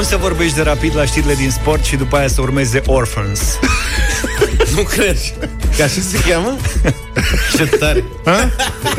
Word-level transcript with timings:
Cum 0.00 0.08
să 0.08 0.16
vorbești 0.16 0.54
de 0.54 0.62
rapid 0.62 0.96
la 0.96 1.04
știrile 1.04 1.34
din 1.34 1.50
sport 1.50 1.84
și 1.84 1.96
după 1.96 2.16
aia 2.16 2.28
să 2.28 2.40
urmeze 2.40 2.82
Orphans? 2.86 3.40
nu 4.76 4.82
cred. 4.82 5.16
Ca 5.76 5.84
așa 5.84 6.00
se 6.00 6.18
cheamă? 6.28 6.56
Ce 7.56 7.66
tare. 7.66 8.04
Ha? 8.24 8.50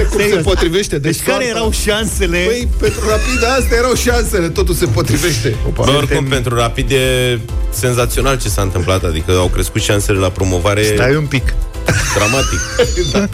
Cum 0.10 0.20
se 0.30 0.36
potrivește? 0.36 0.98
Deci, 0.98 1.18
deci 1.18 1.26
care 1.26 1.46
erau 1.46 1.72
șansele? 1.72 2.38
Păi, 2.38 2.68
pentru 2.80 3.00
rapid, 3.10 3.44
astea 3.60 3.78
erau 3.78 3.94
șansele. 3.94 4.50
Totul 4.50 4.74
se 4.74 4.86
potrivește. 4.86 5.56
Opa. 5.68 5.84
Bă, 5.86 5.92
oricum, 5.92 6.26
pentru 6.26 6.56
rapid 6.56 6.92
e 6.92 7.40
senzațional 7.70 8.40
ce 8.40 8.50
s-a 8.50 8.62
întâmplat. 8.62 9.04
Adică 9.04 9.32
au 9.32 9.48
crescut 9.48 9.82
șansele 9.82 10.18
la 10.18 10.30
promovare. 10.30 10.84
Stai 10.84 11.16
un 11.16 11.26
pic. 11.26 11.54
Dramatic. 12.16 12.60
da, 13.12 13.28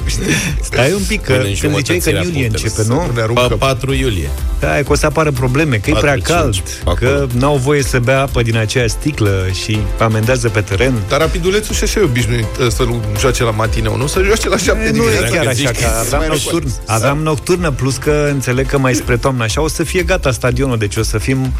Stai 0.61 0.93
un 0.93 1.02
pic, 1.07 1.21
că 1.21 1.34
când 1.59 1.75
ziceai 1.75 1.98
că 1.98 2.09
în 2.09 2.23
iulie 2.23 2.45
începe, 2.45 2.84
nu? 2.88 3.09
Pa, 3.34 3.48
4 3.59 3.94
iulie. 3.94 4.30
Da, 4.59 4.67
că 4.67 4.85
o 4.88 4.95
să 4.95 5.05
apară 5.05 5.31
probleme, 5.31 5.76
că 5.76 5.91
4, 5.91 5.98
e 5.98 5.99
prea 5.99 6.35
cald, 6.35 6.53
5, 6.53 6.63
că 6.99 7.27
n-au 7.31 7.55
voie 7.55 7.84
să 7.84 7.99
bea 7.99 8.22
apă 8.22 8.41
din 8.41 8.58
aceea 8.58 8.88
sticlă 8.88 9.45
și 9.63 9.80
amendează 9.99 10.49
pe 10.49 10.62
teren. 10.62 10.94
Dar 11.09 11.20
rapidulețul 11.20 11.75
și 11.75 11.84
așa 11.84 11.99
e 11.99 12.03
obișnuit 12.03 12.45
ă, 12.66 12.70
să 12.70 12.88
joace 13.20 13.44
la 13.44 13.52
matineu, 13.52 13.98
nu? 13.98 14.08
Să 14.08 14.22
joace 14.25 14.50
la 14.50 14.58
7 14.58 14.91
Nu 14.94 15.03
e 15.03 15.30
chiar 15.31 15.48
așa, 15.48 15.72
că 15.72 15.88
aveam 16.00 16.23
nocturn, 16.27 16.72
aveam 16.86 17.17
nocturnă, 17.17 17.72
plus 17.72 17.95
că 17.95 18.27
înțeleg 18.31 18.67
că 18.67 18.77
mai 18.77 18.94
spre 18.94 19.17
toamnă 19.17 19.44
așa 19.44 19.61
o 19.61 19.67
să 19.67 19.84
fie 19.84 20.03
gata 20.03 20.31
stadionul, 20.31 20.77
deci 20.77 20.95
o 20.95 21.03
să 21.03 21.17
fim 21.17 21.53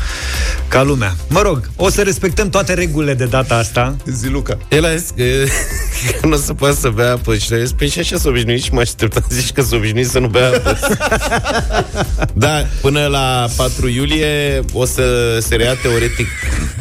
ca 0.68 0.84
lumea. 0.84 1.16
Mă 1.28 1.42
rog, 1.42 1.70
o 1.76 1.90
să 1.90 2.02
respectăm 2.02 2.50
toate 2.50 2.74
regulile 2.74 3.14
de 3.14 3.26
data 3.26 3.56
asta. 3.56 3.96
Ziluca. 4.06 4.58
El 4.70 4.86
a 4.86 4.96
zis 4.96 5.10
că, 5.16 5.24
că 6.20 6.28
nu 6.28 6.34
o 6.34 6.38
să 6.38 6.54
poată 6.54 6.76
să 6.80 6.90
bea 6.90 7.12
apă 7.12 7.36
și 7.36 7.52
le 7.52 7.66
pe 7.78 7.88
și 7.88 8.00
așa 8.00 8.18
s-a 8.18 8.30
obișnuit 8.30 8.64
și 8.64 8.74
mă 8.74 8.80
așteptam 8.80 9.26
zici 9.30 9.52
că 9.52 9.62
s-a 9.62 9.76
obișnuit 9.76 10.08
să 10.08 10.20
nu 10.20 10.28
bea 10.28 10.48
apă. 10.48 10.78
da, 12.34 12.66
până 12.82 13.06
la 13.06 13.48
4 13.56 13.88
iulie 13.88 14.64
o 14.74 14.86
să 14.86 15.38
se 15.42 15.56
rea 15.56 15.76
teoretic 15.76 16.28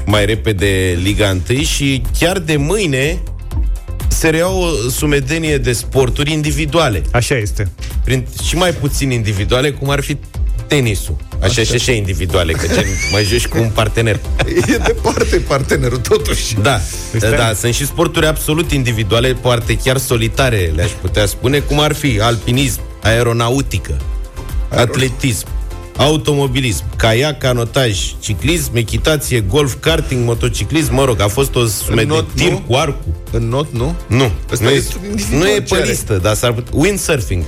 mai 0.04 0.26
repede 0.26 0.98
Liga 1.02 1.36
1 1.50 1.58
și 1.58 2.02
chiar 2.18 2.38
de 2.38 2.56
mâine 2.56 3.22
se 4.08 4.28
rea 4.28 4.48
o 4.48 4.66
sumedenie 4.90 5.58
de 5.58 5.72
sporturi 5.72 6.32
individuale. 6.32 7.02
Așa 7.12 7.36
este. 7.36 7.70
Prin, 8.04 8.26
și 8.42 8.56
mai 8.56 8.72
puțin 8.72 9.10
individuale, 9.10 9.70
cum 9.70 9.90
ar 9.90 10.00
fi 10.00 10.16
tenisul. 10.66 11.16
Așa, 11.42 11.62
și 11.62 11.72
așa 11.74 11.92
individuale, 11.92 12.52
că 12.52 12.66
gen, 12.74 12.84
mai 13.12 13.24
joci 13.24 13.46
cu 13.46 13.58
un 13.58 13.68
partener. 13.68 14.20
E 14.72 14.76
departe 14.76 15.36
partenerul, 15.36 15.98
totuși. 15.98 16.54
Da, 16.62 16.80
da, 17.18 17.30
da, 17.30 17.52
sunt 17.54 17.74
și 17.74 17.86
sporturi 17.86 18.26
absolut 18.26 18.70
individuale, 18.72 19.32
poate 19.32 19.76
chiar 19.76 19.98
solitare, 19.98 20.72
le-aș 20.74 20.90
putea 20.90 21.26
spune, 21.26 21.58
cum 21.58 21.80
ar 21.80 21.94
fi 21.94 22.20
alpinism, 22.20 22.80
aeronautică, 23.02 23.96
Aeron... 24.70 24.88
atletism, 24.88 25.46
automobilism, 25.96 26.84
caiac, 26.96 27.38
canotaj, 27.38 28.14
ciclism, 28.20 28.76
echitație, 28.76 29.40
golf, 29.40 29.74
karting, 29.80 30.24
motociclism, 30.24 30.94
mă 30.94 31.04
rog, 31.04 31.20
a 31.20 31.28
fost 31.28 31.54
o 31.54 31.66
sume 31.66 32.04
de 32.04 32.24
tir 32.34 32.62
cu 32.66 32.74
arcul. 32.74 33.14
În 33.36 33.48
not, 33.48 33.72
nu? 33.72 33.94
Nu. 34.06 34.30
nu 34.60 34.68
e, 34.68 34.82
nu 35.30 35.48
e 35.48 35.62
pe 35.68 35.84
listă, 35.86 36.18
dar 36.22 36.34
s-ar 36.34 36.52
putea... 36.52 36.72
Windsurfing. 36.74 37.44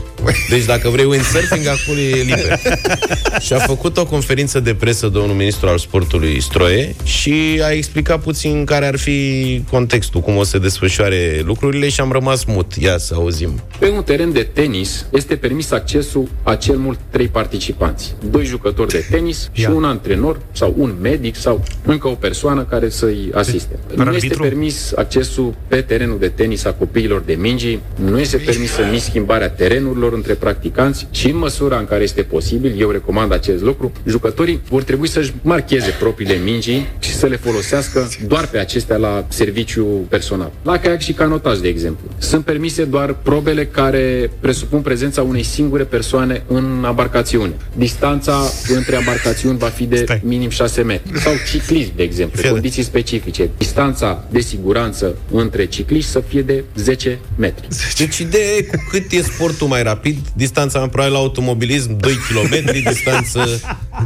Deci 0.49 0.65
dacă 0.65 0.89
vrei 0.89 1.05
windsurfing, 1.05 1.67
acolo 1.67 1.99
e 1.99 2.23
liber. 2.23 2.59
și 3.47 3.53
a 3.53 3.59
făcut 3.59 3.97
o 3.97 4.07
conferință 4.07 4.61
de 4.61 4.75
presă 4.75 5.09
domnul 5.09 5.35
ministru 5.37 5.69
al 5.69 5.79
sportului 5.79 6.43
Stroie 6.43 6.95
și 7.03 7.61
a 7.63 7.71
explicat 7.71 8.23
puțin 8.23 8.65
care 8.65 8.87
ar 8.87 8.99
fi 8.99 9.63
contextul, 9.71 10.21
cum 10.21 10.37
o 10.37 10.43
să 10.43 10.59
desfășoare 10.59 11.43
lucrurile 11.45 11.89
și 11.89 12.01
am 12.01 12.13
rămas 12.13 12.45
mut. 12.45 12.75
Ia 12.79 12.99
să 12.99 13.15
auzim. 13.15 13.61
Pe 13.79 13.89
un 13.89 14.03
teren 14.03 14.33
de 14.33 14.43
tenis 14.43 15.07
este 15.13 15.37
permis 15.37 15.71
accesul 15.71 16.29
a 16.43 16.55
cel 16.55 16.77
mult 16.77 16.99
trei 17.11 17.29
participanți. 17.29 18.15
Doi 18.31 18.45
jucători 18.45 18.91
de 18.91 19.07
tenis 19.11 19.51
și 19.53 19.61
Ia. 19.61 19.71
un 19.71 19.85
antrenor 19.85 20.41
sau 20.53 20.75
un 20.79 20.95
medic 21.01 21.37
sau 21.37 21.65
încă 21.85 22.09
o 22.09 22.15
persoană 22.15 22.63
care 22.63 22.89
să-i 22.89 23.31
asiste. 23.35 23.79
Nu 23.95 24.13
este 24.13 24.35
permis 24.41 24.93
accesul 24.97 25.55
pe 25.69 25.78
terenul 25.81 26.19
de 26.19 26.29
tenis 26.29 26.65
a 26.65 26.73
copiilor 26.73 27.21
de 27.21 27.35
mingi, 27.35 27.79
nu 27.95 28.19
este 28.19 28.37
permisă 28.37 28.83
nici 28.83 29.01
schimbarea 29.01 29.51
terenurilor 29.51 30.13
între 30.13 30.35
practicanți 30.35 31.07
și 31.11 31.29
în 31.31 31.37
măsura 31.37 31.79
în 31.79 31.85
care 31.85 32.03
este 32.03 32.23
posibil, 32.23 32.75
eu 32.81 32.91
recomand 32.91 33.33
acest 33.33 33.63
lucru, 33.63 33.93
jucătorii 34.07 34.61
vor 34.69 34.83
trebui 34.83 35.09
să-și 35.09 35.33
marcheze 35.43 35.95
propriile 35.99 36.35
mingi 36.45 36.87
și 36.99 37.15
să 37.15 37.27
le 37.27 37.37
folosească 37.37 38.09
doar 38.27 38.47
pe 38.47 38.59
acestea 38.59 38.97
la 38.97 39.25
serviciu 39.29 39.85
personal. 40.09 40.53
La 40.63 40.79
caiac 40.79 41.01
și 41.01 41.13
canotaj, 41.13 41.59
de 41.59 41.69
exemplu. 41.69 42.09
Sunt 42.19 42.45
permise 42.45 42.85
doar 42.85 43.15
probele 43.23 43.67
care 43.67 44.31
presupun 44.41 44.81
prezența 44.81 45.23
unei 45.23 45.43
singure 45.43 45.85
persoane 45.85 46.43
în 46.47 46.85
embarcațiune. 46.89 47.53
Distanța 47.77 48.37
între 48.77 48.97
embarcațiuni 48.97 49.59
va 49.59 49.67
fi 49.67 49.85
de 49.85 49.97
Stai. 49.97 50.21
minim 50.25 50.49
6 50.49 50.83
metri. 50.83 51.19
Sau 51.21 51.33
ciclism, 51.51 51.91
de 51.97 52.03
exemplu, 52.03 52.37
Fede. 52.41 52.53
condiții 52.53 52.83
specifice. 52.83 53.51
Distanța 53.59 54.25
de 54.31 54.41
siguranță 54.41 55.17
între 55.31 55.58
cicliști 55.67 56.11
să 56.11 56.21
fie 56.29 56.43
de 56.43 56.65
10 56.75 57.19
metri. 57.37 57.69
Deci 57.97 58.19
ideea 58.19 58.57
e 58.57 58.63
cu 58.63 58.77
cât 58.91 59.13
e 59.13 59.23
sportul 59.23 59.67
mai 59.67 59.83
rapid, 59.83 60.19
distanța 60.35 60.79
mai 60.79 60.89
probabil 60.89 61.15
la 61.15 61.19
automobilism 61.19 61.97
2 61.97 62.13
km, 62.13 62.73
distanță 62.89 63.61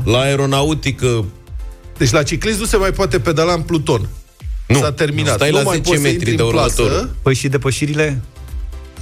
la 0.05 0.19
aeronautică. 0.19 1.25
Deci 1.99 2.11
la 2.11 2.23
ciclism 2.23 2.59
nu 2.59 2.65
se 2.65 2.77
mai 2.77 2.91
poate 2.91 3.19
pedala 3.19 3.53
în 3.53 3.63
pluton. 3.63 4.09
Nu, 4.67 4.79
S-a 4.79 4.93
terminat. 4.93 5.35
Stai 5.35 5.51
nu 5.51 5.63
la 5.63 5.71
10 5.73 5.99
metri 5.99 6.33
de 6.33 6.43
următor. 6.43 7.11
Păi 7.23 7.35
și 7.35 7.49
depășirile? 7.49 8.23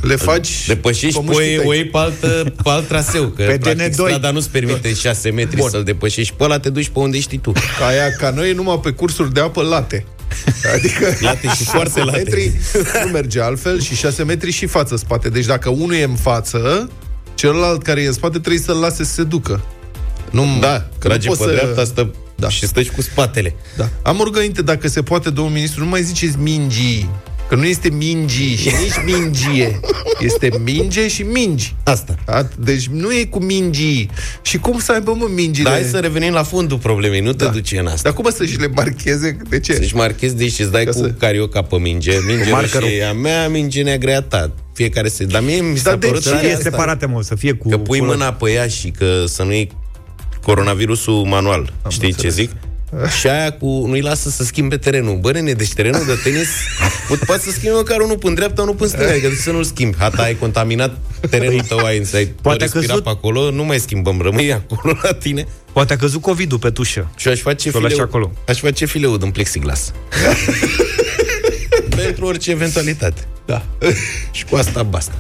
le 0.01 0.17
faci 0.17 0.67
Depășești, 0.67 1.21
pui, 1.21 1.61
o 1.65 1.75
iei 1.75 1.85
pe, 1.85 1.99
altă, 1.99 2.53
pe 2.63 2.69
alt 2.71 2.87
traseu, 2.87 3.27
că 3.27 3.43
pe 3.43 3.59
practic 3.59 3.89
DN2. 3.89 3.93
strada 3.93 4.31
nu-ți 4.31 4.51
permite 4.51 4.95
6 4.95 5.31
metri 5.31 5.57
Bun. 5.57 5.71
să-l 5.71 5.83
depășești. 5.83 6.35
Pe 6.35 6.45
ăla 6.45 6.59
te 6.59 6.71
duci 6.71 6.89
pe 6.89 6.99
unde 6.99 7.21
știi 7.21 7.39
tu. 7.39 7.53
Ca 7.79 7.87
aia, 7.87 8.11
ca 8.19 8.31
noi, 8.31 8.53
numai 8.53 8.81
pe 8.83 8.91
cursuri 8.91 9.33
de 9.33 9.41
apă 9.41 9.63
late. 9.63 10.05
Adică 10.75 11.17
late 11.21 11.49
și 11.49 11.65
foarte 11.65 12.03
late. 12.03 12.17
metri 12.17 12.53
nu 13.05 13.11
merge 13.11 13.41
altfel 13.41 13.81
și 13.81 13.95
6 13.95 14.23
metri 14.23 14.51
și 14.51 14.67
față-spate. 14.67 15.29
Deci 15.29 15.47
dacă 15.47 15.69
unul 15.69 15.95
e 15.95 16.03
în 16.03 16.15
față, 16.15 16.91
celălalt 17.35 17.83
care 17.83 18.03
e 18.03 18.07
în 18.07 18.13
spate 18.13 18.39
trebuie 18.39 18.63
să-l 18.63 18.77
lase 18.77 19.05
să 19.05 19.13
se 19.13 19.23
ducă. 19.23 19.65
Nu, 20.31 20.59
da, 20.61 20.89
trage 20.99 21.29
pe 21.29 21.35
să... 21.35 21.51
dreapta, 21.51 21.85
stă 21.85 22.11
da. 22.37 22.49
și 22.49 22.67
stai 22.67 22.91
cu 22.95 23.03
spatele. 23.03 23.55
Da. 23.77 23.89
Am 24.03 24.21
o 24.21 24.25
rugăminte, 24.25 24.63
dacă 24.63 24.89
se 24.89 25.03
poate, 25.03 25.31
domnul 25.31 25.55
ministru, 25.55 25.83
nu 25.83 25.89
mai 25.89 26.03
ziceți 26.03 26.37
mingii 26.39 27.11
Că 27.51 27.57
nu 27.57 27.65
este 27.65 27.89
mingi 27.89 28.57
și 28.57 28.69
nici 28.69 29.15
mingie. 29.15 29.81
Este 30.21 30.51
minge 30.65 31.09
și 31.09 31.23
mingi. 31.23 31.75
Asta. 31.85 32.15
Deci 32.59 32.87
nu 32.87 33.13
e 33.13 33.25
cu 33.25 33.39
mingi. 33.39 34.09
Și 34.43 34.59
cum 34.59 34.79
să 34.79 34.93
aibă, 34.93 35.15
mă, 35.15 35.29
mingile? 35.35 35.69
Dar 35.69 35.79
hai 35.79 35.89
să 35.91 35.99
revenim 35.99 36.33
la 36.33 36.43
fundul 36.43 36.79
problemei, 36.79 37.21
nu 37.21 37.33
te 37.33 37.45
da. 37.45 37.51
duci 37.51 37.73
în 37.73 37.87
asta. 37.87 38.01
Dar 38.03 38.13
cum 38.13 38.31
să-și 38.31 38.59
le 38.59 38.67
marcheze? 38.75 39.37
De 39.49 39.61
ce? 39.61 39.75
Să-și 39.75 39.95
marchezi, 39.95 40.37
deci 40.37 40.59
îți 40.59 40.71
dai 40.71 40.85
Ca 40.85 40.91
cu 40.91 40.99
să... 40.99 41.07
carioca 41.19 41.63
pe 41.63 41.77
minge. 41.77 42.13
Minge 42.27 42.67
și 42.67 43.03
a 43.09 43.13
mea, 43.13 43.49
minge 43.49 43.83
neagră 43.83 44.17
a 44.17 44.23
ta. 44.23 44.53
Fiecare 44.75 45.09
se... 45.09 45.25
Dar 45.25 45.43
mie 45.43 45.61
mi 45.61 45.77
s-a 45.77 45.99
părut 45.99 46.23
ce 46.23 46.47
e 46.47 46.57
separate, 46.63 47.07
mă, 47.07 47.23
să 47.23 47.35
fie 47.35 47.53
cu... 47.53 47.69
Că 47.69 47.79
pui 47.79 48.01
mâna 48.01 48.33
pe 48.33 48.51
ea 48.51 48.67
și 48.67 48.91
că 48.91 49.25
să 49.27 49.43
nu 49.43 49.53
iei 49.53 49.71
coronavirusul 50.43 51.25
manual. 51.25 51.73
Am 51.83 51.91
Știi 51.91 52.09
înțeles. 52.09 52.35
ce 52.35 52.43
zic? 52.43 52.51
Și 53.19 53.27
aia 53.27 53.53
cu 53.53 53.85
nu-i 53.87 54.01
lasă 54.01 54.31
să 54.31 54.45
schimbe 54.45 54.77
terenul. 54.77 55.17
Bă, 55.17 55.33
nene, 55.33 55.53
deci 55.53 55.73
terenul 55.73 56.05
de 56.07 56.19
tenis 56.23 56.49
poate 57.27 57.43
să 57.43 57.51
schimbe 57.51 57.77
măcar 57.77 58.01
unul 58.01 58.19
până 58.19 58.35
dreapta, 58.35 58.63
unul 58.63 58.75
până 58.75 58.89
stânga, 58.89 59.11
adică 59.11 59.29
să 59.41 59.51
nu-l 59.51 59.65
schimbi. 59.65 59.97
Hata, 59.99 60.23
ai 60.23 60.37
contaminat 60.37 60.99
terenul 61.31 61.61
tău, 61.61 61.79
ai, 61.79 62.09
ai 62.15 62.27
poate 62.43 62.59
respirat 62.59 62.87
căzut... 62.87 63.03
pe 63.03 63.11
acolo, 63.11 63.51
nu 63.51 63.65
mai 63.65 63.79
schimbăm, 63.79 64.21
rămâi 64.21 64.53
acolo 64.53 64.99
la 65.03 65.13
tine. 65.13 65.47
Poate 65.73 65.93
a 65.93 65.97
căzut 65.97 66.21
COVID-ul 66.21 66.59
pe 66.59 66.71
tușă. 66.71 67.11
Și 67.17 67.29
aș 67.29 67.41
face 67.41 67.71
fileu, 67.71 68.01
acolo. 68.01 68.33
aș 68.49 68.59
face 68.59 68.87
fileu 68.87 69.17
din 69.17 69.31
plexiglas. 69.31 69.93
Pentru 71.97 72.25
orice 72.25 72.51
eventualitate. 72.51 73.27
Da. 73.47 73.63
Și 74.33 74.45
cu 74.45 74.57
asta 74.57 74.83
basta. 74.83 75.15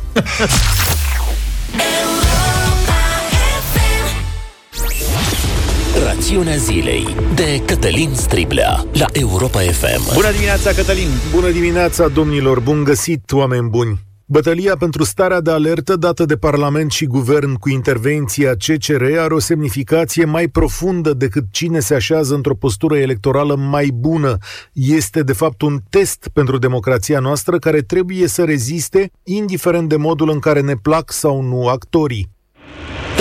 Rațiunea 6.30 6.56
zilei 6.56 7.06
de 7.34 7.62
Cătălin 7.66 8.15
Striblea 8.15 8.84
la 8.92 9.06
Europa 9.12 9.59
FM. 9.59 10.15
Bună 10.15 10.30
dimineața, 10.30 10.72
Cătălin! 10.72 11.09
Bună 11.34 11.50
dimineața, 11.50 12.09
domnilor! 12.09 12.60
Bun 12.60 12.84
găsit, 12.84 13.32
oameni 13.32 13.68
buni! 13.68 14.00
Bătălia 14.24 14.77
pentru 14.77 15.04
starea 15.04 15.41
de 15.41 15.50
alertă 15.50 15.97
dată 15.97 16.24
de 16.24 16.36
Parlament 16.36 16.91
și 16.91 17.06
Guvern 17.06 17.54
cu 17.54 17.68
intervenția 17.68 18.54
CCR 18.54 19.03
are 19.18 19.34
o 19.34 19.38
semnificație 19.38 20.24
mai 20.24 20.48
profundă 20.48 21.12
decât 21.12 21.44
cine 21.50 21.80
se 21.80 21.94
așează 21.94 22.34
într-o 22.34 22.54
postură 22.54 22.97
electorală 22.97 23.56
mai 23.56 23.91
bună. 23.94 24.36
Este, 24.72 25.22
de 25.22 25.33
fapt, 25.33 25.62
un 25.62 25.78
test 25.88 26.30
pentru 26.33 26.59
democrația 26.59 27.18
noastră 27.18 27.59
care 27.59 27.80
trebuie 27.80 28.26
să 28.26 28.44
reziste, 28.44 29.10
indiferent 29.22 29.88
de 29.88 29.97
modul 29.97 30.30
în 30.30 30.38
care 30.38 30.60
ne 30.60 30.74
plac 30.74 31.12
sau 31.12 31.42
nu 31.42 31.66
actorii. 31.66 32.38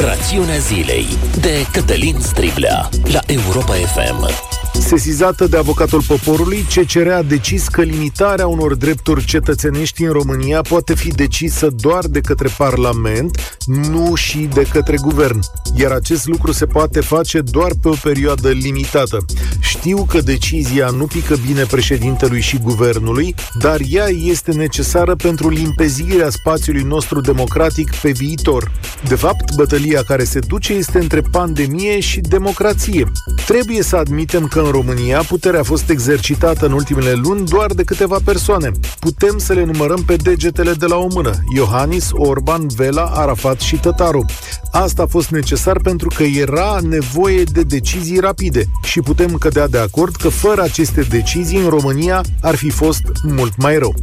Rațiunea 0.06 0.58
zilei 0.58 1.06
de 1.42 1.66
Cătălin 1.72 2.20
Striblea 2.20 2.90
la 3.12 3.20
Europa 3.26 3.74
FM. 3.74 4.30
Sesizată 4.80 5.48
de 5.48 5.58
avocatul 5.58 6.02
poporului, 6.08 6.66
CCR 6.76 7.10
a 7.10 7.22
decis 7.22 7.68
că 7.68 7.82
limitarea 7.82 8.48
unor 8.48 8.76
drepturi 8.76 9.26
cetățenești 9.26 10.04
în 10.04 10.12
România 10.12 10.62
poate 10.62 10.96
fi 10.96 11.10
decisă 11.10 11.68
doar 11.76 12.06
de 12.08 12.20
către 12.20 12.50
Parlament, 12.58 13.60
nu 13.66 14.16
și 14.16 14.38
de 14.38 14.68
către 14.72 14.98
guvern. 15.02 15.40
Iar 15.76 15.92
acest 15.92 16.28
lucru 16.28 16.52
se 16.52 16.66
poate 16.66 17.00
face 17.00 17.42
doar 17.42 17.72
pe 17.82 17.88
o 17.88 17.94
perioadă 18.04 18.50
limitată. 18.50 19.26
Știu 19.60 20.04
că 20.04 20.22
decizia 20.22 20.90
nu 20.90 21.06
pică 21.06 21.36
bine 21.48 21.64
președintelui 21.64 22.42
și 22.42 22.58
guvernului, 22.58 23.36
dar 23.60 23.80
ea 23.90 24.08
este 24.08 24.52
necesară 24.52 25.16
pentru 25.16 25.50
limpezirea 25.50 26.30
spațiului 26.30 26.84
nostru 26.84 27.22
democratic 27.22 27.96
pe 27.96 28.12
viitor. 28.12 28.72
De 29.08 29.16
fapt, 29.16 29.56
bătălia 29.56 30.02
care 30.04 30.24
se 30.24 30.40
duce 30.40 30.74
este 30.74 31.00
între 31.00 31.22
pandemie 31.22 32.00
și 32.00 32.20
democrație. 32.20 33.12
Trebuie 33.46 33.82
să 33.82 33.96
admitem 33.96 34.48
că 34.48 34.60
în 34.60 34.69
România 34.72 35.22
puterea 35.28 35.60
a 35.60 35.64
fost 35.64 35.90
exercitată 35.90 36.66
în 36.66 36.72
ultimele 36.72 37.14
luni 37.14 37.46
doar 37.46 37.72
de 37.74 37.84
câteva 37.84 38.18
persoane. 38.24 38.72
Putem 39.00 39.38
să 39.38 39.54
le 39.54 39.64
numărăm 39.64 40.04
pe 40.04 40.16
degetele 40.16 40.74
de 40.74 40.86
la 40.86 40.96
o 40.96 41.08
mână. 41.14 41.32
Iohannis, 41.56 42.10
Orban, 42.12 42.68
Vela, 42.76 43.12
Arafat 43.14 43.60
și 43.60 43.76
Tătaru. 43.76 44.26
Asta 44.72 45.04
a 45.04 45.06
fost 45.06 45.30
necesar 45.30 45.80
pentru 45.80 46.08
că 46.16 46.24
era 46.24 46.78
nevoie 46.82 47.44
de 47.44 47.62
decizii 47.62 48.20
rapide 48.20 48.66
și 48.84 49.00
putem 49.02 49.34
cădea 49.34 49.68
de 49.68 49.78
acord 49.78 50.16
că 50.16 50.30
fără 50.30 50.62
aceste 50.62 51.02
decizii 51.02 51.58
în 51.58 51.70
România 51.70 52.24
ar 52.42 52.56
fi 52.56 52.70
fost 52.70 53.02
mult 53.24 53.58
mai 53.58 53.78
rău. 53.78 53.96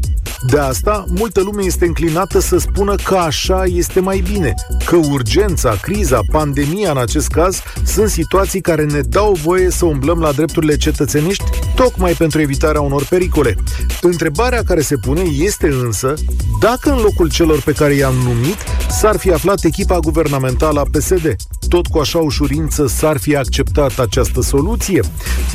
De 0.50 0.58
asta, 0.58 1.04
multă 1.08 1.40
lume 1.40 1.62
este 1.64 1.86
înclinată 1.86 2.40
să 2.40 2.58
spună 2.58 2.94
că 3.04 3.14
așa 3.14 3.64
este 3.64 4.00
mai 4.00 4.24
bine, 4.32 4.54
că 4.84 4.96
urgența, 4.96 5.78
criza, 5.82 6.20
pandemia 6.30 6.90
în 6.90 6.98
acest 6.98 7.28
caz 7.28 7.62
sunt 7.84 8.08
situații 8.08 8.60
care 8.60 8.84
ne 8.84 9.00
dau 9.00 9.32
voie 9.32 9.70
să 9.70 9.84
umblăm 9.84 10.18
la 10.18 10.32
drepturile 10.56 10.90
cetățeniști 10.90 11.44
tocmai 11.74 12.12
pentru 12.12 12.40
evitarea 12.40 12.80
unor 12.80 13.04
pericole. 13.04 13.54
Întrebarea 14.00 14.62
care 14.62 14.80
se 14.80 14.96
pune 14.96 15.22
este 15.38 15.66
însă 15.66 16.14
dacă 16.60 16.90
în 16.90 16.98
locul 16.98 17.30
celor 17.30 17.62
pe 17.62 17.72
care 17.72 17.94
i-am 17.94 18.14
numit 18.14 18.56
s-ar 18.90 19.16
fi 19.16 19.32
aflat 19.32 19.64
echipa 19.64 19.98
guvernamentală 19.98 20.80
a 20.80 20.86
PSD. 20.90 21.36
Tot 21.68 21.86
cu 21.86 21.98
așa 21.98 22.18
ușurință 22.18 22.86
s-ar 22.86 23.18
fi 23.18 23.36
acceptat 23.36 23.98
această 23.98 24.40
soluție? 24.40 25.00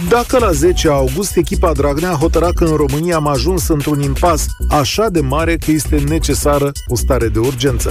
Dacă 0.10 0.38
la 0.40 0.52
10 0.52 0.90
august 0.90 1.36
echipa 1.36 1.72
Dragnea 1.74 2.12
hotăra 2.12 2.50
că 2.56 2.64
în 2.64 2.76
România 2.76 3.16
am 3.16 3.28
ajuns 3.28 3.68
într-un 3.68 4.02
impas 4.02 4.46
așa 4.70 5.10
de 5.10 5.20
mare 5.20 5.56
că 5.56 5.72
este 5.72 6.04
necesară 6.08 6.72
o 6.88 6.96
stare 6.96 7.28
de 7.28 7.40
urgență. 7.40 7.90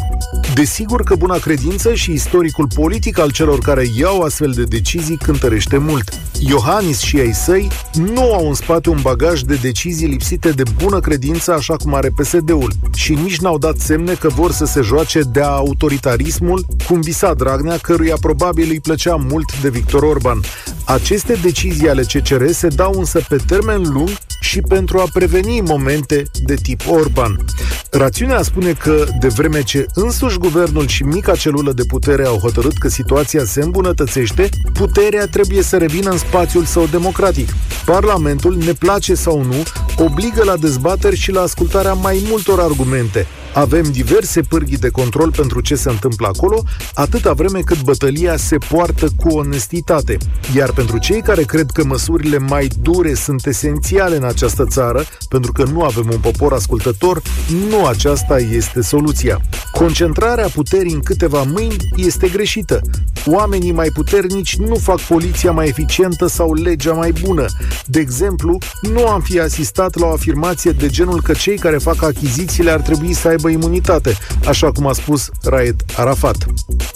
Desigur 0.55 1.03
că 1.03 1.15
buna 1.15 1.39
credință 1.39 1.95
și 1.95 2.13
istoricul 2.13 2.67
politic 2.75 3.19
al 3.19 3.31
celor 3.31 3.59
care 3.59 3.85
iau 3.99 4.21
astfel 4.21 4.51
de 4.51 4.63
decizii 4.63 5.17
cântărește 5.17 5.79
mult. 5.79 6.21
Iohannis 6.39 7.00
și 7.01 7.17
ai 7.17 7.35
săi 7.35 7.69
nu 7.95 8.35
au 8.35 8.49
în 8.49 8.55
spate 8.55 8.91
un 8.91 8.99
bagaj 9.03 9.41
de 9.41 9.55
decizii 9.55 10.07
lipsite 10.07 10.51
de 10.51 10.63
bună 10.83 11.01
credință 11.01 11.53
așa 11.53 11.77
cum 11.77 11.95
are 11.95 12.09
PSD-ul 12.09 12.73
și 12.95 13.15
nici 13.15 13.39
n-au 13.39 13.59
dat 13.59 13.79
semne 13.79 14.15
că 14.15 14.29
vor 14.29 14.53
să 14.53 14.65
se 14.65 14.81
joace 14.81 15.21
de 15.21 15.41
autoritarismul 15.41 16.65
cum 16.87 17.01
visa 17.01 17.35
Dragnea, 17.35 17.77
căruia 17.77 18.17
probabil 18.21 18.69
îi 18.71 18.81
plăcea 18.81 19.15
mult 19.15 19.61
de 19.61 19.69
Victor 19.69 20.03
Orban. 20.03 20.41
Aceste 20.85 21.39
decizii 21.43 21.89
ale 21.89 22.03
CCR 22.03 22.47
se 22.47 22.69
dau 22.69 22.93
însă 22.99 23.21
pe 23.29 23.37
termen 23.47 23.83
lung 23.83 24.11
și 24.41 24.61
pentru 24.61 24.99
a 24.99 25.09
preveni 25.13 25.61
momente 25.61 26.23
de 26.43 26.55
tip 26.55 26.81
Orban. 26.89 27.45
Rațiunea 27.91 28.43
spune 28.43 28.73
că, 28.73 29.05
de 29.21 29.29
vreme 29.29 29.63
ce 29.63 29.87
însuși 29.95 30.39
guvernul 30.39 30.87
și 30.87 31.03
mica 31.03 31.37
celulă 31.37 31.73
de 31.73 31.83
putere 31.89 32.27
au 32.27 32.39
hotărât 32.39 32.79
că 32.79 32.89
situația 32.89 33.45
se 33.45 33.63
îmbunătățește, 33.63 34.49
puterea 34.73 35.27
trebuie 35.27 35.63
să 35.63 35.77
revină 35.77 36.11
în 36.11 36.19
spațiul 36.19 36.65
său 36.65 36.87
democratic. 36.87 37.49
Parlamentul, 37.85 38.57
ne 38.57 38.73
place 38.73 39.15
sau 39.15 39.43
nu, 39.43 39.63
obligă 40.05 40.45
la 40.45 40.57
dezbateri 40.57 41.17
și 41.17 41.33
la 41.33 41.41
ascultarea 41.41 41.93
mai 41.93 42.25
multor 42.29 42.61
argumente, 42.61 43.27
avem 43.55 43.83
diverse 43.83 44.41
pârghii 44.41 44.77
de 44.77 44.89
control 44.89 45.31
pentru 45.31 45.61
ce 45.61 45.75
se 45.75 45.91
întâmplă 45.91 46.27
acolo, 46.27 46.63
atâta 46.95 47.33
vreme 47.33 47.61
cât 47.61 47.83
bătălia 47.83 48.37
se 48.37 48.59
poartă 48.59 49.07
cu 49.17 49.29
onestitate. 49.29 50.17
Iar 50.55 50.73
pentru 50.73 50.99
cei 50.99 51.23
care 51.23 51.43
cred 51.43 51.71
că 51.71 51.85
măsurile 51.85 52.39
mai 52.39 52.69
dure 52.81 53.15
sunt 53.15 53.47
esențiale 53.47 54.17
în 54.17 54.25
această 54.25 54.65
țară, 54.67 55.05
pentru 55.29 55.53
că 55.53 55.65
nu 55.65 55.83
avem 55.83 56.09
un 56.13 56.19
popor 56.19 56.53
ascultător, 56.53 57.23
nu 57.69 57.87
aceasta 57.87 58.39
este 58.39 58.83
soluția. 58.83 59.41
Concentrarea 59.73 60.49
puterii 60.49 60.93
în 60.93 61.01
câteva 61.01 61.43
mâini 61.43 61.77
este 61.97 62.29
greșită. 62.29 62.81
Oamenii 63.27 63.73
mai 63.73 63.89
puternici 63.95 64.57
nu 64.57 64.75
fac 64.75 65.01
poliția 65.01 65.51
mai 65.51 65.69
eficientă 65.69 66.27
sau 66.27 66.55
legea 66.55 66.93
mai 66.93 67.13
bună. 67.25 67.45
De 67.87 68.01
exemplu, 68.01 68.59
nu 68.81 69.07
am 69.07 69.21
fi 69.21 69.41
asistat 69.41 69.99
la 69.99 70.07
o 70.07 70.13
afirmație 70.13 70.71
de 70.71 70.89
genul 70.89 71.23
că 71.23 71.33
cei 71.33 71.59
care 71.59 71.79
fac 71.79 72.03
achizițiile 72.03 72.71
ar 72.71 72.81
trebui 72.81 73.13
să 73.13 73.29
aibă 73.29 73.40
imunitate, 73.49 74.17
așa 74.47 74.73
cum 74.73 74.87
a 74.87 74.93
spus 74.93 75.31
Raed 75.43 75.77
Arafat. 75.97 76.47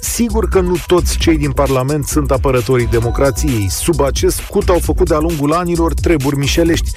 Sigur 0.01 0.49
că 0.49 0.61
nu 0.61 0.77
toți 0.87 1.19
cei 1.19 1.37
din 1.37 1.53
Parlament 1.53 2.07
sunt 2.07 2.31
apărătorii 2.31 2.87
democrației. 2.87 3.67
Sub 3.71 4.01
acest 4.01 4.41
cut 4.41 4.69
au 4.69 4.79
făcut 4.79 5.09
de-a 5.09 5.19
lungul 5.19 5.53
anilor 5.53 5.95
treburi 5.95 6.37
mișelești, 6.37 6.91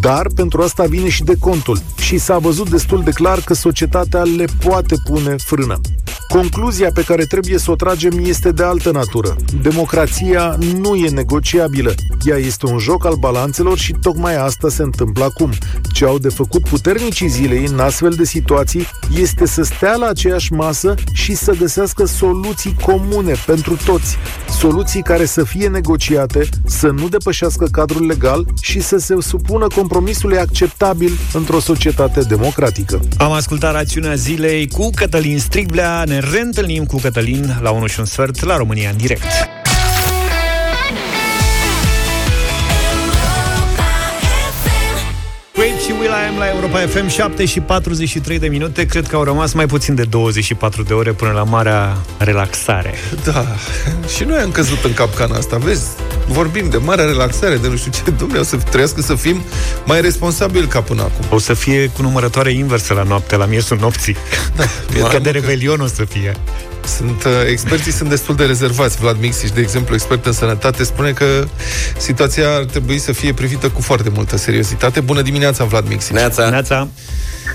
dar 0.00 0.26
pentru 0.34 0.62
asta 0.62 0.84
vine 0.84 1.08
și 1.08 1.24
de 1.24 1.34
contul. 1.40 1.78
Și 2.00 2.18
s-a 2.18 2.38
văzut 2.38 2.70
destul 2.70 3.02
de 3.02 3.10
clar 3.10 3.40
că 3.40 3.54
societatea 3.54 4.22
le 4.22 4.44
poate 4.64 4.94
pune 5.04 5.36
frână. 5.36 5.80
Concluzia 6.28 6.90
pe 6.94 7.02
care 7.02 7.24
trebuie 7.24 7.58
să 7.58 7.70
o 7.70 7.74
tragem 7.74 8.12
este 8.24 8.52
de 8.52 8.62
altă 8.62 8.90
natură. 8.90 9.36
Democrația 9.62 10.58
nu 10.80 10.94
e 10.94 11.08
negociabilă. 11.08 11.94
Ea 12.24 12.36
este 12.36 12.66
un 12.66 12.78
joc 12.78 13.06
al 13.06 13.14
balanțelor 13.14 13.78
și 13.78 13.92
tocmai 14.00 14.36
asta 14.36 14.68
se 14.68 14.82
întâmplă 14.82 15.24
acum. 15.24 15.50
Ce 15.92 16.04
au 16.04 16.18
de 16.18 16.28
făcut 16.28 16.68
puternicii 16.68 17.28
zilei 17.28 17.66
în 17.66 17.78
astfel 17.78 18.10
de 18.10 18.24
situații 18.24 18.86
este 19.18 19.46
să 19.46 19.62
stea 19.62 19.94
la 19.94 20.06
aceeași 20.06 20.52
masă 20.52 20.94
și 21.12 21.34
să 21.34 21.52
găsească 21.52 22.04
soluții 22.04 22.76
comune 22.82 23.34
pentru 23.46 23.78
toți. 23.84 24.16
Soluții 24.58 25.02
care 25.02 25.24
să 25.24 25.44
fie 25.44 25.68
negociate, 25.68 26.48
să 26.66 26.86
nu 26.86 27.08
depășească 27.08 27.64
cadrul 27.64 28.06
legal 28.06 28.46
și 28.60 28.80
să 28.80 28.96
se 28.96 29.14
supună 29.20 29.66
compromisului 29.66 30.38
acceptabil 30.38 31.12
într-o 31.32 31.60
societate 31.60 32.20
democratică. 32.20 33.00
Am 33.18 33.32
ascultat 33.32 33.72
rațiunea 33.72 34.14
zilei 34.14 34.68
cu 34.68 34.90
Cătălin 34.94 35.38
Striblea. 35.38 36.04
Ne 36.06 36.18
reîntâlnim 36.18 36.84
cu 36.84 36.96
Cătălin 36.96 37.58
la 37.62 37.70
1 37.70 37.86
și 37.86 38.00
un 38.00 38.06
sfert 38.06 38.44
la 38.44 38.56
România 38.56 38.90
în 38.90 38.96
direct. 38.96 39.22
Și 46.34 46.40
Will 46.40 46.46
I 46.46 46.50
Am 46.50 46.60
la 46.60 46.66
Europa 46.66 47.00
FM 47.00 47.08
7 47.08 47.44
și 47.44 47.60
43 47.60 48.38
de 48.38 48.48
minute. 48.48 48.86
Cred 48.86 49.06
că 49.06 49.16
au 49.16 49.22
rămas 49.22 49.52
mai 49.52 49.66
puțin 49.66 49.94
de 49.94 50.02
24 50.02 50.82
de 50.82 50.92
ore 50.92 51.12
Până 51.12 51.30
la 51.30 51.42
marea 51.42 51.96
relaxare. 52.18 52.94
Da, 53.24 53.46
și 54.16 54.24
noi 54.24 54.38
am 54.38 54.50
căzut 54.50 54.84
în 54.84 54.94
capcana 54.94 55.36
asta. 55.36 55.56
Vezi, 55.56 55.86
vorbim 56.26 56.68
de 56.68 56.76
marea 56.76 57.04
relaxare 57.04 57.56
De 57.56 57.68
nu 57.68 57.76
știu 57.76 57.90
ce, 57.90 58.10
domnule, 58.10 58.40
o 58.40 58.42
să 58.42 58.56
trebuiască 58.56 59.00
să 59.00 59.14
fim 59.14 59.42
Mai 59.84 60.00
responsabili 60.00 60.66
ca 60.66 60.80
până 60.80 61.02
acum. 61.02 61.24
O 61.30 61.38
să 61.38 61.54
fie 61.54 61.86
cu 61.86 62.02
numărătoare 62.02 62.52
inversă 62.52 62.94
la 62.94 63.02
noapte 63.02 63.36
La 63.36 63.44
miesul 63.44 63.78
nopții. 63.80 64.16
Da, 64.56 64.64
Că 65.08 65.18
de 65.18 65.30
revelion 65.30 65.80
o 65.80 65.86
să 65.86 66.04
fie 66.04 66.36
sunt, 66.86 67.24
uh, 67.24 67.32
experții 67.50 67.92
sunt 67.92 68.08
destul 68.08 68.34
de 68.34 68.44
rezervați. 68.44 68.98
Vlad 68.98 69.20
Mixiș, 69.20 69.50
de 69.50 69.60
exemplu, 69.60 69.94
expert 69.94 70.26
în 70.26 70.32
sănătate, 70.32 70.84
spune 70.84 71.10
că 71.10 71.44
situația 71.96 72.54
ar 72.54 72.64
trebui 72.64 72.98
să 72.98 73.12
fie 73.12 73.32
privită 73.32 73.68
cu 73.68 73.80
foarte 73.80 74.10
multă 74.14 74.36
seriozitate. 74.36 75.00
Bună 75.00 75.22
dimineața, 75.22 75.64
Vlad 75.64 75.88
Mixiș! 75.88 76.10
Neața! 76.10 76.48
Neața. 76.48 76.88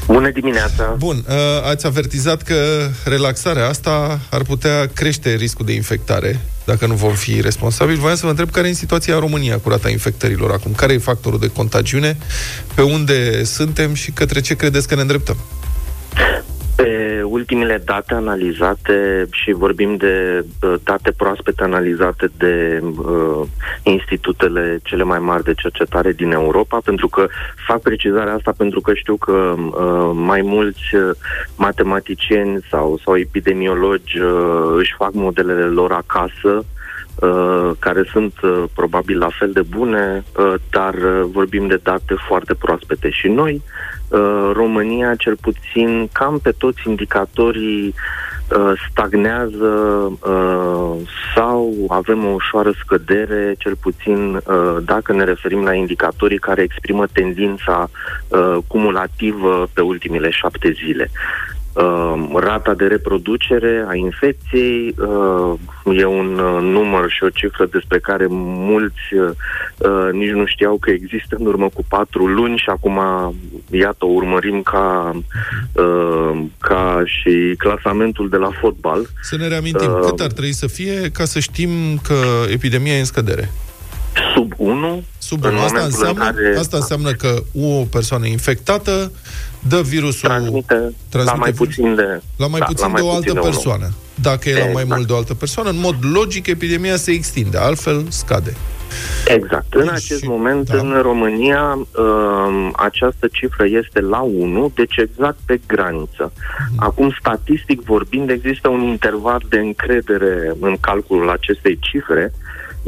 Bună 0.05 0.31
dimineața! 0.31 0.95
Bun, 0.97 1.25
uh, 1.27 1.35
ați 1.69 1.85
avertizat 1.85 2.41
că 2.41 2.55
relaxarea 3.03 3.67
asta 3.67 4.19
ar 4.29 4.41
putea 4.41 4.89
crește 4.93 5.35
riscul 5.35 5.65
de 5.65 5.73
infectare 5.73 6.39
dacă 6.65 6.85
nu 6.85 6.93
vom 6.93 7.13
fi 7.13 7.41
responsabili. 7.41 7.97
Voiam 7.97 8.15
să 8.15 8.21
vă 8.23 8.29
întreb 8.29 8.51
care 8.51 8.67
e 8.67 8.73
situația 8.73 9.13
în 9.13 9.19
România 9.19 9.57
cu 9.57 9.69
rata 9.69 9.89
infectărilor 9.89 10.51
acum. 10.51 10.71
Care 10.73 10.93
e 10.93 10.97
factorul 10.97 11.39
de 11.39 11.47
contagiune? 11.47 12.17
Pe 12.73 12.81
unde 12.81 13.43
suntem 13.43 13.93
și 13.93 14.11
către 14.11 14.41
ce 14.41 14.55
credeți 14.55 14.87
că 14.87 14.95
ne 14.95 15.01
îndreptăm? 15.01 15.37
Pe 16.83 17.21
ultimele 17.25 17.81
date 17.85 18.13
analizate 18.13 19.27
și 19.31 19.51
vorbim 19.51 19.95
de 19.95 20.45
uh, 20.61 20.73
date 20.83 21.11
proaspete 21.11 21.63
analizate 21.63 22.31
de 22.37 22.79
uh, 22.83 23.41
institutele 23.83 24.79
cele 24.83 25.03
mai 25.03 25.19
mari 25.19 25.43
de 25.43 25.53
cercetare 25.53 26.11
din 26.11 26.31
Europa, 26.31 26.79
pentru 26.83 27.07
că 27.07 27.27
fac 27.67 27.81
precizarea 27.81 28.33
asta 28.33 28.53
pentru 28.57 28.81
că 28.81 28.93
știu 28.93 29.15
că 29.15 29.55
uh, 29.57 30.11
mai 30.13 30.41
mulți 30.41 30.95
uh, 30.95 31.09
matematicieni 31.55 32.65
sau, 32.69 32.99
sau 33.03 33.17
epidemiologi 33.17 34.19
uh, 34.19 34.73
își 34.77 34.95
fac 34.97 35.13
modelele 35.13 35.65
lor 35.65 35.91
acasă 35.91 36.65
Uh, 37.21 37.71
care 37.79 38.03
sunt 38.11 38.33
uh, 38.41 38.63
probabil 38.73 39.17
la 39.17 39.29
fel 39.39 39.51
de 39.51 39.61
bune, 39.61 40.23
uh, 40.37 40.53
dar 40.69 40.93
uh, 40.93 41.21
vorbim 41.31 41.67
de 41.67 41.79
date 41.83 42.15
foarte 42.27 42.53
proaspete. 42.53 43.09
Și 43.09 43.27
noi, 43.27 43.61
uh, 44.07 44.49
România, 44.53 45.15
cel 45.15 45.35
puțin, 45.41 46.09
cam 46.11 46.39
pe 46.39 46.51
toți 46.57 46.81
indicatorii 46.87 47.93
stagnează 48.89 49.71
sau 51.35 51.73
avem 51.87 52.25
o 52.25 52.29
ușoară 52.29 52.71
scădere, 52.83 53.55
cel 53.57 53.75
puțin 53.75 54.41
dacă 54.83 55.13
ne 55.13 55.23
referim 55.23 55.63
la 55.63 55.73
indicatorii 55.73 56.37
care 56.37 56.61
exprimă 56.61 57.05
tendința 57.07 57.89
cumulativă 58.67 59.67
pe 59.73 59.81
ultimile 59.81 60.29
șapte 60.29 60.71
zile. 60.71 61.11
Uh, 61.83 62.29
rata 62.33 62.73
de 62.73 62.85
reproducere 62.85 63.85
a 63.87 63.95
infecției 63.95 64.95
uh, 64.97 65.99
e 65.99 66.05
un 66.05 66.39
uh, 66.39 66.61
număr 66.61 67.09
și 67.09 67.23
o 67.23 67.29
cifră 67.29 67.65
despre 67.71 67.99
care 67.99 68.25
mulți 68.29 69.13
uh, 69.13 69.29
uh, 69.77 70.11
nici 70.11 70.29
nu 70.29 70.45
știau 70.45 70.77
că 70.77 70.89
există 70.89 71.35
în 71.39 71.45
urmă 71.45 71.69
cu 71.73 71.83
patru 71.87 72.25
luni 72.27 72.57
și 72.57 72.69
acum, 72.69 72.99
iată, 73.71 74.05
o 74.05 74.07
urmărim 74.07 74.61
ca, 74.61 75.11
uh, 75.73 76.41
ca 76.57 77.03
și 77.05 77.55
clasamentul 77.57 78.29
de 78.29 78.37
la 78.37 78.49
fotbal. 78.61 79.09
Să 79.21 79.35
ne 79.37 79.47
reamintim 79.47 79.91
uh, 79.91 79.99
cât 80.09 80.19
ar 80.19 80.31
trebui 80.31 80.53
să 80.53 80.67
fie 80.67 81.09
ca 81.13 81.25
să 81.25 81.39
știm 81.39 81.69
că 82.03 82.15
epidemia 82.51 82.93
e 82.93 82.99
în 82.99 83.05
scădere. 83.05 83.51
Sub 84.33 84.53
1. 84.57 85.03
Sub 85.17 85.43
1. 85.43 85.59
Asta 85.59 85.83
înseamnă, 85.83 86.25
în 86.25 86.33
care... 86.33 86.57
asta 86.57 86.77
înseamnă 86.77 87.11
că 87.11 87.43
o 87.53 87.83
persoană 87.83 88.25
infectată 88.25 89.11
dă 89.59 89.81
virusul... 89.81 90.29
Transmite, 90.29 90.93
transmite 91.09 91.23
la 91.23 91.33
mai 91.33 91.51
puțin 91.51 91.95
de... 91.95 92.21
La 92.35 92.47
mai 92.47 92.59
da, 92.59 92.65
puțin 92.65 92.85
la 92.85 92.91
mai 92.91 93.01
de 93.01 93.07
o 93.07 93.11
altă 93.11 93.33
persoană. 93.33 93.85
Om. 93.85 93.91
Dacă 94.21 94.49
e 94.49 94.51
exact. 94.51 94.67
la 94.67 94.73
mai 94.73 94.83
mult 94.83 95.07
de 95.07 95.13
o 95.13 95.15
altă 95.15 95.33
persoană, 95.33 95.69
în 95.69 95.79
mod 95.79 95.95
logic, 96.01 96.47
epidemia 96.47 96.95
se 96.95 97.11
extinde, 97.11 97.57
altfel 97.57 98.05
scade. 98.09 98.53
Exact. 99.25 99.73
În 99.73 99.81
deci, 99.81 99.91
acest 99.91 100.25
moment, 100.25 100.69
da. 100.69 100.77
în 100.77 100.99
România, 101.01 101.77
uh, 101.77 102.69
această 102.75 103.27
cifră 103.31 103.65
este 103.65 104.01
la 104.01 104.21
1, 104.21 104.71
deci 104.75 104.95
exact 104.95 105.37
pe 105.45 105.59
graniță. 105.67 106.31
Mm. 106.71 106.75
Acum, 106.75 107.15
statistic 107.19 107.81
vorbind, 107.81 108.29
există 108.29 108.69
un 108.69 108.81
interval 108.81 109.41
de 109.49 109.57
încredere 109.57 110.55
în 110.59 110.77
calculul 110.79 111.29
acestei 111.29 111.79
cifre, 111.81 112.33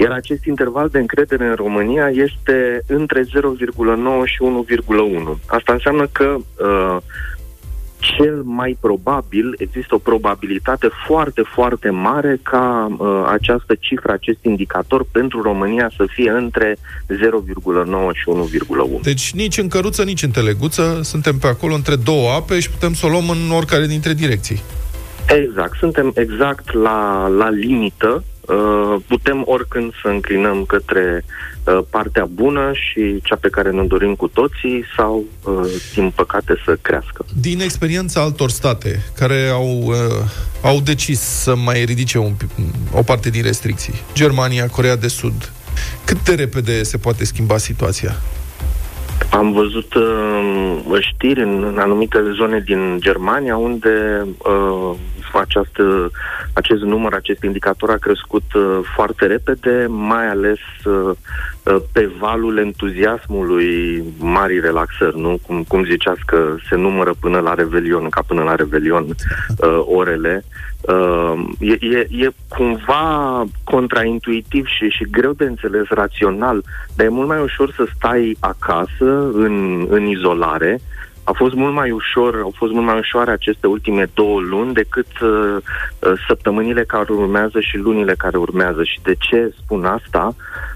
iar 0.01 0.12
acest 0.12 0.46
interval 0.46 0.89
de 0.89 1.00
încredere 1.00 1.46
în 1.46 1.55
România 1.55 2.08
este 2.08 2.81
între 2.88 3.22
0,9 3.22 3.27
și 4.25 4.39
1,1. 5.34 5.38
Asta 5.46 5.74
înseamnă 5.74 6.08
că 6.12 6.36
uh, 6.36 6.98
cel 8.01 8.41
mai 8.43 8.77
probabil, 8.79 9.55
există 9.58 9.96
o 9.96 9.98
probabilitate 9.98 10.89
foarte, 11.08 11.41
foarte 11.53 11.89
mare 11.89 12.39
ca 12.43 12.96
uh, 12.98 13.24
această 13.27 13.75
cifră, 13.79 14.12
acest 14.12 14.38
indicator 14.41 15.05
pentru 15.12 15.41
România 15.41 15.91
să 15.98 16.05
fie 16.10 16.29
între 16.29 16.75
0,9 16.75 16.77
și 18.13 18.25
1,1. 18.98 19.01
Deci 19.01 19.31
nici 19.34 19.58
în 19.58 19.67
căruță, 19.67 20.03
nici 20.03 20.24
în 20.24 20.31
teleguță, 20.31 21.00
suntem 21.03 21.38
pe 21.38 21.48
acolo 21.48 21.74
între 21.74 21.96
două 21.96 22.31
ape 22.31 22.60
și 22.60 22.70
putem 22.70 22.93
să 22.93 23.05
o 23.05 23.10
luăm 23.10 23.29
în 23.29 23.51
oricare 23.51 23.86
dintre 23.86 24.13
direcții. 24.13 24.62
Exact, 25.27 25.77
suntem 25.77 26.12
exact 26.15 26.74
la, 26.74 27.27
la 27.27 27.50
limită 27.50 28.24
Uh, 28.24 28.31
putem 29.07 29.43
oricând 29.45 29.93
să 30.01 30.07
înclinăm 30.07 30.65
către 30.65 31.24
uh, 31.63 31.79
partea 31.89 32.25
bună 32.25 32.71
și 32.74 33.19
cea 33.24 33.36
pe 33.36 33.50
care 33.50 33.71
ne 33.71 33.83
dorim 33.83 34.15
cu 34.15 34.27
toții 34.27 34.83
sau, 34.98 35.24
uh, 35.43 35.71
din 35.93 36.12
păcate, 36.15 36.62
să 36.65 36.77
crească. 36.81 37.25
Din 37.41 37.62
experiența 37.62 38.21
altor 38.21 38.50
state 38.50 39.01
care 39.15 39.48
au, 39.48 39.93
au 40.62 40.79
decis 40.79 41.19
să 41.19 41.55
mai 41.55 41.83
ridice 41.83 42.17
un, 42.17 42.33
o 42.93 43.01
parte 43.01 43.29
din 43.29 43.43
restricții, 43.43 43.93
Germania, 44.13 44.67
Corea 44.67 44.95
de 44.95 45.07
Sud, 45.07 45.51
cât 46.05 46.24
de 46.24 46.36
repede 46.36 46.83
se 46.83 46.98
poate 46.98 47.25
schimba 47.25 47.57
situația? 47.57 48.15
Am 49.31 49.51
văzut 49.51 49.93
uh, 49.93 50.81
știri 51.00 51.41
în, 51.41 51.63
în 51.63 51.77
anumite 51.77 52.17
zone 52.38 52.60
din 52.65 52.98
Germania 53.00 53.57
unde 53.57 54.25
uh, 54.38 54.98
această, 55.40 56.12
acest 56.54 56.82
număr, 56.82 57.14
acest 57.14 57.44
indicator 57.44 57.90
a 57.90 57.96
crescut 57.96 58.54
uh, 58.54 58.80
foarte 58.96 59.26
repede, 59.26 59.86
mai 59.90 60.28
ales 60.28 60.60
uh, 60.86 61.16
uh, 61.64 61.82
pe 61.92 62.10
valul 62.20 62.58
entuziasmului 62.58 64.04
marii 64.20 64.60
relaxări, 64.60 65.20
nu? 65.20 65.40
Cum, 65.48 65.64
cum 65.64 65.86
ziceați 65.86 66.22
că 66.26 66.56
se 66.70 66.76
numără 66.76 67.14
până 67.20 67.40
la 67.40 67.54
Revelion, 67.54 68.10
ca 68.10 68.24
până 68.28 68.44
la 68.44 68.56
Revelion 68.56 69.06
uh, 69.06 69.82
orele. 69.86 70.44
Uh, 70.82 71.34
e, 71.60 71.78
e, 71.80 72.08
e 72.26 72.30
cumva 72.48 73.44
contraintuitiv 73.64 74.66
și, 74.66 74.90
și 74.90 75.08
greu 75.12 75.32
de 75.32 75.44
înțeles 75.46 75.88
rațional, 75.90 76.64
dar 76.96 77.06
e 77.06 77.10
mult 77.10 77.28
mai 77.28 77.42
ușor 77.42 77.74
să 77.76 77.86
stai 77.96 78.38
acasă, 78.40 79.30
în, 79.34 79.86
în 79.90 80.06
izolare, 80.06 80.80
a 81.24 81.32
fost 81.32 81.54
mult 81.54 81.74
mai 81.74 81.92
ușor, 81.92 82.40
au 82.42 82.54
fost 82.56 82.72
mult 82.72 82.86
mai 82.86 82.98
ușoare 82.98 83.32
aceste 83.32 83.68
ultime 83.68 84.10
două 84.13 84.40
luni 84.40 84.74
decât 84.74 85.20
uh, 85.22 85.58
uh, 86.00 86.12
săptămânile 86.28 86.84
care 86.84 87.13
urmează 87.13 87.60
și 87.60 87.78
lunile 87.78 88.16
care 88.18 88.38
urmează. 88.38 88.84
Și 88.84 89.00
de 89.04 89.16
ce 89.20 89.54
spun 89.63 89.86
asta? 89.86 90.36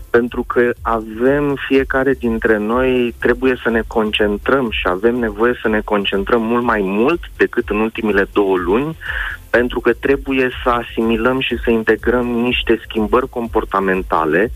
Pentru 0.09 0.43
că 0.43 0.73
avem 0.81 1.55
fiecare 1.67 2.13
dintre 2.13 2.57
noi, 2.57 3.15
trebuie 3.19 3.59
să 3.63 3.69
ne 3.69 3.81
concentrăm 3.87 4.67
și 4.71 4.87
avem 4.87 5.15
nevoie 5.15 5.59
să 5.61 5.67
ne 5.67 5.81
concentrăm 5.83 6.41
mult 6.41 6.63
mai 6.63 6.81
mult 6.83 7.19
decât 7.37 7.69
în 7.69 7.79
ultimile 7.79 8.27
două 8.33 8.57
luni 8.57 8.97
pentru 9.57 9.79
că 9.79 9.93
trebuie 9.93 10.49
să 10.63 10.69
asimilăm 10.69 11.39
și 11.39 11.55
să 11.63 11.69
integrăm 11.69 12.25
niște 12.25 12.79
schimbări 12.87 13.29
comportamentale 13.29 14.51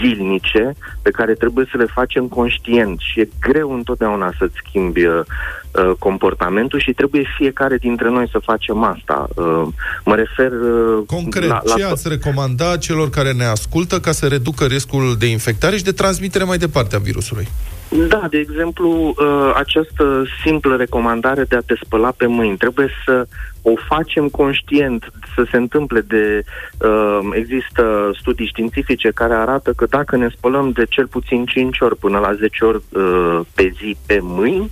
zilnice 0.00 0.74
pe 1.02 1.10
care 1.10 1.32
trebuie 1.32 1.66
să 1.70 1.76
le 1.76 1.86
facem 1.94 2.26
conștient 2.28 2.98
și 2.98 3.20
e 3.20 3.28
greu 3.40 3.72
întotdeauna 3.72 4.32
să-ți 4.38 4.60
schimbi 4.66 5.04
uh, 5.04 5.20
uh, 5.20 5.92
comportamentul 5.98 6.80
și 6.80 6.92
trebuie 6.92 7.24
fiecare 7.36 7.76
dintre 7.76 8.08
noi 8.08 8.28
să 8.30 8.38
facem 8.38 8.82
asta. 8.82 9.28
Uh, 9.34 9.66
mă 10.04 10.14
refer... 10.14 10.50
Uh, 10.50 11.02
Concret, 11.06 11.48
la, 11.48 11.60
la 11.64 11.74
ce 11.74 11.84
ați 11.84 12.08
recomanda 12.08 12.76
celor 12.76 13.10
care 13.10 13.32
ne 13.32 13.44
ascultă 13.44 14.00
ca 14.00 14.12
să 14.12 14.26
reducă 14.26 14.64
riscul 14.64 15.16
de 15.18 15.26
infectare 15.26 15.76
și 15.76 15.84
de 15.84 15.92
transmitere 15.92 16.44
mai 16.44 16.58
departe 16.58 16.96
a 16.96 16.98
virusului? 16.98 17.48
Da, 17.88 18.26
de 18.30 18.38
exemplu, 18.38 18.88
uh, 18.90 19.52
această 19.54 20.24
simplă 20.44 20.76
recomandare 20.76 21.44
de 21.44 21.56
a 21.56 21.60
te 21.60 21.74
spăla 21.84 22.12
pe 22.16 22.26
mâini 22.26 22.56
trebuie 22.56 22.88
să 23.04 23.26
o 23.62 23.72
facem 23.88 24.28
conștient 24.28 25.12
să 25.34 25.46
se 25.50 25.56
întâmple 25.56 26.00
de... 26.00 26.42
Uh, 26.80 27.18
există 27.32 28.10
studii 28.20 28.46
științifice 28.46 29.10
care 29.10 29.34
arată 29.34 29.72
că 29.72 29.86
dacă 29.86 30.16
ne 30.16 30.28
spălăm 30.36 30.70
de 30.70 30.84
cel 30.84 31.06
puțin 31.06 31.44
5 31.44 31.80
ori 31.80 31.96
până 31.96 32.18
la 32.18 32.34
10 32.34 32.64
ori 32.64 32.82
uh, 32.92 33.40
pe 33.54 33.72
zi 33.76 33.96
pe 34.06 34.18
mâini, 34.22 34.70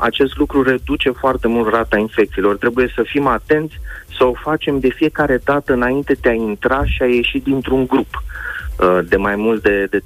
acest 0.00 0.36
lucru 0.36 0.62
reduce 0.62 1.10
foarte 1.10 1.48
mult 1.48 1.74
rata 1.74 1.98
infecțiilor. 1.98 2.56
Trebuie 2.56 2.92
să 2.94 3.02
fim 3.02 3.26
atenți 3.26 3.80
să 4.16 4.24
o 4.24 4.32
facem 4.32 4.78
de 4.78 4.88
fiecare 4.88 5.40
dată 5.44 5.72
înainte 5.72 6.16
de 6.20 6.28
a 6.28 6.32
intra 6.32 6.84
și 6.84 7.02
a 7.02 7.06
ieși 7.06 7.38
dintr-un 7.38 7.86
grup. 7.86 8.22
Uh, 8.78 8.98
de 9.08 9.16
mai 9.16 9.36
mult 9.36 9.62
de, 9.62 9.86
de 9.90 10.00
3-4 10.00 10.02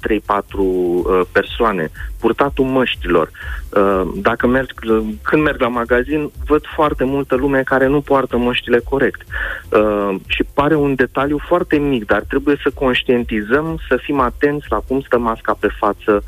uh, 0.51 1.21
persoane, 1.31 1.91
purtatul 2.19 2.65
măștilor. 2.65 3.29
Uh, 3.69 4.01
dacă 4.15 4.47
merg, 4.47 4.71
când 5.21 5.43
merg 5.43 5.61
la 5.61 5.67
magazin, 5.67 6.31
văd 6.45 6.61
foarte 6.75 7.03
multă 7.03 7.35
lume 7.35 7.61
care 7.61 7.87
nu 7.87 8.01
poartă 8.01 8.37
măștile 8.37 8.79
corect. 8.89 9.21
Și 10.27 10.43
pare 10.53 10.75
un 10.75 10.95
detaliu 10.95 11.39
foarte 11.47 11.77
mic, 11.77 12.05
dar 12.05 12.23
trebuie 12.27 12.59
să 12.63 12.71
conștientizăm, 12.73 13.79
să 13.87 13.99
fim 14.01 14.19
atenți 14.19 14.65
la 14.69 14.81
cum 14.87 15.01
stă 15.01 15.17
masca 15.17 15.57
pe 15.59 15.67
față, 15.79 16.23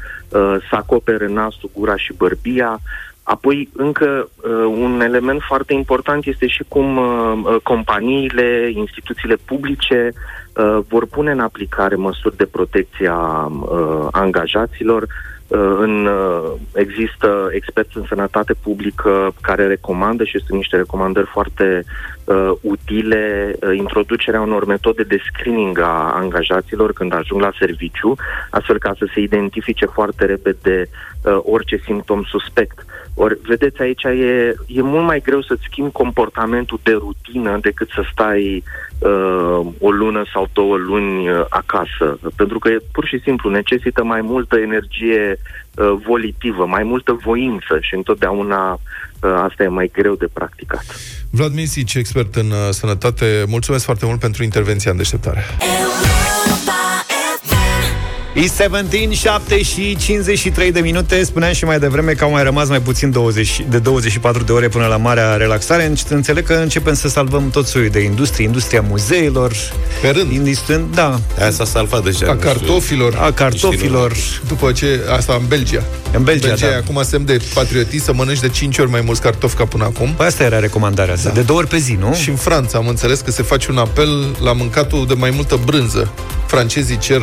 să 0.69 0.75
acopere 0.75 1.27
nasul, 1.27 1.69
gura 1.73 1.95
și 1.95 2.13
bărbia, 2.17 2.79
Apoi, 3.23 3.69
încă 3.73 4.29
uh, 4.35 4.51
un 4.77 5.01
element 5.01 5.41
foarte 5.41 5.73
important 5.73 6.25
este 6.25 6.47
și 6.47 6.63
cum 6.67 6.97
uh, 6.97 7.39
uh, 7.43 7.55
companiile, 7.63 8.71
instituțiile 8.73 9.35
publice 9.45 10.11
uh, 10.55 10.79
vor 10.87 11.05
pune 11.05 11.31
în 11.31 11.39
aplicare 11.39 11.95
măsuri 11.95 12.37
de 12.37 12.45
protecție 12.45 13.07
a 13.07 13.51
uh, 13.51 14.07
angajaților. 14.11 15.07
Uh, 15.47 15.75
în, 15.79 16.05
uh, 16.05 16.51
există 16.73 17.49
experți 17.51 17.97
în 17.97 18.05
sănătate 18.07 18.53
publică 18.53 19.33
care 19.41 19.67
recomandă 19.67 20.23
și 20.23 20.39
sunt 20.45 20.57
niște 20.57 20.75
recomandări 20.75 21.27
foarte 21.27 21.83
uh, 22.23 22.51
utile 22.61 23.55
uh, 23.61 23.77
introducerea 23.77 24.41
unor 24.41 24.65
metode 24.65 25.03
de 25.03 25.17
screening 25.27 25.79
a 25.79 26.11
angajaților 26.15 26.93
când 26.93 27.13
ajung 27.13 27.41
la 27.41 27.51
serviciu, 27.59 28.15
astfel 28.49 28.77
ca 28.79 28.93
să 28.97 29.07
se 29.13 29.19
identifice 29.19 29.85
foarte 29.85 30.25
repede 30.25 30.89
uh, 31.23 31.39
orice 31.43 31.77
simptom 31.77 32.23
suspect. 32.23 32.85
Ori, 33.13 33.37
vedeți, 33.41 33.81
aici 33.81 34.03
e, 34.03 34.55
e 34.67 34.81
mult 34.81 35.05
mai 35.05 35.19
greu 35.19 35.41
să-ți 35.41 35.67
schimbi 35.69 35.91
comportamentul 35.91 36.79
de 36.83 36.91
rutină 36.91 37.57
decât 37.61 37.89
să 37.89 38.03
stai 38.11 38.63
uh, 38.99 39.59
o 39.79 39.91
lună 39.91 40.23
sau 40.33 40.47
două 40.53 40.77
luni 40.77 41.29
uh, 41.29 41.45
acasă. 41.49 42.19
Pentru 42.35 42.59
că 42.59 42.69
pur 42.91 43.05
și 43.05 43.19
simplu 43.19 43.49
necesită 43.49 44.03
mai 44.03 44.21
multă 44.21 44.57
energie 44.57 45.37
uh, 45.37 45.61
volitivă, 46.05 46.65
mai 46.65 46.83
multă 46.83 47.19
voință 47.23 47.77
și 47.81 47.95
întotdeauna 47.95 48.71
uh, 48.71 48.79
asta 49.43 49.63
e 49.63 49.67
mai 49.67 49.91
greu 49.93 50.15
de 50.15 50.27
practicat. 50.33 50.85
Vlad 51.29 51.53
Misic, 51.53 51.93
expert 51.93 52.35
în 52.35 52.49
uh, 52.51 52.69
sănătate, 52.69 53.43
mulțumesc 53.47 53.83
foarte 53.85 54.05
mult 54.05 54.19
pentru 54.19 54.43
intervenția 54.43 54.91
în 54.91 54.97
deșteptare. 54.97 55.43
E 58.33 58.47
17, 58.47 59.13
7 59.13 59.61
și 59.61 59.95
53 59.95 60.71
de 60.71 60.79
minute. 60.79 61.23
Spuneam 61.23 61.53
și 61.53 61.65
mai 61.65 61.79
devreme 61.79 62.11
că 62.11 62.23
au 62.23 62.31
mai 62.31 62.43
rămas 62.43 62.67
mai 62.67 62.79
puțin 62.79 63.11
20, 63.11 63.65
de 63.69 63.79
24 63.79 64.43
de 64.43 64.51
ore 64.51 64.67
până 64.67 64.85
la 64.85 64.97
marea 64.97 65.35
relaxare. 65.35 65.93
Înțeleg 66.09 66.45
că 66.45 66.53
începem 66.53 66.93
să 66.93 67.07
salvăm 67.07 67.49
tot 67.49 67.67
soiul 67.67 67.89
de 67.89 67.99
industrie 67.99 68.45
Industria 68.45 68.81
muzeilor. 68.81 69.51
Pe 70.01 70.09
rând. 70.09 70.31
Industrie, 70.31 70.85
Da. 70.93 71.19
Aia 71.39 71.51
s-a 71.51 71.65
salvat 71.65 72.03
deja. 72.03 72.29
A 72.29 72.35
cartofilor. 72.35 73.17
A 73.21 73.31
cartofilor. 73.31 74.13
După 74.47 74.71
ce, 74.71 74.99
asta 75.09 75.37
în 75.39 75.47
Belgia. 75.47 75.83
În 76.13 76.23
Belgia, 76.23 76.47
Belgia 76.47 76.67
da. 76.67 76.73
e 76.73 76.75
acum 76.75 77.03
semn 77.03 77.25
de 77.25 77.41
patriotism 77.53 78.03
Să 78.03 78.13
mănânci 78.13 78.39
de 78.39 78.49
5 78.49 78.77
ori 78.77 78.89
mai 78.89 79.01
mulți 79.01 79.21
cartofi 79.21 79.55
ca 79.55 79.65
până 79.65 79.83
acum. 79.83 80.13
Păi 80.17 80.25
asta 80.25 80.43
era 80.43 80.59
recomandarea 80.59 81.13
asta, 81.13 81.29
da. 81.29 81.35
de 81.35 81.41
două 81.41 81.59
ori 81.59 81.67
pe 81.67 81.77
zi, 81.77 81.97
nu? 81.99 82.13
Și 82.13 82.29
în 82.29 82.35
Franța 82.35 82.77
am 82.77 82.87
înțeles 82.87 83.19
că 83.19 83.31
se 83.31 83.43
face 83.43 83.71
un 83.71 83.77
apel 83.77 84.35
la 84.43 84.53
mâncatul 84.53 85.07
de 85.07 85.13
mai 85.13 85.29
multă 85.29 85.59
brânză. 85.65 86.11
Francezii 86.47 86.97
cer 86.97 87.21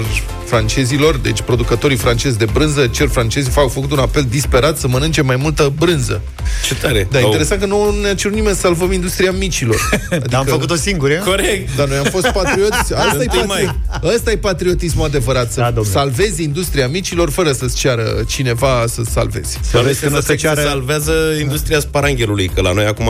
francezilor, 0.99 1.17
deci 1.17 1.40
producătorii 1.40 1.97
francezi 1.97 2.38
de 2.38 2.45
brânză, 2.52 2.87
cer 2.87 3.09
francezii, 3.09 3.52
au 3.57 3.69
făcut 3.69 3.93
un 3.93 3.99
apel 3.99 4.26
disperat 4.28 4.78
să 4.78 4.88
mănânce 4.88 5.23
mai 5.23 5.37
multă 5.37 5.73
brânză. 5.78 6.21
Ce 6.67 6.75
tare. 6.75 7.09
Da, 7.11 7.19
interesant 7.19 7.61
că 7.61 7.67
nu 7.67 7.95
ne-a 8.02 8.14
cerut 8.14 8.37
nimeni 8.37 8.55
să 8.55 8.61
salvăm 8.61 8.93
industria 8.93 9.33
micilor. 9.33 9.90
Adică... 10.11 10.28
Dar 10.31 10.40
am 10.40 10.47
făcut-o 10.47 10.75
singur, 10.75 11.11
eu? 11.11 11.23
Corect. 11.23 11.76
Dar 11.76 11.88
noi 11.88 11.97
am 11.97 12.05
fost 12.05 12.28
patrioți. 12.40 12.95
Asta 12.95 13.17
e, 13.19 13.23
Întâi 13.23 13.45
patri... 13.47 13.75
Asta 14.17 14.31
e 14.31 14.37
patriotismul 14.37 15.05
adevărat. 15.05 15.52
Să 15.52 15.61
Da, 15.61 15.67
domnule. 15.71 15.97
salvezi 15.97 16.43
industria 16.43 16.88
micilor 16.88 17.31
fără 17.31 17.52
să-ți 17.52 17.76
ceară 17.76 18.25
cineva 18.26 18.85
să 18.87 19.02
salvezi. 19.11 19.59
Să 19.62 19.81
vezi 19.85 20.00
că 20.00 20.09
nu 20.09 20.17
o 20.17 20.21
să 20.21 20.26
se 20.26 20.35
ceară... 20.35 20.61
salvează 20.61 21.12
industria 21.40 21.81
sparanghelului, 21.81 22.50
că 22.55 22.61
la 22.61 22.73
noi 22.73 22.85
acum 22.85 23.09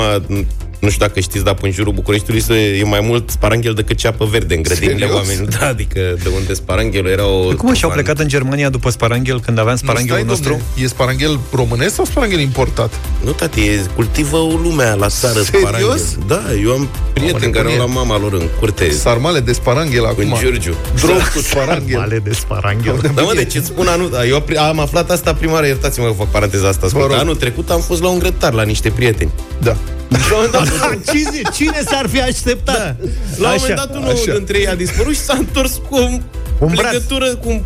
nu 0.78 0.88
știu 0.90 1.06
dacă 1.06 1.20
știți, 1.20 1.44
dar 1.44 1.54
pe 1.54 1.66
în 1.66 1.72
jurul 1.72 1.92
Bucureștiului 1.92 2.42
se- 2.42 2.76
e 2.80 2.84
mai 2.84 3.00
mult 3.02 3.30
sparanghel 3.30 3.74
decât 3.74 3.96
ceapă 3.96 4.24
verde 4.24 4.54
în 4.54 4.62
grădinile 4.62 4.98
Serios? 4.98 5.14
oamenilor. 5.16 5.48
Da, 5.60 5.66
adică 5.66 6.00
de 6.22 6.28
unde 6.36 6.54
sparanghelul 6.54 7.10
era 7.10 7.26
o... 7.26 7.38
Păi 7.44 7.56
Cum 7.56 7.72
și-au 7.74 7.90
plecat 7.90 8.18
în 8.18 8.28
Germania 8.28 8.68
după 8.68 8.90
sparanghel 8.90 9.40
când 9.40 9.58
aveam 9.58 9.72
Nu, 9.80 9.86
sparanghelul 9.88 10.18
stai, 10.18 10.28
nostru? 10.30 10.48
domne, 10.50 10.64
E 10.84 10.86
sparanghel 10.88 11.38
românesc 11.52 11.94
sau 11.94 12.04
sparanghel 12.04 12.40
importat? 12.40 12.92
Nu, 13.24 13.30
tati, 13.30 13.60
e, 13.60 13.80
cultivă 13.94 14.36
lumea 14.62 14.94
la 14.94 15.08
țară 15.08 15.40
Serios? 15.42 15.62
sparanghel. 15.62 16.00
Da, 16.26 16.42
eu 16.64 16.70
am 16.72 16.88
prieteni 17.12 17.52
care 17.52 17.64
au 17.66 17.72
nebunie. 17.72 17.94
la 17.94 18.00
mama 18.04 18.18
lor 18.18 18.32
în 18.32 18.48
curte, 18.58 18.90
Sarmale 18.90 19.40
de 19.40 19.52
sparanghel 19.52 20.04
acum. 20.04 20.32
în 20.32 20.38
Giurgiu. 20.38 20.74
Drog 21.00 21.28
cu 21.34 21.40
sparanghel. 21.40 21.98
Male 21.98 22.18
de 22.18 22.32
sparanghel. 22.32 23.10
Da, 23.14 23.22
mă, 23.22 23.32
deci 23.34 23.54
îți 23.54 23.66
spun 23.66 23.86
anul... 23.86 24.10
da, 24.10 24.26
Eu 24.26 24.40
pri- 24.40 24.56
am 24.56 24.78
aflat 24.80 25.10
asta 25.10 25.34
prima 25.34 25.52
oară, 25.52 25.66
iertați-mă 25.66 26.06
că 26.06 26.12
fac 26.12 26.26
paranteza 26.30 26.68
asta. 26.68 26.80
Vă 26.82 26.88
Scurt. 26.88 27.04
rog. 27.10 27.18
Anul 27.20 27.36
trecut 27.36 27.70
am 27.70 27.80
fost 27.80 28.02
la 28.02 28.08
un 28.08 28.18
grătar 28.18 28.52
la 28.52 28.62
niște 28.62 28.90
prieteni. 28.90 29.30
Da. 29.62 29.76
La 30.08 30.16
un 30.18 30.24
moment 30.34 30.50
dat, 30.52 31.14
Cine, 31.14 31.40
cine 31.54 31.82
s-ar 31.86 32.08
fi 32.08 32.20
așteptat? 32.20 32.76
Da. 32.76 32.96
La 33.38 33.48
un 33.52 33.56
moment 33.60 33.74
dat 33.76 33.96
unul 33.96 34.10
așa. 34.10 34.32
dintre 34.32 34.58
ei 34.58 34.66
a 34.68 34.74
dispărut 34.74 35.14
și 35.14 35.20
s-a 35.20 35.34
întors 35.38 35.80
cu 35.88 35.96
o 35.96 36.00
Un 36.58 36.72
braț. 36.74 36.92
legătură, 36.92 37.34
cu 37.36 37.48
un- 37.48 37.62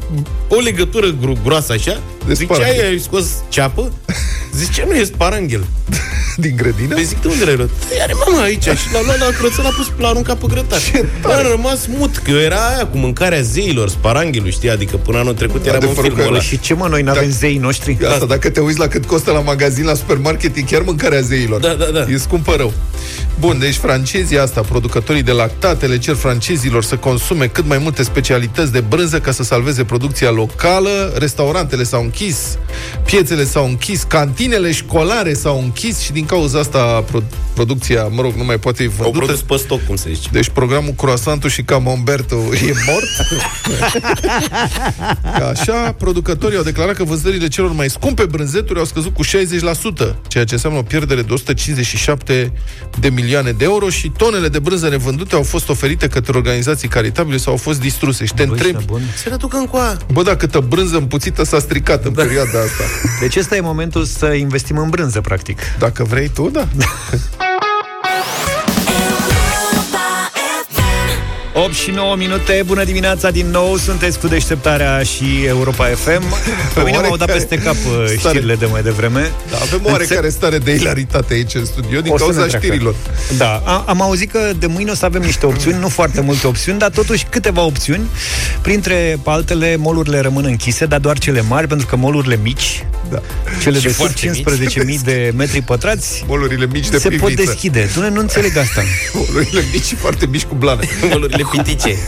o 0.48 0.58
legătură 0.60 1.06
gro- 1.10 1.42
groasă 1.44 1.72
așa. 1.72 2.00
De 2.26 2.34
Zice, 2.34 2.52
sparanghel. 2.54 2.84
ai, 2.84 2.90
ai 2.90 2.98
scos 2.98 3.26
ceapă? 3.48 3.92
Zice, 4.52 4.84
nu 4.88 4.94
e 4.94 5.04
sparanghel. 5.04 5.64
Din 6.36 6.56
grădină? 6.56 6.94
Păi 6.94 7.04
zic, 7.04 7.20
de 7.20 7.28
unde 7.28 7.44
l-ai 7.44 7.56
luat? 7.56 7.68
"Păi 7.68 7.98
Are 8.02 8.12
mama 8.26 8.42
aici 8.42 8.62
și 8.62 8.92
l-a 8.92 9.00
luat 9.04 9.18
la 9.18 9.26
croță, 9.38 9.62
l-a 9.62 9.68
pus, 9.76 9.90
l-a 9.98 10.08
aruncat 10.08 10.36
pe 10.38 10.46
grătar. 10.48 10.78
Am 11.22 11.46
rămas 11.50 11.86
mut, 11.86 12.16
că 12.16 12.30
eu 12.30 12.38
era 12.38 12.56
aia 12.68 12.86
cu 12.86 12.96
mâncarea 12.98 13.40
zeilor, 13.40 13.88
sparanghelul, 13.88 14.50
știi? 14.50 14.70
Adică 14.70 14.96
până 14.96 15.18
anul 15.18 15.34
trecut 15.34 15.66
eram 15.66 15.78
în 15.80 15.82
Adevărul 15.86 16.02
filmul 16.04 16.22
că- 16.24 16.28
ăla. 16.30 16.40
Și 16.40 16.60
ce 16.60 16.74
mă, 16.74 16.86
noi 16.88 17.02
n-avem 17.02 17.22
Da. 17.28 17.34
zeii 17.34 17.58
noștri? 17.58 17.96
Asta, 18.10 18.24
dacă 18.26 18.50
te 18.50 18.60
uiți 18.60 18.78
la 18.78 18.86
cât 18.86 19.04
costă 19.04 19.30
la 19.30 19.40
magazin, 19.40 19.84
la 19.84 19.94
supermarket, 19.94 20.56
e 20.56 20.60
chiar 20.60 20.82
mâncarea 20.82 21.20
zeilor. 21.20 21.60
Da, 21.60 21.74
da, 21.74 21.84
da. 21.84 22.00
E 22.12 22.16
scumpă 22.16 22.54
rău. 22.56 22.72
Bun, 23.38 23.58
deci 23.58 23.74
francezii 23.76 24.38
asta, 24.38 24.60
producătorii 24.60 25.22
de 25.22 25.32
lactate, 25.32 25.86
le 25.86 25.98
cer 25.98 26.14
francezilor 26.14 26.84
să 26.84 26.96
consume 26.96 27.46
cât 27.46 27.66
mai 27.66 27.78
multe 27.78 28.02
specialități 28.02 28.72
de 28.72 28.80
brânză 28.80 29.20
ca 29.20 29.30
să 29.32 29.42
salveze 29.42 29.84
producția 29.84 30.30
locală. 30.30 31.12
Restaurantele 31.18 31.82
s-au 31.82 32.02
închis, 32.02 32.36
piețele 33.04 33.44
s-au 33.44 33.64
închis, 33.64 34.02
cantinele 34.42 34.72
școlare 34.72 35.34
s-au 35.34 35.60
închis 35.62 35.98
și 35.98 36.12
din 36.12 36.24
cauza 36.26 36.58
asta 36.58 37.04
pro- 37.10 37.22
producția, 37.54 38.06
mă 38.10 38.22
rog, 38.22 38.34
nu 38.34 38.44
mai 38.44 38.58
poate 38.58 38.82
fi 38.82 38.88
Au 38.88 38.94
vândută. 39.10 39.24
produs 39.24 39.42
pe 39.42 39.56
stoc, 39.56 39.80
cum 39.86 39.96
se 39.96 40.10
zice. 40.12 40.28
Deci 40.32 40.48
programul 40.48 40.92
Croissantul 40.92 41.50
și 41.50 41.62
Camembertul 41.62 42.38
e 42.68 42.72
mort. 42.86 43.04
Ca 45.38 45.48
așa, 45.48 45.92
producătorii 45.98 46.56
au 46.56 46.62
declarat 46.62 46.96
că 46.96 47.04
vânzările 47.04 47.48
celor 47.48 47.72
mai 47.72 47.90
scumpe 47.90 48.24
brânzeturi 48.24 48.78
au 48.78 48.84
scăzut 48.84 49.14
cu 49.14 49.24
60%, 49.24 49.28
ceea 50.28 50.44
ce 50.44 50.54
înseamnă 50.54 50.78
o 50.78 50.82
pierdere 50.82 51.22
de 51.22 51.32
157 51.32 52.52
de 53.00 53.08
milioane 53.08 53.50
de 53.52 53.64
euro 53.64 53.88
și 53.88 54.08
tonele 54.16 54.48
de 54.48 54.58
brânză 54.58 54.88
nevândute 54.88 55.34
au 55.34 55.42
fost 55.42 55.68
oferite 55.68 56.06
către 56.06 56.36
organizații 56.36 56.88
caritabile 56.88 57.36
sau 57.36 57.52
au 57.52 57.58
fost 57.58 57.80
distruse. 57.80 58.24
Și 58.24 58.34
te 58.34 58.42
Băi, 58.44 58.52
întrebi, 58.52 58.76
ești 58.76 58.86
nebun? 58.90 59.02
Se 59.16 59.28
reducă 59.28 59.56
în 59.56 59.66
coa. 59.66 59.96
bă, 60.12 60.22
da, 60.22 60.36
câtă 60.36 60.58
brânză 60.68 60.96
împuțită 60.96 61.44
s-a 61.44 61.58
stricat 61.58 62.04
în 62.04 62.12
perioada 62.12 62.58
asta. 62.60 62.84
Deci 63.20 63.36
ăsta 63.36 63.56
e 63.56 63.60
momentul 63.60 64.04
să 64.04 64.31
investim 64.34 64.76
în 64.76 64.88
brânză, 64.90 65.20
practic. 65.20 65.60
Dacă 65.78 66.04
vrei 66.04 66.28
tu, 66.28 66.48
da. 66.50 66.68
8 71.54 71.72
și 71.74 71.90
9 71.90 72.16
minute, 72.16 72.62
bună 72.66 72.84
dimineața 72.84 73.30
din 73.30 73.46
nou, 73.46 73.76
sunteți 73.76 74.18
cu 74.18 74.26
deșteptarea 74.26 75.02
și 75.02 75.24
Europa 75.46 75.84
FM. 75.84 76.22
Pe 76.74 76.80
mine 76.84 76.98
m-au 76.98 77.16
dat 77.16 77.28
Oarecare 77.28 77.32
peste 77.32 77.56
cap 77.58 77.74
uh, 77.74 77.92
stare. 77.92 78.16
știrile 78.16 78.54
de 78.54 78.66
mai 78.66 78.82
devreme. 78.82 79.30
da 79.50 79.56
avem 79.56 79.80
oarecare 79.84 80.28
stare 80.28 80.58
de 80.58 80.72
ilaritate 80.74 81.34
aici 81.34 81.54
în 81.54 81.64
studio 81.64 82.00
din 82.00 82.12
O 82.12 82.16
să 82.16 82.22
cauza 82.22 82.40
ne 82.40 82.46
treacă. 82.46 82.66
știrilor. 82.66 82.94
Da, 83.36 83.62
a, 83.64 83.84
am 83.86 84.02
auzit 84.02 84.30
că 84.30 84.52
de 84.58 84.66
mâine 84.66 84.90
o 84.90 84.94
să 84.94 85.04
avem 85.04 85.22
niște 85.22 85.46
opțiuni, 85.46 85.78
nu 85.78 85.88
foarte 85.88 86.20
multe 86.20 86.46
opțiuni, 86.46 86.78
dar 86.78 86.90
totuși 86.90 87.26
câteva 87.30 87.62
opțiuni. 87.62 88.02
Printre 88.62 89.18
altele, 89.24 89.76
molurile 89.76 90.20
rămân 90.20 90.44
închise, 90.44 90.86
dar 90.86 90.98
doar 91.00 91.18
cele 91.18 91.40
mari, 91.48 91.66
pentru 91.66 91.86
că 91.86 91.96
molurile 91.96 92.38
mici, 92.42 92.84
Da. 93.12 93.22
cele 93.62 93.76
Și 93.76 93.82
de 93.82 93.88
sub 93.88 93.96
foarte 93.96 94.30
mici. 94.84 94.98
15.000 95.00 95.04
de 95.04 95.32
metri 95.36 95.60
pătrați, 95.62 96.24
Molurile 96.26 96.66
mici 96.72 96.88
de 96.88 96.98
se 96.98 97.08
pot 97.08 97.28
piviță. 97.28 97.42
deschide. 97.50 97.90
Tu 97.94 98.10
nu 98.10 98.20
înțeleg 98.20 98.56
asta. 98.56 98.82
Molurile 99.14 99.64
mici 99.72 99.84
și 99.84 99.94
foarte 99.94 100.26
mici 100.26 100.44
cu 100.44 100.54
blane. 100.54 100.88
Molurile 101.10 101.44
pitice. 101.50 101.96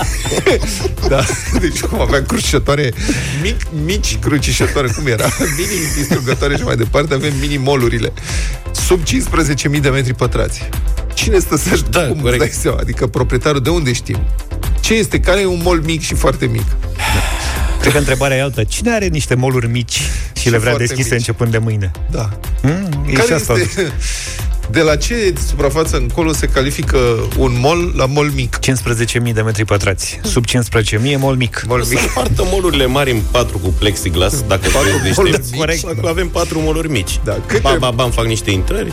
Da, 1.09 1.25
deci 1.61 1.81
cum 1.81 2.01
avea 2.01 2.23
crucișătoare 2.23 2.93
mic, 3.43 3.57
mici 3.85 4.17
crucișătoare, 4.19 4.89
cum 4.89 5.07
era? 5.07 5.25
Mini 5.59 5.69
distrugătoare 5.97 6.57
și 6.57 6.63
mai 6.63 6.77
departe 6.77 7.15
avem 7.15 7.33
mini-molurile. 7.41 8.13
Sub 8.87 9.01
15.000 9.75 9.81
de 9.81 9.89
metri 9.89 10.15
pătrați. 10.15 10.69
Cine 11.15 11.39
stă 11.39 11.57
să 11.57 11.81
Da, 11.91 12.01
cum 12.07 12.21
corect. 12.21 12.43
îți 12.43 12.51
dai 12.53 12.61
seama? 12.63 12.79
Adică 12.81 13.07
proprietarul 13.07 13.61
de 13.61 13.71
unde 13.71 13.93
știm? 13.93 14.19
Ce 14.81 14.95
este? 14.95 15.21
Care 15.21 15.41
e 15.41 15.47
un 15.47 15.61
mol 15.63 15.81
mic 15.85 16.03
și 16.03 16.15
foarte 16.15 16.47
mic? 16.47 16.63
Cred 17.85 17.93
că 17.93 17.99
întrebarea 17.99 18.37
e 18.37 18.43
altă. 18.43 18.65
Cine 18.65 18.91
are 18.93 19.07
niște 19.07 19.35
moluri 19.35 19.69
mici 19.69 20.01
și, 20.37 20.51
le 20.51 20.59
vrea 20.59 20.71
foarte 20.71 20.87
deschise 20.87 21.09
mici. 21.15 21.19
începând 21.19 21.51
de 21.51 21.59
mâine? 21.59 21.91
Da. 22.11 22.29
Hmm? 22.61 23.05
E 23.07 23.11
și 23.11 23.17
Care 23.17 23.35
asta. 23.35 23.53
este... 23.53 23.93
De 24.71 24.81
la 24.81 24.97
ce 24.97 25.33
suprafață 25.49 25.97
încolo 25.97 26.33
se 26.33 26.47
califică 26.47 26.99
un 27.39 27.57
mol 27.61 27.93
la 27.97 28.07
mol 28.07 28.31
mic? 28.35 28.59
15.000 29.27 29.33
de 29.33 29.41
metri 29.43 29.65
pătrați. 29.65 30.21
Sub 30.23 30.45
15.000 30.47 30.53
e 31.05 31.17
mol 31.17 31.35
mic. 31.37 31.65
Mol 31.69 31.83
Să 31.83 31.89
mic. 31.95 31.99
împartă 32.03 32.43
molurile 32.53 32.87
mari 32.87 33.11
în 33.11 33.21
patru 33.31 33.59
cu 33.59 33.69
plexiglas, 33.79 34.43
dacă 34.49 34.69
Patru 34.73 34.89
vreți 35.01 35.17
moluri 35.19 35.37
deștepți. 35.37 35.51
mici, 35.51 35.59
Corect. 35.61 35.85
Acum 35.87 36.09
avem 36.09 36.29
patru 36.29 36.61
moluri 36.61 36.91
mici. 36.91 37.21
Da, 37.25 37.37
câte- 37.47 37.61
Ba, 37.63 37.77
ba, 37.79 37.91
bam, 37.91 38.11
fac 38.11 38.25
niște 38.27 38.51
intrări. 38.51 38.93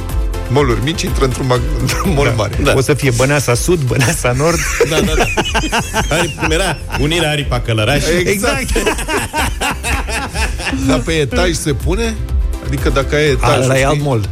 Moluri 0.51 0.79
mici 0.83 1.01
intră 1.01 1.25
într-un 1.25 1.45
mag- 1.51 1.77
într-un 1.81 2.13
mol 2.13 2.33
mare. 2.37 2.57
Da. 2.63 2.73
O 2.75 2.81
să 2.81 2.93
fie 2.93 3.11
Băneasa 3.11 3.53
Sud, 3.53 3.81
Băneasa 3.81 4.31
Nord. 4.37 4.57
Da, 4.89 4.99
da, 4.99 5.13
da. 5.17 5.23
Ari, 6.15 6.35
cum 6.41 6.51
era? 6.51 6.77
Unirea 6.99 7.29
Aripa 7.29 7.59
Călăraș. 7.59 8.03
Exact. 8.23 8.65
Dar 10.87 10.99
pe 10.99 11.11
etaj 11.11 11.51
se 11.53 11.73
pune? 11.73 12.15
Adică 12.65 12.89
dacă 12.89 13.15
ai 13.15 13.29
etaj... 13.29 13.63
Ăla 13.63 13.79
e 13.79 13.85
alt 13.85 14.01
mol. 14.01 14.29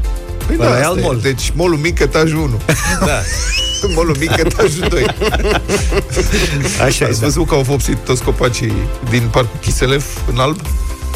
Păi 0.47 0.55
Ăla 0.59 0.69
da, 0.69 0.75
e 0.75 0.75
asta 0.75 0.87
alt 0.87 0.97
e. 0.97 1.01
mol. 1.01 1.19
Deci 1.21 1.51
molul 1.55 1.77
mic, 1.77 1.99
etajul 1.99 2.37
1. 2.39 2.61
Da. 3.05 3.19
molul 3.95 4.15
mic, 4.19 4.31
etajul 4.37 4.87
2. 4.89 5.05
Așa 6.85 7.05
e, 7.05 7.09
Ați 7.09 7.19
da. 7.19 7.25
văzut 7.25 7.47
că 7.47 7.53
au 7.55 7.61
vopsit 7.61 7.97
toți 7.97 8.23
copacii 8.23 8.73
din 9.09 9.27
parcul 9.31 9.59
Chiselef 9.61 10.05
în 10.31 10.37
alb? 10.39 10.59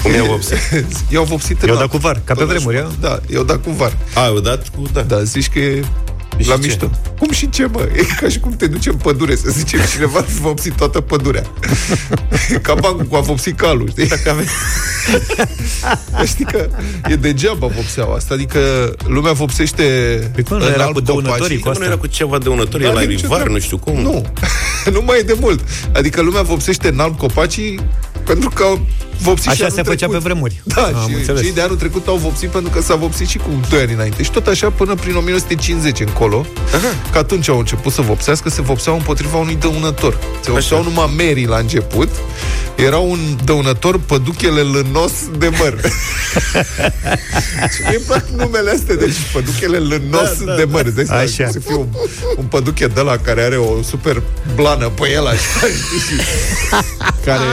Cum 0.04 0.14
i-au 0.14 0.26
vopsit? 0.26 0.58
I-au 1.14 1.24
vopsit 1.24 1.62
în 1.62 1.68
I-au 1.68 1.78
alb. 1.78 1.90
dat 1.92 2.00
cu 2.00 2.08
var, 2.08 2.22
ca 2.26 2.34
pe 2.34 2.40
Tot 2.40 2.50
vremuri, 2.50 2.78
așa. 2.78 2.92
Da, 3.00 3.20
i-au 3.34 3.44
dat 3.44 3.64
cu 3.64 3.70
var. 3.70 3.98
A, 4.16 4.26
eu 4.26 4.40
dat 4.40 4.68
cu... 4.76 4.82
Da. 4.94 5.02
Da, 5.02 5.24
zici 5.24 5.50
că 5.50 5.60
e 5.60 5.84
Și 6.38 6.48
la 6.48 6.54
ce? 6.56 6.60
mișto. 6.62 6.90
Cum 7.20 7.32
și 7.32 7.50
ce, 7.50 7.66
mă? 7.66 7.88
E 7.96 8.04
ca 8.22 8.30
și 8.30 8.40
cum 8.40 8.52
te 8.56 8.68
duci 8.68 8.86
în 8.86 8.96
pădure, 8.96 9.36
să 9.36 9.50
zicem, 9.50 9.80
cineva 9.94 10.20
a 10.20 10.26
vopsit 10.42 10.74
toată 10.74 11.02
pădurea. 11.02 11.44
ca 12.62 12.74
bancul 12.74 13.06
cu 13.06 13.16
a 13.16 13.20
vopsit 13.20 13.58
calul, 13.58 13.90
știi? 13.90 14.08
Dacă 14.08 14.30
ave... 14.30 14.46
știi 16.26 16.46
că 16.46 16.70
e 17.10 17.16
degeaba 17.16 17.68
vopseaua 17.68 18.16
asta, 18.16 18.34
adică 18.34 18.60
lumea 19.08 19.32
vopsește 19.32 19.84
Păi 20.34 20.44
cum, 20.44 20.58
nu 20.58 20.66
în 20.66 20.72
era 20.72 20.84
alb 20.84 20.94
cu 20.94 21.00
dăunătorii, 21.00 21.40
copacii. 21.60 21.60
cu 21.60 21.80
Nu 21.80 21.86
era 21.86 21.98
cu 21.98 22.08
ceva 22.08 22.38
dăunători, 22.38 22.84
Da, 22.84 22.92
la 22.92 23.02
nici 23.02 23.22
rivar, 23.22 23.44
ce 23.44 23.50
nu 23.50 23.60
știu 23.60 23.78
cum. 23.78 24.02
Nu, 24.02 24.26
nu 24.92 25.02
mai 25.06 25.18
e 25.20 25.22
de 25.22 25.36
mult. 25.40 25.60
Adică 25.94 26.22
lumea 26.22 26.42
vopsește 26.42 26.88
în 26.88 27.00
alb 27.00 27.18
copacii 27.18 27.80
pentru 28.26 28.50
că 28.50 28.66
vopsit 29.22 29.48
Așa 29.50 29.66
și 29.66 29.72
se 29.72 29.80
anul 29.80 29.92
făcea 29.92 29.96
trecut. 29.96 30.14
pe 30.16 30.24
vremuri. 30.30 30.62
Da, 30.64 30.82
Am 30.82 31.10
și 31.10 31.16
înțeles. 31.16 31.42
cei 31.42 31.54
de 31.54 31.62
anul 31.62 31.76
trecut 31.76 32.08
au 32.08 32.16
vopsit 32.16 32.50
pentru 32.50 32.72
că 32.72 32.82
s-a 32.82 32.96
vopsit 32.96 33.28
și 33.28 33.38
cu 33.38 33.50
2 33.70 33.80
ani 33.82 33.94
înainte. 33.94 34.24
Și 34.24 34.32
tot 34.32 34.48
așa 34.48 34.70
până 34.70 34.96
prin 34.96 35.16
1950 35.16 36.00
încolo, 36.00 36.46
că 37.12 37.18
atunci 37.18 37.50
au 37.50 37.58
început 37.58 37.94
să 37.94 38.02
vopsească, 38.02 38.50
se 38.50 38.62
vopseau 38.62 38.96
împotriva 38.96 39.38
unui 39.38 39.56
dăunător. 39.56 40.18
Se 40.44 40.52
vopseau 40.52 40.84
numai 40.84 41.14
merii 41.18 41.46
la 41.48 41.58
început. 41.58 42.10
Era 42.76 42.98
un 42.98 43.20
dăunător 43.44 44.00
păduchele 44.00 44.62
lânos 44.62 45.12
de 45.38 45.50
măr. 45.60 45.80
și 47.76 47.82
mi 47.90 48.02
plac 48.08 48.26
numele 48.38 48.72
astea, 48.72 48.96
deci 48.96 49.16
păduchele 49.34 49.78
lânos 49.78 50.38
da, 50.40 50.46
da, 50.46 50.56
de 50.56 50.64
măr. 50.64 50.90
Deci 50.90 51.10
Așa. 51.10 51.50
să 51.52 51.60
fie 51.60 51.76
un, 51.76 51.88
un 52.38 52.46
păduche 52.46 52.88
de 52.88 53.02
la 53.02 53.18
care 53.18 53.42
are 53.42 53.58
o 53.58 53.82
super 53.82 54.22
blană 54.56 54.88
pe 54.88 55.10
el, 55.12 55.28
așa, 55.28 55.60
știi, 55.80 56.00
și 56.18 56.24
care 57.26 57.44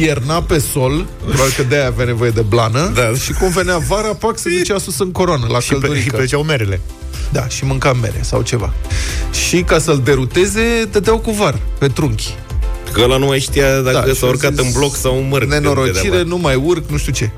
ierna 0.00 0.42
pe 0.42 0.58
sol, 0.72 1.06
probabil 1.26 1.52
că 1.56 1.62
de-aia 1.62 1.86
avea 1.86 2.04
nevoie 2.04 2.30
de 2.30 2.40
blană, 2.40 2.92
Da. 2.94 3.14
și 3.24 3.32
cum 3.32 3.48
venea 3.50 3.78
vara, 3.78 4.08
pac, 4.14 4.38
se 4.38 4.50
ducea 4.58 4.78
sus 4.78 4.98
în 4.98 5.12
coroană, 5.12 5.46
la 5.50 5.60
Și, 5.60 5.68
pe, 5.68 5.74
și 5.74 5.80
căldurică. 5.80 6.16
plăceau 6.16 6.42
merele. 6.42 6.80
Da, 7.32 7.48
și 7.48 7.64
mânca 7.64 7.92
mere 7.92 8.20
sau 8.22 8.42
ceva. 8.42 8.72
Și 9.48 9.60
ca 9.62 9.78
să-l 9.78 10.00
deruteze, 10.04 10.88
dădeau 10.90 11.18
cu 11.18 11.30
var 11.30 11.58
pe 11.78 11.86
trunchi. 11.86 12.34
Că 12.92 13.00
ăla 13.02 13.16
nu 13.16 13.26
mai 13.26 13.38
știa 13.38 13.80
dacă 13.80 14.02
Da, 14.06 14.12
și 14.12 14.18
s-a 14.18 14.26
au 14.26 14.32
urcat 14.32 14.52
zis, 14.54 14.64
în 14.64 14.72
bloc 14.72 14.96
sau 14.96 15.16
în 15.18 15.28
măr. 15.28 15.38
când 15.38 15.52
Nenorocire, 15.52 16.08
dădea 16.08 16.22
nu 16.22 16.36
mai 16.36 16.54
urc, 16.54 16.90
nu 16.90 16.96
știu 16.96 17.12
ce. 17.12 17.30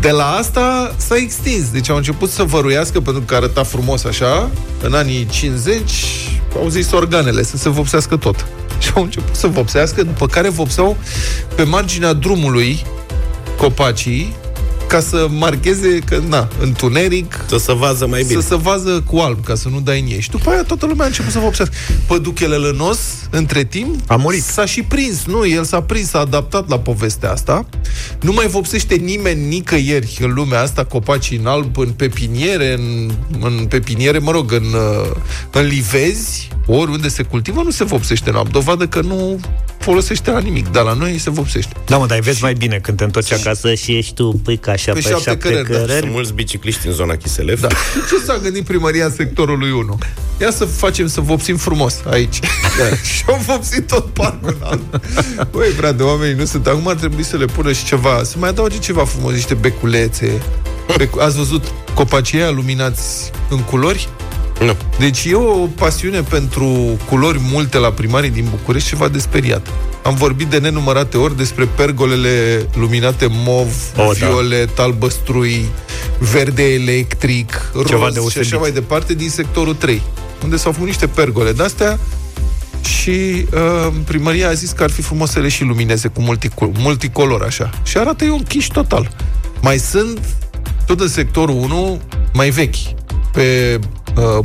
De 0.00 0.10
la 0.10 0.30
asta 0.30 0.94
s-a 0.96 1.16
extins. 1.16 1.70
Deci 1.72 1.88
au 1.90 1.96
început 1.96 2.30
să 2.30 2.42
văruiască, 2.42 3.00
pentru 3.00 3.22
că 3.26 3.34
arăta 3.34 3.62
frumos 3.62 4.04
așa, 4.04 4.50
în 4.82 4.94
anii 4.94 5.26
50, 5.30 5.90
au 6.56 6.68
zis 6.68 6.92
organele, 6.92 7.42
să 7.42 7.56
se 7.56 7.68
vopsească 7.68 8.16
tot. 8.16 8.46
Și 8.82 8.90
au 8.94 9.02
început 9.02 9.34
să 9.34 9.46
vopsească, 9.46 10.02
după 10.02 10.26
care 10.26 10.48
vopseau 10.48 10.96
pe 11.54 11.62
marginea 11.62 12.12
drumului 12.12 12.84
copacii, 13.56 14.34
ca 14.92 15.00
să 15.00 15.26
marcheze 15.30 15.98
că, 15.98 16.22
na, 16.28 16.48
întuneric, 16.60 17.44
Să 17.48 17.56
se 17.58 17.72
vază 17.72 18.06
mai 18.06 18.22
bine. 18.22 18.40
să 18.40 18.46
se 18.46 18.56
vază 18.56 19.02
cu 19.06 19.16
alb, 19.16 19.44
ca 19.44 19.54
să 19.54 19.68
nu 19.68 19.80
dai 19.80 20.00
în 20.00 20.06
ei. 20.06 20.20
Și 20.20 20.30
după 20.30 20.50
aia 20.50 20.62
toată 20.62 20.86
lumea 20.86 21.04
a 21.04 21.06
început 21.06 21.32
să 21.32 21.38
vopsească. 21.38 21.74
Păduchele 22.06 22.56
lănos, 22.56 22.98
între 23.30 23.64
timp, 23.64 24.10
A 24.10 24.16
murit. 24.16 24.42
S-a 24.42 24.64
și 24.64 24.82
prins, 24.82 25.24
nu, 25.24 25.46
el 25.46 25.64
s-a 25.64 25.82
prins, 25.82 26.08
s-a 26.08 26.18
adaptat 26.18 26.68
la 26.68 26.78
povestea 26.78 27.30
asta. 27.30 27.66
Nu 28.20 28.32
mai 28.32 28.46
vopsește 28.46 28.94
nimeni 28.94 29.46
nicăieri 29.46 30.18
în 30.20 30.32
lumea 30.32 30.60
asta 30.60 30.84
copacii 30.84 31.36
în 31.36 31.46
alb, 31.46 31.78
în 31.78 31.88
pepiniere, 31.90 32.72
în, 32.72 33.10
în 33.40 33.66
pepiniere, 33.68 34.18
mă 34.18 34.30
rog, 34.30 34.52
în, 34.52 34.64
uh, 34.64 35.10
în 35.52 35.66
livezi, 35.66 36.48
oriunde 36.66 37.08
se 37.08 37.22
cultivă, 37.22 37.62
nu 37.64 37.70
se 37.70 37.84
vopsește 37.84 38.30
în 38.30 38.36
alb. 38.36 38.50
Dovadă 38.50 38.86
că 38.86 39.00
nu 39.00 39.40
folosește 39.82 40.30
la 40.30 40.38
nimic, 40.38 40.68
dar 40.70 40.84
la 40.84 40.92
noi 40.92 41.18
se 41.18 41.30
vopsește. 41.30 41.72
Da, 41.86 41.96
mă, 41.96 42.06
dar 42.06 42.16
îi 42.16 42.22
vezi 42.22 42.42
mai 42.42 42.52
bine 42.54 42.78
când 42.82 42.96
te 42.96 43.04
întorci 43.04 43.32
acasă 43.32 43.74
și 43.74 43.96
ești 43.96 44.14
tu 44.14 44.40
pâică 44.44 44.70
așa 44.70 44.92
Pe 44.92 44.98
pe, 45.00 45.08
șapte 45.08 45.22
șapte, 45.30 45.48
cărări, 45.48 45.70
da. 45.70 45.76
cărări. 45.78 45.98
Sunt 46.00 46.10
mulți 46.12 46.32
bicicliști 46.32 46.86
în 46.86 46.92
zona 46.92 47.16
Chiselef. 47.16 47.60
Da. 47.60 47.68
Ce 48.08 48.24
s-a 48.24 48.38
gândit 48.42 48.64
primăria 48.64 49.10
sectorului 49.10 49.70
1? 49.70 49.98
Ia 50.40 50.50
să 50.50 50.64
facem 50.64 51.06
să 51.06 51.20
vopsim 51.20 51.56
frumos 51.56 51.94
aici. 52.10 52.38
Da. 52.78 52.96
și 53.14 53.22
au 53.26 53.40
vopsit 53.46 53.86
tot 53.86 54.06
parcul 54.06 54.56
în 54.60 54.66
alb. 54.68 55.00
Băi, 55.50 55.68
frate, 55.68 56.02
oamenii 56.02 56.34
nu 56.34 56.44
sunt. 56.44 56.66
Acum 56.66 56.88
ar 56.88 56.94
trebui 56.94 57.22
să 57.24 57.36
le 57.36 57.44
pună 57.44 57.72
și 57.72 57.84
ceva, 57.84 58.20
să 58.24 58.34
mai 58.38 58.48
adauge 58.48 58.78
ceva 58.78 59.04
frumos, 59.04 59.32
niște 59.32 59.54
beculețe. 59.54 60.42
Becu- 60.96 61.18
Ați 61.20 61.36
văzut 61.36 61.64
copacii 61.94 62.38
aia 62.38 62.50
luminați 62.50 63.30
în 63.50 63.58
culori? 63.58 64.08
Nu. 64.64 64.76
Deci 64.98 65.24
e 65.24 65.34
o 65.34 65.66
pasiune 65.66 66.20
pentru 66.20 66.98
culori 67.08 67.38
multe 67.50 67.78
la 67.78 67.90
primarii 67.90 68.30
din 68.30 68.46
București 68.50 68.88
ceva 68.88 69.08
de 69.08 69.18
speriat. 69.18 69.66
Am 70.02 70.14
vorbit 70.14 70.46
de 70.46 70.58
nenumărate 70.58 71.16
ori 71.16 71.36
despre 71.36 71.64
pergolele 71.76 72.66
luminate 72.74 73.26
mov, 73.30 73.74
O, 73.96 74.02
oh, 74.02 74.16
da. 74.20 74.26
violet, 74.26 74.78
albăstrui, 74.78 75.64
verde 76.32 76.72
electric, 76.72 77.70
Ceva 77.86 78.00
roz 78.04 78.08
și 78.08 78.14
deosebit. 78.14 78.52
așa 78.52 78.60
mai 78.60 78.70
departe 78.70 79.14
din 79.14 79.30
sectorul 79.30 79.74
3, 79.74 80.02
unde 80.42 80.56
s-au 80.56 80.72
făcut 80.72 80.86
niște 80.86 81.06
pergole 81.06 81.52
de-astea 81.52 81.98
și 82.84 83.10
uh, 83.54 83.92
primăria 84.04 84.48
a 84.48 84.52
zis 84.52 84.70
că 84.70 84.82
ar 84.82 84.90
fi 84.90 85.02
frumos 85.02 85.30
să 85.30 85.38
le 85.40 85.48
și 85.48 85.62
lumineze 85.64 86.08
cu 86.08 86.20
multicol- 86.20 86.72
multicolor 86.78 87.42
așa. 87.42 87.70
Și 87.82 87.98
arată 87.98 88.24
e 88.24 88.30
un 88.30 88.42
chiș 88.42 88.66
total. 88.66 89.10
Mai 89.60 89.78
sunt 89.78 90.18
tot 90.86 91.00
în 91.00 91.08
sectorul 91.08 91.54
1 91.54 92.00
mai 92.32 92.50
vechi, 92.50 92.74
pe 93.32 93.78
uh, 93.78 93.84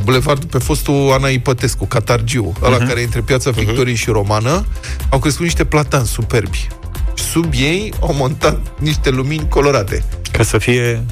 bulevardul 0.02 0.48
pe 0.48 0.58
fostul 0.58 1.10
Ana 1.12 1.28
Ipătescu, 1.28 1.86
Catargiu, 1.86 2.52
ăla 2.62 2.76
Mhm. 2.76 2.86
care 2.86 3.00
e 3.00 3.04
între 3.04 3.20
Piața 3.20 3.50
Victoriei 3.50 3.96
și 3.96 4.10
Romană, 4.10 4.66
au 5.08 5.18
crescut 5.18 5.44
niște 5.44 5.64
platani 5.64 6.06
superbi. 6.06 6.68
Sub 7.32 7.52
ei 7.56 7.92
au 8.00 8.14
montat 8.18 8.60
niște 8.78 9.10
lumini 9.10 9.46
colorate. 9.48 10.04
Ca 10.32 10.42
să 10.42 10.58
fie... 10.58 11.04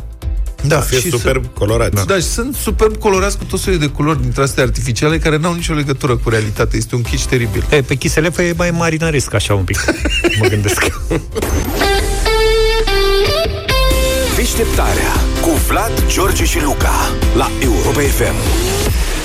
Da, 0.63 0.81
Fie 0.81 0.99
și 1.01 1.11
superb 1.11 1.47
colorat. 1.55 2.05
Da, 2.05 2.15
și 2.15 2.23
sunt 2.23 2.55
superb 2.55 2.97
colorați 2.97 3.39
cu 3.39 3.45
tot 3.45 3.59
soiul 3.61 3.79
de 3.81 3.87
culori 3.87 4.21
dintre 4.21 4.43
astea 4.43 4.63
artificiale 4.63 5.19
care 5.19 5.37
n-au 5.37 5.55
nicio 5.55 5.75
legătură 5.75 6.17
cu 6.17 6.29
realitatea. 6.29 6.79
Este 6.79 6.95
un 6.95 7.03
kitsch 7.03 7.27
teribil. 7.29 7.65
E, 7.71 7.83
pe 7.83 7.95
Chiselef 7.95 8.39
e 8.39 8.55
mai 8.57 8.71
marinaresc 8.71 9.35
așa 9.35 9.55
un 9.55 9.65
pic, 9.65 9.85
mă 10.41 10.47
gândesc. 10.47 10.87
Deșteptarea 14.37 15.13
cu 15.47 15.53
Vlad, 15.53 16.07
George 16.07 16.45
și 16.45 16.63
Luca 16.63 16.93
la 17.35 17.51
Europa 17.61 18.01
FM. 18.01 18.76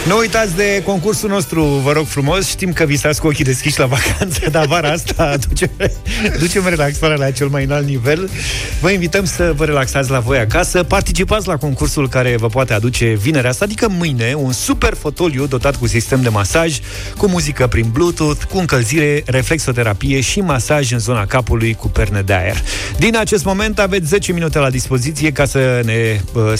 Nu 0.07 0.17
uitați 0.17 0.55
de 0.55 0.81
concursul 0.85 1.29
nostru, 1.29 1.63
vă 1.63 1.91
rog 1.91 2.05
frumos. 2.05 2.47
Știm 2.47 2.73
că 2.73 2.83
visați 2.83 3.21
cu 3.21 3.27
ochii 3.27 3.43
deschiși 3.43 3.79
la 3.79 3.85
vacanță, 3.85 4.49
dar 4.49 4.65
vara 4.65 4.89
asta 4.89 5.37
ducem, 5.47 5.69
ducem 6.39 6.67
relaxarea 6.67 7.15
la 7.15 7.31
cel 7.31 7.47
mai 7.47 7.63
înalt 7.63 7.87
nivel. 7.87 8.29
Vă 8.79 8.89
invităm 8.91 9.25
să 9.25 9.53
vă 9.55 9.65
relaxați 9.65 10.09
la 10.09 10.19
voi 10.19 10.37
acasă. 10.37 10.83
Participați 10.83 11.47
la 11.47 11.57
concursul 11.57 12.09
care 12.09 12.35
vă 12.37 12.47
poate 12.47 12.73
aduce 12.73 13.13
vinerea 13.21 13.49
asta, 13.49 13.65
adică 13.65 13.87
mâine, 13.89 14.33
un 14.33 14.51
super 14.51 14.93
fotoliu 14.93 15.45
dotat 15.45 15.75
cu 15.75 15.87
sistem 15.87 16.21
de 16.21 16.29
masaj, 16.29 16.79
cu 17.17 17.27
muzică 17.27 17.67
prin 17.67 17.89
Bluetooth, 17.91 18.43
cu 18.49 18.57
încălzire, 18.57 19.23
reflexoterapie 19.25 20.21
și 20.21 20.39
masaj 20.39 20.91
în 20.91 20.99
zona 20.99 21.25
capului 21.25 21.73
cu 21.73 21.87
perne 21.87 22.21
de 22.21 22.33
aer. 22.33 22.63
Din 22.97 23.17
acest 23.17 23.45
moment 23.45 23.79
aveți 23.79 24.07
10 24.07 24.31
minute 24.31 24.59
la 24.59 24.69
dispoziție 24.69 25.31
ca 25.31 25.45
să 25.45 25.81
ne, 25.85 26.21
uh, 26.33 26.53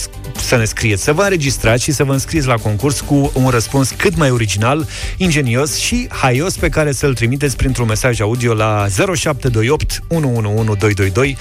să 0.46 0.56
ne 0.56 0.64
scrieți, 0.64 1.02
să 1.02 1.12
vă 1.12 1.22
înregistrați 1.22 1.82
și 1.82 1.92
să 1.92 2.04
vă 2.04 2.12
înscrieți 2.12 2.46
la 2.46 2.54
concurs 2.54 3.00
cu 3.00 3.31
un 3.32 3.48
răspuns 3.48 3.90
cât 3.90 4.16
mai 4.16 4.30
original, 4.30 4.86
ingenios 5.16 5.76
și 5.76 6.08
haios 6.08 6.56
pe 6.56 6.68
care 6.68 6.92
să-l 6.92 7.14
trimiteți 7.14 7.56
printr-un 7.56 7.86
mesaj 7.86 8.20
audio 8.20 8.54
la 8.54 8.86
0728 8.88 10.02
111222 10.08 11.36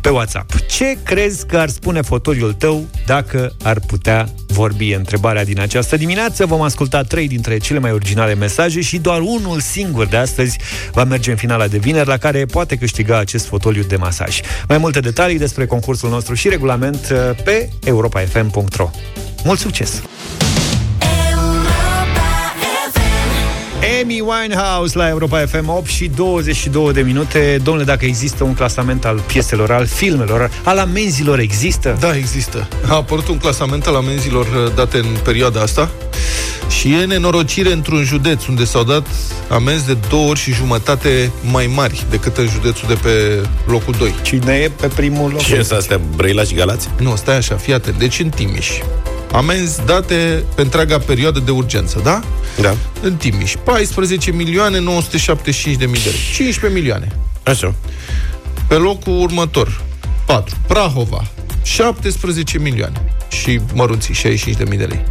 pe 0.00 0.08
WhatsApp. 0.08 0.66
Ce 0.66 0.98
crezi 1.02 1.46
că 1.46 1.56
ar 1.56 1.68
spune 1.68 2.00
fotoliul 2.00 2.52
tău 2.52 2.86
dacă 3.06 3.52
ar 3.62 3.80
putea 3.80 4.28
vorbi? 4.46 4.90
E 4.90 4.94
Întrebarea 4.96 5.44
din 5.44 5.60
această 5.60 5.96
dimineață. 5.96 6.46
Vom 6.46 6.62
asculta 6.62 7.02
trei 7.02 7.28
dintre 7.28 7.58
cele 7.58 7.78
mai 7.78 7.92
originale 7.92 8.34
mesaje 8.34 8.80
și 8.80 8.98
doar 8.98 9.20
unul 9.20 9.60
singur 9.60 10.06
de 10.06 10.16
astăzi 10.16 10.58
va 10.92 11.04
merge 11.04 11.30
în 11.30 11.36
finala 11.36 11.66
de 11.66 11.78
vineri, 11.78 12.08
la 12.08 12.16
care 12.16 12.44
poate 12.44 12.76
câștiga 12.76 13.18
acest 13.18 13.46
fotoliu 13.46 13.82
de 13.82 13.96
masaj. 13.96 14.40
Mai 14.68 14.78
multe 14.78 15.00
detalii 15.00 15.38
despre 15.38 15.66
concursul 15.66 16.10
nostru 16.10 16.34
și 16.34 16.48
regulament 16.48 17.08
uh, 17.12 17.42
pe 17.44 17.68
europafm.ro. 17.84 18.90
Mult 19.44 19.58
succes! 19.58 20.02
Amy 24.02 24.20
Winehouse 24.20 24.98
la 24.98 25.08
Europa 25.08 25.46
FM 25.46 25.68
8 25.68 25.86
și 25.86 26.08
22 26.08 26.92
de 26.92 27.00
minute. 27.00 27.60
Domnule, 27.62 27.86
dacă 27.86 28.04
există 28.04 28.44
un 28.44 28.54
clasament 28.54 29.04
al 29.04 29.22
pieselor, 29.26 29.70
al 29.70 29.86
filmelor, 29.86 30.50
al 30.64 30.78
amenzilor, 30.78 31.38
există? 31.38 31.96
Da, 32.00 32.16
există. 32.16 32.68
A 32.88 32.94
apărut 32.94 33.28
un 33.28 33.38
clasament 33.38 33.86
al 33.86 33.94
amenzilor 33.94 34.46
uh, 34.46 34.74
date 34.74 34.98
în 34.98 35.06
perioada 35.24 35.60
asta 35.60 35.90
și 36.68 36.92
e 36.92 37.04
nenorocire 37.04 37.72
într-un 37.72 38.02
județ 38.02 38.46
unde 38.46 38.64
s-au 38.64 38.84
dat 38.84 39.06
amenzi 39.48 39.86
de 39.86 39.96
două 40.08 40.28
ori 40.28 40.38
și 40.38 40.52
jumătate 40.52 41.30
mai 41.50 41.70
mari 41.74 42.06
decât 42.10 42.36
în 42.36 42.46
județul 42.46 42.88
de 42.88 42.94
pe 42.94 43.42
locul 43.66 43.94
2. 43.98 44.14
Cine 44.22 44.52
e 44.52 44.70
pe 44.80 44.86
primul 44.86 45.30
loc? 45.30 45.40
Ce 45.40 45.62
sunt 45.62 45.78
astea, 45.78 46.00
Brăila 46.16 46.42
și 46.42 46.54
Galați? 46.54 46.88
Nu, 46.98 47.16
stai 47.16 47.36
așa, 47.36 47.54
fii 47.54 47.72
atent. 47.72 47.98
Deci 47.98 48.18
în 48.18 48.28
Timiș. 48.28 48.70
Amenzi 49.32 49.84
date 49.84 50.44
pe 50.54 50.62
întreaga 50.62 50.98
perioadă 50.98 51.38
de 51.38 51.50
urgență, 51.50 52.00
da? 52.04 52.20
Da. 52.60 52.74
În 53.02 53.14
Timiș. 53.16 53.54
14 53.64 54.30
milioane 54.30 54.78
975 54.80 55.76
de 55.76 55.86
mii 55.86 56.02
de 56.02 56.08
lei. 56.08 56.20
15 56.34 56.78
milioane. 56.80 57.08
Așa. 57.42 57.74
Pe 58.68 58.74
locul 58.74 59.20
următor, 59.20 59.80
4. 60.26 60.56
Prahova, 60.66 61.24
17 61.62 62.58
milioane 62.58 63.04
și 63.28 63.60
mărunții, 63.74 64.14
65 64.14 64.56
de 64.56 64.64
mii 64.68 64.78
de 64.78 64.84
lei. 64.84 65.04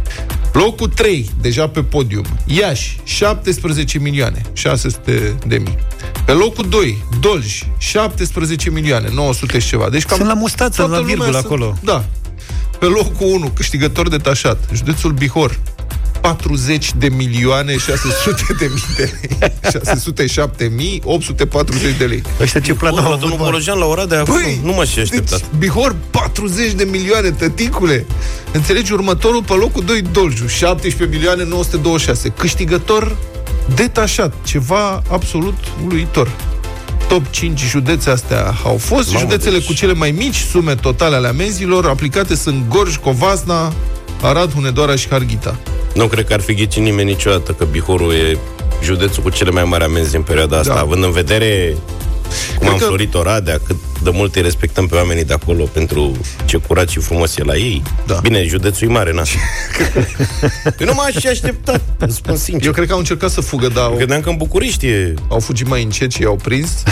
Locul 0.52 0.88
3, 0.88 1.30
deja 1.40 1.68
pe 1.68 1.82
podium, 1.82 2.24
Iași, 2.46 2.98
17 3.04 3.98
milioane, 3.98 4.42
600 4.52 5.34
de 5.46 5.56
mii. 5.58 5.78
Pe 6.24 6.32
locul 6.32 6.68
2, 6.68 7.04
Dolj, 7.20 7.62
17 7.78 8.70
milioane, 8.70 9.08
900 9.12 9.58
și 9.58 9.68
ceva. 9.68 9.88
Deci 9.90 10.04
cam 10.04 10.16
Sunt 10.16 10.28
la 10.28 10.34
mustață, 10.34 10.76
toată 10.76 10.90
la 10.90 10.98
lumea 10.98 11.14
virgulă 11.14 11.32
sunt- 11.38 11.44
acolo. 11.44 11.76
Da. 11.82 12.04
Pe 12.78 12.86
locul 12.86 13.26
1, 13.26 13.48
câștigător 13.54 14.08
detașat, 14.08 14.58
județul 14.74 15.12
Bihor, 15.12 15.58
40 16.20 16.90
de 16.98 17.08
milioane 17.08 17.76
600 17.78 18.42
de 18.58 18.70
mii 18.74 18.84
de 18.96 19.10
lei. 19.38 19.52
607 19.72 20.72
mii 20.74 21.00
840 21.04 21.96
de 21.98 22.04
lei. 22.04 22.22
Ăștia 22.40 22.60
ce 22.60 22.74
plan 22.74 22.90
Bun, 22.94 22.98
au 23.02 23.04
la 23.04 23.10
avut, 23.10 23.20
domnul 23.20 23.38
mă? 23.38 23.44
Bolojan, 23.44 23.78
la 23.78 23.84
ora 23.84 24.06
de 24.06 24.16
acum, 24.16 24.34
Băi, 24.34 24.60
nu 24.62 24.72
m-aș 24.72 24.88
fi 24.92 25.00
așteptat. 25.00 25.40
Deci, 25.40 25.48
Bihor, 25.58 25.96
40 26.10 26.72
de 26.72 26.84
milioane, 26.84 27.30
tăticule. 27.30 28.06
Înțelegi, 28.52 28.92
următorul 28.92 29.42
pe 29.42 29.52
locul 29.52 29.84
2, 29.84 30.02
Dolju, 30.12 30.46
17 30.46 31.16
milioane 31.16 31.44
926. 31.44 32.28
Câștigător 32.28 33.16
detașat, 33.74 34.34
ceva 34.44 35.02
absolut 35.10 35.56
uluitor. 35.84 36.30
Top 37.08 37.26
5 37.30 37.60
județe 37.60 38.10
astea 38.10 38.54
au 38.64 38.76
fost. 38.76 39.12
Mamă, 39.12 39.18
Județele 39.28 39.56
deci- 39.58 39.66
cu 39.66 39.72
cele 39.72 39.92
mai 39.92 40.10
mici 40.10 40.36
sume 40.50 40.74
totale 40.74 41.16
ale 41.16 41.28
amenzilor 41.28 41.86
aplicate 41.86 42.34
sunt 42.34 42.68
Gorj, 42.68 42.96
Covasna, 42.96 43.72
Arad, 44.22 44.52
Hunedoara 44.52 44.96
și 44.96 45.08
Harghita. 45.08 45.58
Nu 45.94 46.06
cred 46.06 46.26
că 46.26 46.32
ar 46.32 46.40
fi 46.40 46.54
ghicit 46.54 46.82
nimeni 46.82 47.08
niciodată 47.10 47.52
că 47.52 47.64
Bihorul 47.64 48.12
e 48.12 48.38
județul 48.84 49.22
cu 49.22 49.30
cele 49.30 49.50
mai 49.50 49.64
mari 49.64 49.84
amenzi 49.84 50.16
în 50.16 50.22
perioada 50.22 50.58
asta, 50.58 50.74
Da. 50.74 50.80
având 50.80 51.04
în 51.04 51.10
vedere 51.12 51.76
cum 52.48 52.58
Cred 52.58 52.70
am 52.70 52.78
că- 52.78 52.84
florit 52.84 53.14
Oradea, 53.14 53.58
cât 53.66 53.76
de 54.10 54.12
mult 54.14 54.34
îi 54.34 54.42
respectăm 54.42 54.86
pe 54.86 54.94
oamenii 54.94 55.24
de 55.24 55.32
acolo 55.32 55.64
pentru 55.64 56.16
ce 56.44 56.56
curat 56.56 56.88
și 56.88 56.98
frumos 56.98 57.36
e 57.36 57.42
la 57.42 57.56
ei. 57.56 57.82
Da. 58.06 58.14
Bine, 58.22 58.44
județul 58.44 58.88
e 58.88 58.90
mare, 58.90 59.12
na. 59.12 59.22
Eu 60.78 60.86
nu 60.90 60.94
m-aș 60.94 61.14
fi 61.14 61.28
așteptat, 61.28 61.80
îți 61.98 62.14
spun 62.14 62.36
sincer. 62.36 62.66
Eu 62.66 62.72
cred 62.72 62.86
că 62.86 62.92
au 62.92 62.98
încercat 62.98 63.30
să 63.30 63.40
fugă, 63.40 63.68
dar 63.68 63.84
au, 63.84 63.94
Credeam 63.94 64.20
că 64.20 64.28
în 64.28 64.36
București 64.36 64.86
e... 64.86 65.14
au 65.28 65.38
fugit 65.38 65.68
mai 65.68 65.82
încet 65.82 66.12
și 66.12 66.22
i-au 66.22 66.36
prins. 66.36 66.82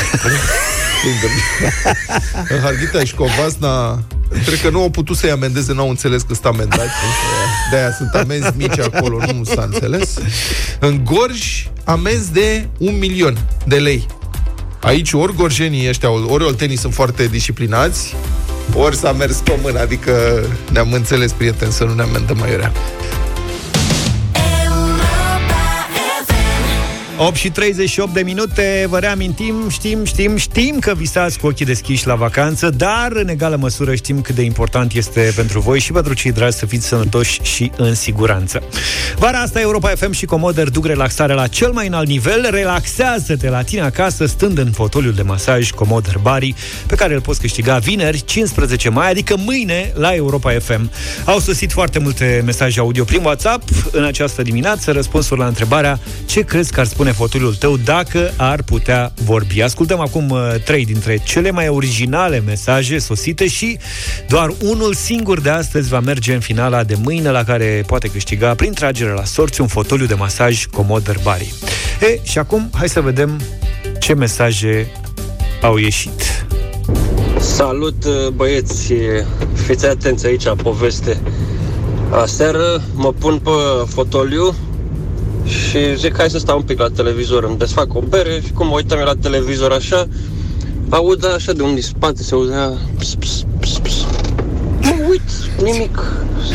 în 2.48 2.60
Harghita 2.60 3.04
și 3.04 3.14
Covasna 3.14 4.04
Cred 4.46 4.60
că 4.60 4.70
nu 4.70 4.80
au 4.80 4.90
putut 4.90 5.16
să-i 5.16 5.30
amendeze, 5.30 5.72
nu 5.72 5.80
au 5.80 5.88
înțeles 5.88 6.22
că 6.22 6.34
sunt 6.34 6.46
amendați. 6.46 6.90
De-aia 7.70 7.92
sunt 7.92 8.14
amenzi 8.14 8.52
mici 8.56 8.78
acolo, 8.78 9.18
nu 9.32 9.44
s-a 9.44 9.62
înțeles. 9.72 10.14
În 10.78 11.04
Gorj, 11.04 11.66
amenzi 11.84 12.32
de 12.32 12.68
un 12.78 12.98
milion 12.98 13.38
de 13.66 13.76
lei. 13.76 14.06
Aici 14.84 15.12
ori 15.12 15.34
gorjenii 15.34 15.88
ăștia, 15.88 16.10
ori 16.10 16.44
oltenii 16.44 16.76
sunt 16.76 16.94
foarte 16.94 17.26
disciplinați, 17.26 18.14
ori 18.74 18.96
s-a 18.96 19.12
mers 19.12 19.36
pe 19.36 19.58
mână, 19.62 19.80
adică 19.80 20.44
ne-am 20.72 20.92
înțeles, 20.92 21.32
prieteni, 21.32 21.72
să 21.72 21.84
nu 21.84 21.94
ne 21.94 22.02
amendăm 22.02 22.36
mai 22.38 22.50
8 27.18 27.36
și 27.36 27.50
38 27.50 28.12
de 28.12 28.20
minute, 28.20 28.86
vă 28.88 28.98
reamintim, 28.98 29.68
știm, 29.68 30.04
știm, 30.04 30.36
știm 30.36 30.78
că 30.78 30.94
visați 30.96 31.38
cu 31.38 31.46
ochii 31.46 31.64
deschiși 31.64 32.06
la 32.06 32.14
vacanță, 32.14 32.70
dar 32.70 33.12
în 33.12 33.28
egală 33.28 33.56
măsură 33.56 33.94
știm 33.94 34.20
cât 34.20 34.34
de 34.34 34.42
important 34.42 34.92
este 34.92 35.32
pentru 35.36 35.60
voi 35.60 35.78
și 35.78 35.92
pentru 35.92 36.14
cei 36.14 36.32
dragi 36.32 36.56
să 36.56 36.66
fiți 36.66 36.86
sănătoși 36.86 37.40
și 37.42 37.70
în 37.76 37.94
siguranță. 37.94 38.62
Vara 39.16 39.38
asta 39.38 39.60
Europa 39.60 39.88
FM 39.88 40.12
și 40.12 40.24
Comoder 40.24 40.68
duc 40.68 40.86
relaxarea 40.86 41.34
la 41.34 41.46
cel 41.46 41.72
mai 41.72 41.86
înalt 41.86 42.08
nivel, 42.08 42.48
relaxează-te 42.50 43.48
la 43.48 43.62
tine 43.62 43.80
acasă 43.80 44.26
stând 44.26 44.58
în 44.58 44.70
fotoliul 44.70 45.14
de 45.14 45.22
masaj 45.22 45.70
Comoder 45.70 46.18
Bari, 46.22 46.54
pe 46.86 46.94
care 46.94 47.14
îl 47.14 47.20
poți 47.20 47.40
câștiga 47.40 47.78
vineri, 47.78 48.24
15 48.24 48.88
mai, 48.88 49.10
adică 49.10 49.36
mâine 49.38 49.92
la 49.94 50.14
Europa 50.14 50.50
FM. 50.50 50.90
Au 51.24 51.38
sosit 51.38 51.72
foarte 51.72 51.98
multe 51.98 52.42
mesaje 52.44 52.80
audio 52.80 53.04
prin 53.04 53.24
WhatsApp 53.24 53.62
în 53.90 54.04
această 54.04 54.42
dimineață, 54.42 54.92
răspunsul 54.92 55.38
la 55.38 55.46
întrebarea 55.46 55.98
ce 56.26 56.40
crezi 56.40 56.72
că 56.72 56.80
ar 56.80 56.86
spune 56.86 57.03
fotoliul 57.10 57.54
tău 57.54 57.76
dacă 57.76 58.32
ar 58.36 58.62
putea 58.62 59.12
vorbi. 59.24 59.62
Ascultăm 59.62 60.00
acum 60.00 60.30
uh, 60.30 60.54
trei 60.64 60.84
dintre 60.84 61.20
cele 61.24 61.50
mai 61.50 61.68
originale 61.68 62.40
mesaje 62.40 62.98
sosite 62.98 63.48
și 63.48 63.78
doar 64.28 64.52
unul 64.62 64.94
singur 64.94 65.40
de 65.40 65.50
astăzi 65.50 65.88
va 65.88 66.00
merge 66.00 66.34
în 66.34 66.40
finala 66.40 66.84
de 66.84 66.96
mâine 67.02 67.30
la 67.30 67.44
care 67.44 67.84
poate 67.86 68.08
câștiga 68.08 68.54
prin 68.54 68.72
tragere 68.72 69.10
la 69.10 69.24
sorți 69.24 69.60
un 69.60 69.66
fotoliu 69.66 70.06
de 70.06 70.14
masaj 70.14 70.66
Comoder 70.66 71.16
Bari. 71.22 71.54
E, 72.00 72.18
și 72.22 72.38
acum 72.38 72.70
hai 72.74 72.88
să 72.88 73.00
vedem 73.00 73.40
ce 74.00 74.14
mesaje 74.14 74.92
au 75.62 75.76
ieșit. 75.76 76.46
Salut 77.38 78.06
băieți, 78.34 78.92
fiți 79.66 79.86
atenți 79.86 80.26
aici, 80.26 80.44
poveste. 80.62 81.20
Aseară 82.10 82.82
mă 82.94 83.12
pun 83.12 83.38
pe 83.38 83.50
fotoliu 83.86 84.54
și 85.44 85.96
zic 85.96 86.16
hai 86.16 86.30
să 86.30 86.38
stau 86.38 86.56
un 86.56 86.62
pic 86.62 86.78
la 86.78 86.88
televizor, 86.88 87.44
îmi 87.44 87.58
desfac 87.58 87.94
o 87.94 88.00
bere 88.00 88.40
și 88.44 88.52
cum 88.52 88.66
mă 88.66 88.74
uitam 88.74 88.98
eu 88.98 89.04
la 89.04 89.14
televizor 89.14 89.72
așa, 89.72 90.08
aud 90.88 91.32
așa 91.34 91.52
de 91.52 91.62
unde 91.62 91.80
spate 91.80 92.22
se 92.22 92.34
auzea 92.34 92.72
ps, 92.98 93.14
ps, 93.14 93.44
ps, 93.60 93.78
ps. 93.78 94.06
Mă 94.80 94.94
uit, 95.08 95.62
nimic, 95.62 96.12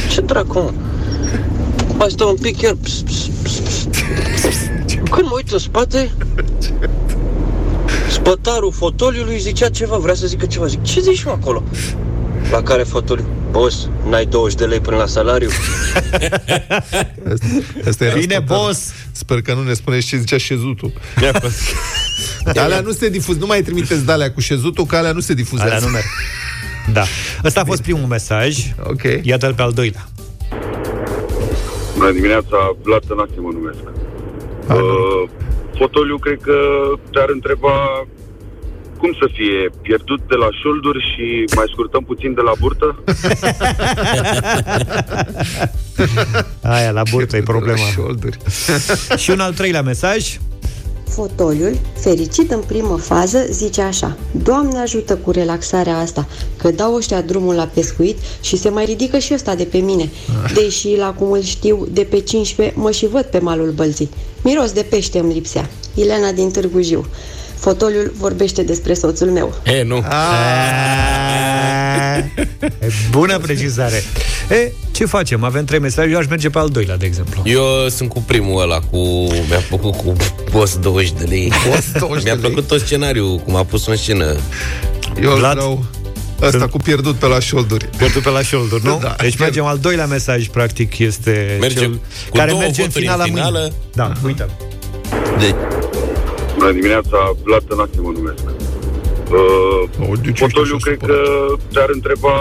ce 0.09 0.21
dracu 0.21 0.59
mă? 0.59 0.71
Mai 1.97 2.09
stau 2.09 2.29
un 2.29 2.37
pic 2.41 2.61
iar 2.61 2.75
ps, 2.81 3.01
ps, 3.01 3.29
ps, 3.43 3.59
ps. 3.59 3.87
Când 5.11 5.27
mă 5.27 5.33
uit 5.35 5.51
în 5.51 5.57
spate, 5.57 6.11
spătarul 8.11 8.71
fotoliului 8.71 9.39
zicea 9.39 9.69
ceva, 9.69 9.97
vrea 9.97 10.13
să 10.13 10.27
zică 10.27 10.45
ceva. 10.45 10.65
Zic, 10.65 10.83
ce 10.83 11.01
zici 11.01 11.23
mă 11.23 11.31
acolo? 11.31 11.63
La 12.51 12.61
care 12.61 12.83
fotoliu? 12.83 13.25
Boss, 13.51 13.89
n-ai 14.09 14.25
20 14.25 14.57
de 14.57 14.65
lei 14.65 14.79
până 14.79 14.97
la 14.97 15.05
salariu? 15.05 15.49
Asta 17.87 18.05
era 18.05 18.13
Bine, 18.15 18.33
spontan. 18.33 18.57
boss! 18.57 18.93
Sper 19.11 19.41
că 19.41 19.53
nu 19.53 19.63
ne 19.63 19.73
spuneți 19.73 20.07
ce 20.07 20.17
zicea 20.17 20.37
șezutul. 20.37 20.93
alea 22.55 22.79
nu 22.79 22.91
se 22.91 23.09
difuz, 23.09 23.37
nu 23.37 23.45
mai 23.45 23.61
trimiteți 23.61 24.05
de 24.05 24.11
alea 24.11 24.31
cu 24.31 24.39
șezutul, 24.39 24.85
că 24.85 24.95
alea 24.95 25.11
nu 25.11 25.19
se 25.19 25.33
difuzează. 25.33 25.73
Alea 25.73 25.85
nu 25.87 25.91
merg. 25.91 26.05
Da. 26.93 27.03
Ăsta 27.43 27.59
a 27.61 27.65
fost 27.65 27.81
primul 27.81 28.07
mesaj. 28.07 28.57
Ok. 28.83 29.01
Iată-l 29.21 29.53
pe 29.53 29.61
al 29.61 29.71
doilea. 29.71 30.07
Bună 31.97 32.11
dimineața, 32.11 32.75
Vlad 32.83 33.05
Tănase 33.07 33.33
mă 33.37 33.51
numesc. 33.53 33.79
Uh, 34.69 35.29
fotoliu 35.77 36.17
cred 36.17 36.39
că 36.41 36.57
te-ar 37.11 37.29
întreba 37.33 37.73
cum 38.99 39.13
să 39.19 39.27
fie, 39.33 39.69
pierdut 39.81 40.21
de 40.27 40.35
la 40.35 40.47
șolduri 40.61 40.99
și 41.11 41.55
mai 41.55 41.65
scurtăm 41.71 42.03
puțin 42.03 42.33
de 42.33 42.41
la 42.41 42.51
burtă? 42.59 43.03
Aia, 46.73 46.91
la 46.91 47.03
burtă 47.11 47.35
e 47.37 47.41
problema. 47.41 47.85
Șolduri. 47.93 48.37
Și 49.23 49.29
un 49.31 49.39
al 49.39 49.53
treilea 49.53 49.81
mesaj. 49.81 50.39
Fotoliul, 51.09 51.77
fericit 51.99 52.51
în 52.51 52.59
primă 52.67 52.97
fază, 52.97 53.45
zice 53.51 53.81
așa 53.81 54.17
Doamne 54.43 54.79
ajută 54.79 55.15
cu 55.15 55.31
relaxarea 55.31 55.97
asta, 55.97 56.27
că 56.57 56.71
dau 56.71 56.95
ăștia 56.95 57.21
drumul 57.21 57.55
la 57.55 57.69
pescuit 57.73 58.17
și 58.41 58.57
se 58.57 58.69
mai 58.69 58.85
ridică 58.85 59.17
și 59.17 59.33
ăsta 59.33 59.55
de 59.55 59.63
pe 59.63 59.77
mine. 59.77 60.09
Deși 60.53 60.95
la 60.97 61.13
cum 61.13 61.31
îl 61.31 61.41
știu, 61.41 61.87
de 61.91 62.03
pe 62.03 62.19
15 62.19 62.79
mă 62.79 62.91
și 62.91 63.07
văd 63.07 63.23
pe 63.23 63.39
malul 63.39 63.71
bălții. 63.71 64.09
Miros 64.43 64.71
de 64.71 64.85
pește 64.89 65.19
îmi 65.19 65.33
lipsea. 65.33 65.69
Ileana 65.95 66.31
din 66.31 66.51
Târgu 66.51 66.81
Jiu. 66.81 67.05
Fotoliul 67.59 68.13
vorbește 68.17 68.63
despre 68.63 68.93
soțul 68.93 69.27
meu. 69.27 69.53
E, 69.63 69.83
nu. 69.83 70.03
E 72.79 72.87
bună 73.11 73.37
precizare. 73.37 74.03
E, 74.49 74.71
ce 74.91 75.05
facem? 75.05 75.43
Avem 75.43 75.65
trei 75.65 75.79
mesaje, 75.79 76.09
eu 76.09 76.17
aș 76.17 76.25
merge 76.29 76.49
pe 76.49 76.57
al 76.57 76.69
doilea, 76.69 76.97
de 76.97 77.05
exemplu. 77.05 77.41
Eu 77.45 77.63
sunt 77.89 78.09
cu 78.09 78.21
primul 78.21 78.61
ăla, 78.61 78.79
cu... 78.79 78.97
Mi-a 79.49 79.63
plăcut 79.67 79.95
cu 79.95 80.15
post 80.51 80.79
20 80.79 81.11
de 81.11 81.23
lei. 81.29 81.51
Post 81.69 81.91
20 81.97 82.23
Mi-a 82.23 82.35
de 82.35 82.41
lei. 82.41 82.51
plăcut 82.51 82.67
tot 82.69 82.79
scenariul, 82.81 83.37
cum 83.37 83.55
a 83.55 83.63
pus 83.63 83.87
în 83.87 83.95
scenă. 83.95 84.35
Eu 85.21 85.31
îl 85.31 85.37
Vlad? 85.37 85.53
vreau 85.53 85.85
Asta 86.41 86.67
cu 86.67 86.77
pierdut 86.77 87.15
pe 87.15 87.25
la 87.25 87.39
șolduri. 87.39 87.89
Pierdut 87.97 88.21
pe 88.21 88.29
la 88.29 88.41
shoulder, 88.41 88.79
nu? 88.79 88.99
Da. 89.01 89.15
Deci 89.21 89.37
mergem 89.37 89.63
al 89.65 89.77
doilea 89.77 90.05
mesaj, 90.05 90.47
practic, 90.47 90.97
este 90.97 91.57
Mergem 91.59 91.81
cel 91.81 91.99
cu 92.29 92.37
care 92.37 92.49
două 92.49 92.61
merge 92.61 92.81
în 92.81 92.87
voturi 92.87 93.03
finala 93.03 93.23
în 93.23 93.29
finală. 93.29 93.59
mâine. 93.59 93.73
Da, 93.93 94.11
uite. 94.25 94.45
De... 95.39 95.55
Bună 96.59 96.71
dimineața, 96.71 97.17
Vlad 97.43 97.63
Tănase 97.67 97.97
mă 98.01 98.11
numesc. 98.17 98.43
Uh, 99.31 100.09
O, 100.09 100.15
de 100.21 100.31
ce 100.31 100.43
fotoliu 100.43 100.75
ești 100.75 100.89
așa 100.89 100.95
cred 100.95 100.97
că 101.09 101.17
te-ar 101.73 101.89
întreba 101.93 102.33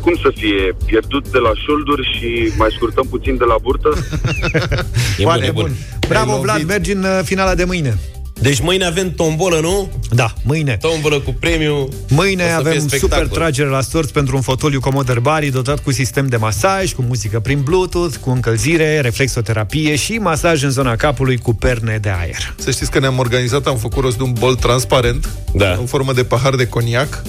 cum 0.00 0.14
să 0.22 0.30
fie, 0.34 0.76
pierdut 0.86 1.28
de 1.28 1.38
la 1.38 1.52
șolduri 1.64 2.04
și 2.18 2.52
mai 2.56 2.68
scurtăm 2.76 3.06
puțin 3.10 3.36
de 3.36 3.44
la 3.44 3.56
burtă? 3.62 3.88
E 5.18 5.22
Foarte 5.22 5.50
bun, 5.50 5.62
e 5.62 5.62
bun. 5.62 5.62
bun. 5.62 5.72
Bravo, 6.08 6.32
Ai 6.32 6.40
Vlad, 6.40 6.54
lovit. 6.56 6.68
mergi 6.68 6.92
în 6.92 7.02
uh, 7.04 7.20
finala 7.24 7.54
de 7.54 7.64
mâine. 7.64 7.98
Deci 8.42 8.60
mâine 8.60 8.84
avem 8.84 9.12
tombolă, 9.14 9.58
nu? 9.60 9.90
Da, 10.10 10.32
mâine. 10.42 10.76
Tombolă 10.80 11.20
cu 11.20 11.34
premiu. 11.40 11.88
Mâine 12.08 12.44
O 12.44 12.46
să 12.46 12.54
avem 12.54 12.72
fie 12.72 12.80
super 12.80 12.98
spectacol. 12.98 13.26
tragere 13.26 13.68
la 13.68 13.80
sorți 13.80 14.12
pentru 14.12 14.36
un 14.36 14.42
fotoliu 14.42 14.80
Comoder 14.80 15.18
Bari 15.18 15.46
dotat 15.50 15.78
cu 15.82 15.92
sistem 15.92 16.26
de 16.26 16.36
masaj, 16.36 16.92
cu 16.92 17.02
muzică 17.02 17.40
prin 17.40 17.60
Bluetooth, 17.62 18.16
cu 18.20 18.30
încălzire, 18.30 19.00
reflexoterapie 19.00 19.96
și 19.96 20.12
masaj 20.12 20.62
în 20.62 20.70
zona 20.70 20.96
capului 20.96 21.38
cu 21.38 21.54
perne 21.54 21.98
de 22.00 22.08
aer. 22.20 22.54
Să 22.58 22.70
știți 22.70 22.90
că 22.90 22.98
ne-am 22.98 23.18
organizat, 23.18 23.66
am 23.66 23.76
făcut 23.76 24.02
rost 24.02 24.16
de 24.16 24.22
un 24.22 24.32
bol 24.38 24.54
transparent 24.54 25.28
Da. 25.54 25.70
în 25.80 25.86
formă 25.86 26.12
de 26.12 26.24
pahar 26.24 26.54
de 26.54 26.66
coniac. 26.66 27.22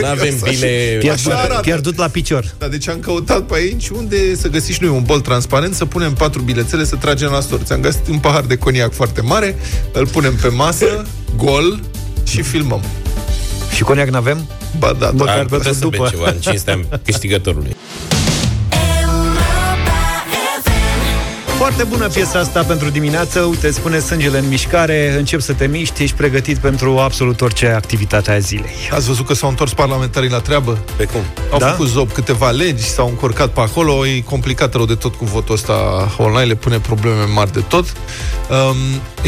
Nu 0.00 0.06
avem 0.06 0.34
bine... 0.42 0.66
Pierdut, 0.98 1.32
arată. 1.32 1.60
pierdut 1.60 1.96
la 1.96 2.08
picior. 2.08 2.54
Da, 2.58 2.68
deci 2.68 2.88
am 2.88 2.98
căutat 3.00 3.40
pe 3.42 3.54
aici 3.54 3.88
unde 3.88 4.34
să 4.34 4.48
găsiți 4.48 4.78
noi 4.82 4.90
un 4.90 5.02
bol 5.02 5.20
transparent, 5.20 5.74
să 5.74 5.84
punem 5.84 6.12
patru 6.12 6.42
bilețele, 6.42 6.84
să 6.84 6.96
tragem 6.96 7.30
la 7.30 7.40
sorți. 7.40 7.72
Am 7.72 7.80
găsit 7.80 8.06
un 8.08 8.18
pahar 8.18 8.42
de 8.42 8.56
coniac 8.56 8.92
foarte 8.92 9.20
mare, 9.20 9.56
îl 9.92 10.06
punem 10.06 10.34
pe 10.34 10.48
masă, 10.48 11.06
gol 11.36 11.80
și 12.24 12.42
filmăm. 12.42 12.82
Și 13.74 13.82
coniac 13.82 14.08
n-avem? 14.08 14.46
Ba 14.78 14.92
da, 14.98 15.10
Bă, 15.10 15.24
da. 15.24 15.24
Măcar 15.24 15.38
Ar 15.38 15.42
putea 15.44 15.58
pentru 15.58 15.72
să 15.72 15.78
bem 15.86 15.90
după. 15.90 16.08
ceva 16.10 16.28
în 16.30 16.36
cinstea 16.40 16.80
câștigătorului. 17.04 17.76
Foarte 21.60 21.84
bună 21.84 22.08
piesa 22.08 22.38
asta 22.38 22.62
pentru 22.62 22.88
dimineață. 22.88 23.40
Uite, 23.40 23.70
spune 23.70 23.98
sângele 23.98 24.38
în 24.38 24.48
mișcare, 24.48 25.14
încep 25.18 25.40
să 25.40 25.52
te 25.52 25.66
miști, 25.66 26.02
ești 26.02 26.16
pregătit 26.16 26.58
pentru 26.58 26.98
absolut 26.98 27.40
orice 27.40 27.66
activitate 27.68 28.30
a 28.30 28.38
zilei. 28.38 28.74
Ați 28.92 29.06
văzut 29.06 29.26
că 29.26 29.34
s-au 29.34 29.48
întors 29.48 29.72
parlamentarii 29.72 30.30
la 30.30 30.38
treabă? 30.38 30.78
Pe 30.96 31.04
cum? 31.04 31.20
Au 31.50 31.58
Da? 31.58 31.66
făcut 31.66 31.86
zob 31.88 32.12
câteva 32.12 32.50
legi, 32.50 32.82
s-au 32.82 33.08
încurcat 33.08 33.48
pe 33.48 33.60
acolo, 33.60 34.06
e 34.06 34.20
complicat 34.20 34.74
rău 34.74 34.84
de 34.84 34.94
tot 34.94 35.14
cu 35.14 35.24
votul 35.24 35.54
ăsta 35.54 35.74
online, 36.18 36.44
le 36.44 36.54
pune 36.54 36.78
probleme 36.78 37.24
mari 37.34 37.52
de 37.52 37.60
tot. 37.60 37.84
Um, 38.50 38.76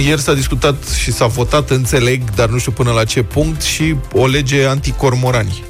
ieri 0.05 0.21
s-a 0.21 0.35
discutat 0.35 0.89
și 0.89 1.13
s-a 1.13 1.27
votat, 1.27 1.71
înțeleg, 1.71 2.23
dar 2.35 2.49
nu 2.49 2.59
știu 2.59 2.73
până 2.73 2.91
la 2.91 3.05
ce 3.05 3.23
punct, 3.23 3.63
și 3.63 3.95
o 4.13 4.27
lege 4.27 4.65
anticormorani. 4.65 5.63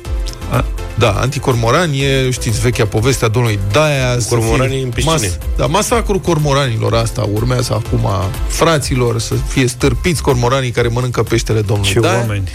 A? 0.51 0.65
Da, 0.99 1.11
anticormorani 1.11 2.01
e, 2.01 2.31
știți, 2.31 2.61
vechea 2.61 2.87
poveste 2.87 3.25
a 3.25 3.29
domnului 3.29 3.59
Daia. 3.73 4.19
să 4.19 4.29
Cormoranii 4.29 4.75
fie 4.77 4.85
în 4.85 4.91
piscine. 4.91 5.13
Mas, 5.15 5.39
da, 5.57 5.67
masacrul 5.67 6.19
cormoranilor 6.19 6.95
asta 6.95 7.29
urmează 7.33 7.73
acum 7.85 8.09
fraților 8.49 9.21
să 9.21 9.35
fie 9.49 9.67
stârpiți 9.67 10.23
cormoranii 10.23 10.71
care 10.71 10.89
mănâncă 10.89 11.23
peștele 11.23 11.61
domnului 11.61 11.93
Ce 11.93 12.01
Daia. 12.01 12.19
oameni. 12.19 12.49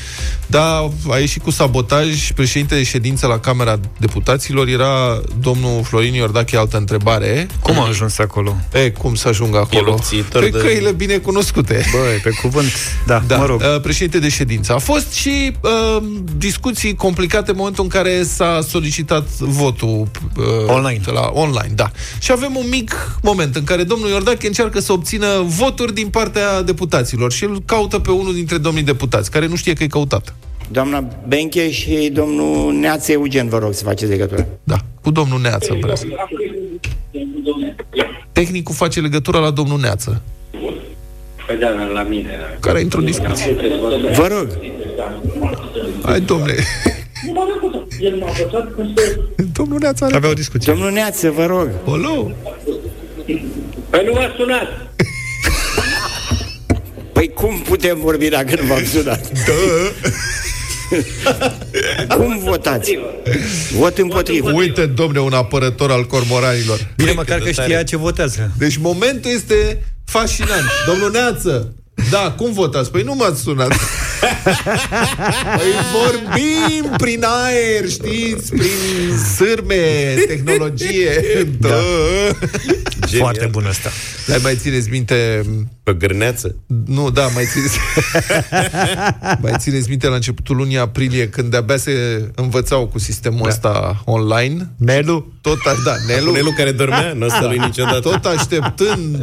Da, 0.50 0.90
a 1.10 1.18
ieșit 1.18 1.42
cu 1.44 1.50
sabotaj. 1.52 2.32
Președintele 2.32 2.80
de 2.80 2.86
ședință 2.86 3.28
la 3.28 3.40
Camera 3.40 3.80
Deputaților 3.98 4.68
era 4.68 5.22
domnul 5.40 5.84
Florin 5.84 6.14
Iordache, 6.14 6.58
altă 6.58 6.78
întrebare. 6.78 7.48
Cum 7.62 7.80
a 7.80 7.88
ajuns 7.88 8.18
acolo? 8.18 8.56
E, 8.74 8.90
cum 8.90 9.16
să 9.16 9.28
ajungă 9.28 9.58
acolo? 9.58 9.88
E 9.88 9.92
lupțitor 9.92 10.44
Pe 10.44 10.50
de- 10.50 10.58
căile 10.58 10.92
bine 10.92 11.18
cunoscute. 11.18 11.74
Băi, 11.92 12.20
pe 12.24 12.30
cuvânt, 12.42 12.72
da, 13.06 13.24
Da, 13.28 13.38
mă 13.38 13.46
rog. 13.46 13.62
uh, 13.62 13.82
președinte 13.82 14.20
de 14.20 14.30
ședință. 14.30 14.74
A 14.74 14.78
fost 14.78 15.12
și 15.14 15.52
uh, 15.62 16.04
discuții 16.38 16.96
complicate 16.96 17.50
în 17.52 17.58
momentul 17.58 17.84
în 17.84 17.90
care 17.90 18.24
s-a 18.38 18.62
solicitat 18.62 19.28
votul 19.40 20.08
uh, 20.38 20.44
Online. 20.68 21.02
La, 21.06 21.30
online, 21.34 21.72
da. 21.76 21.92
Și 22.20 22.32
avem 22.32 22.56
un 22.56 22.66
mic 22.70 23.20
moment 23.22 23.56
în 23.56 23.64
care 23.64 23.84
domnul 23.84 24.10
Iordache 24.10 24.48
încearcă 24.48 24.80
să 24.80 24.92
obțină 24.92 25.28
voturi 25.46 25.94
din 25.94 26.08
partea 26.08 26.62
deputaților 26.62 27.32
și 27.32 27.44
îl 27.44 27.62
caută 27.66 28.00
pe 28.00 28.12
unul 28.12 28.34
dintre 28.34 28.58
domnii 28.58 28.84
deputați, 28.84 29.32
care 29.32 29.48
nu 29.48 29.56
știe 29.56 29.74
că 29.74 29.84
e 29.84 29.88
căutat. 29.88 30.36
Doamna 30.72 31.08
Benche 31.28 31.72
și 31.72 32.10
domnul 32.14 32.74
Neață 32.74 33.12
Eugen, 33.12 33.50
vă 33.50 33.58
rog 33.58 33.74
să 33.74 33.84
faceți 33.84 34.12
legătura. 34.12 34.46
Da, 34.64 34.78
cu 35.02 35.12
domnul 35.12 35.40
Neață 35.42 35.78
vrea 35.82 35.96
să... 35.96 36.06
Tehnicul 38.32 38.76
face 38.76 39.00
legătura 39.00 39.40
la 39.40 39.50
domnul 39.52 39.80
Neață, 39.80 40.22
Păi 41.48 41.58
da, 41.60 41.70
la 41.94 42.02
mine. 42.02 42.30
care 42.60 42.80
intră 42.80 43.00
în 43.00 43.06
discuție. 43.06 43.56
Vă 44.16 44.28
rog. 44.28 44.48
Hai, 46.04 46.20
domnule. 46.22 46.56
Domnul 49.54 49.80
Neață 49.80 50.06
are... 50.06 50.16
Avea 50.16 50.30
o 50.30 50.34
discuție. 50.34 50.74
Domnul 50.74 50.92
Neață, 50.92 51.30
vă 51.30 51.46
rog. 51.46 51.70
Olo? 51.86 52.32
Păi 53.90 54.04
nu 54.06 54.14
m-a 54.14 54.34
sunat. 54.38 54.68
Păi 57.14 57.32
cum 57.34 57.60
putem 57.60 58.00
vorbi 58.00 58.30
dacă 58.30 58.62
nu 58.62 58.68
v-am 58.68 58.86
sunat? 58.86 59.32
cum 62.18 62.40
votați? 62.40 63.00
Vot 63.72 63.98
împotrivă. 63.98 64.52
Uite, 64.52 64.86
domne, 64.86 65.20
un 65.20 65.34
apărător 65.34 65.92
al 65.92 66.06
cormoranilor. 66.06 66.94
Bine, 66.96 67.12
măcar 67.12 67.40
că 67.40 67.52
știa 67.52 67.84
ce 67.84 67.98
votează. 67.98 68.52
Deci 68.58 68.78
momentul 68.78 69.32
este 69.32 69.84
fascinant. 70.06 70.66
Domnul 70.88 71.12
Neață, 71.12 71.76
da, 72.12 72.34
cum 72.38 72.54
votați? 72.54 72.92
Păi 72.92 73.04
nu 73.04 73.16
m-ați 73.16 73.42
sunat. 73.42 73.68
Păi 75.58 75.72
vorbim 75.94 76.96
prin 76.98 77.24
aer, 77.24 77.90
știți, 77.90 78.52
prin 78.52 79.18
sârme, 79.36 80.14
tehnologie. 80.28 81.22
Da. 81.60 81.76
Foarte 83.16 83.46
bun 83.46 83.66
asta. 83.66 83.90
Dar 84.28 84.40
mai 84.42 84.56
țineți 84.56 84.90
minte... 84.90 85.42
Pe 85.84 85.94
gârneață? 85.94 86.56
Nu, 86.86 87.10
da, 87.10 87.28
mai 87.28 87.44
țineți... 87.46 87.80
mai 89.44 89.54
țineți 89.58 89.90
minte 89.90 90.08
la 90.08 90.16
începutul 90.16 90.56
lunii 90.56 90.78
aprilie, 90.78 91.30
când 91.30 91.52
de-abia 91.52 91.78
se 91.78 91.92
învățau 92.36 92.88
cu 92.88 93.00
sistemul 93.00 93.42
da. 93.44 93.48
ăsta 93.48 94.02
online? 94.06 94.70
Nelu? 94.78 95.34
Tot, 95.42 95.58
a, 95.66 95.76
da, 95.86 95.96
Nelu. 96.08 96.32
Nelu 96.32 96.52
care 96.52 96.72
dormea, 96.72 97.14
nu 97.18 97.26
ăsta 97.26 97.46
lui 97.46 97.58
niciodată. 97.58 98.00
Tot 98.00 98.26
așteptând 98.26 99.18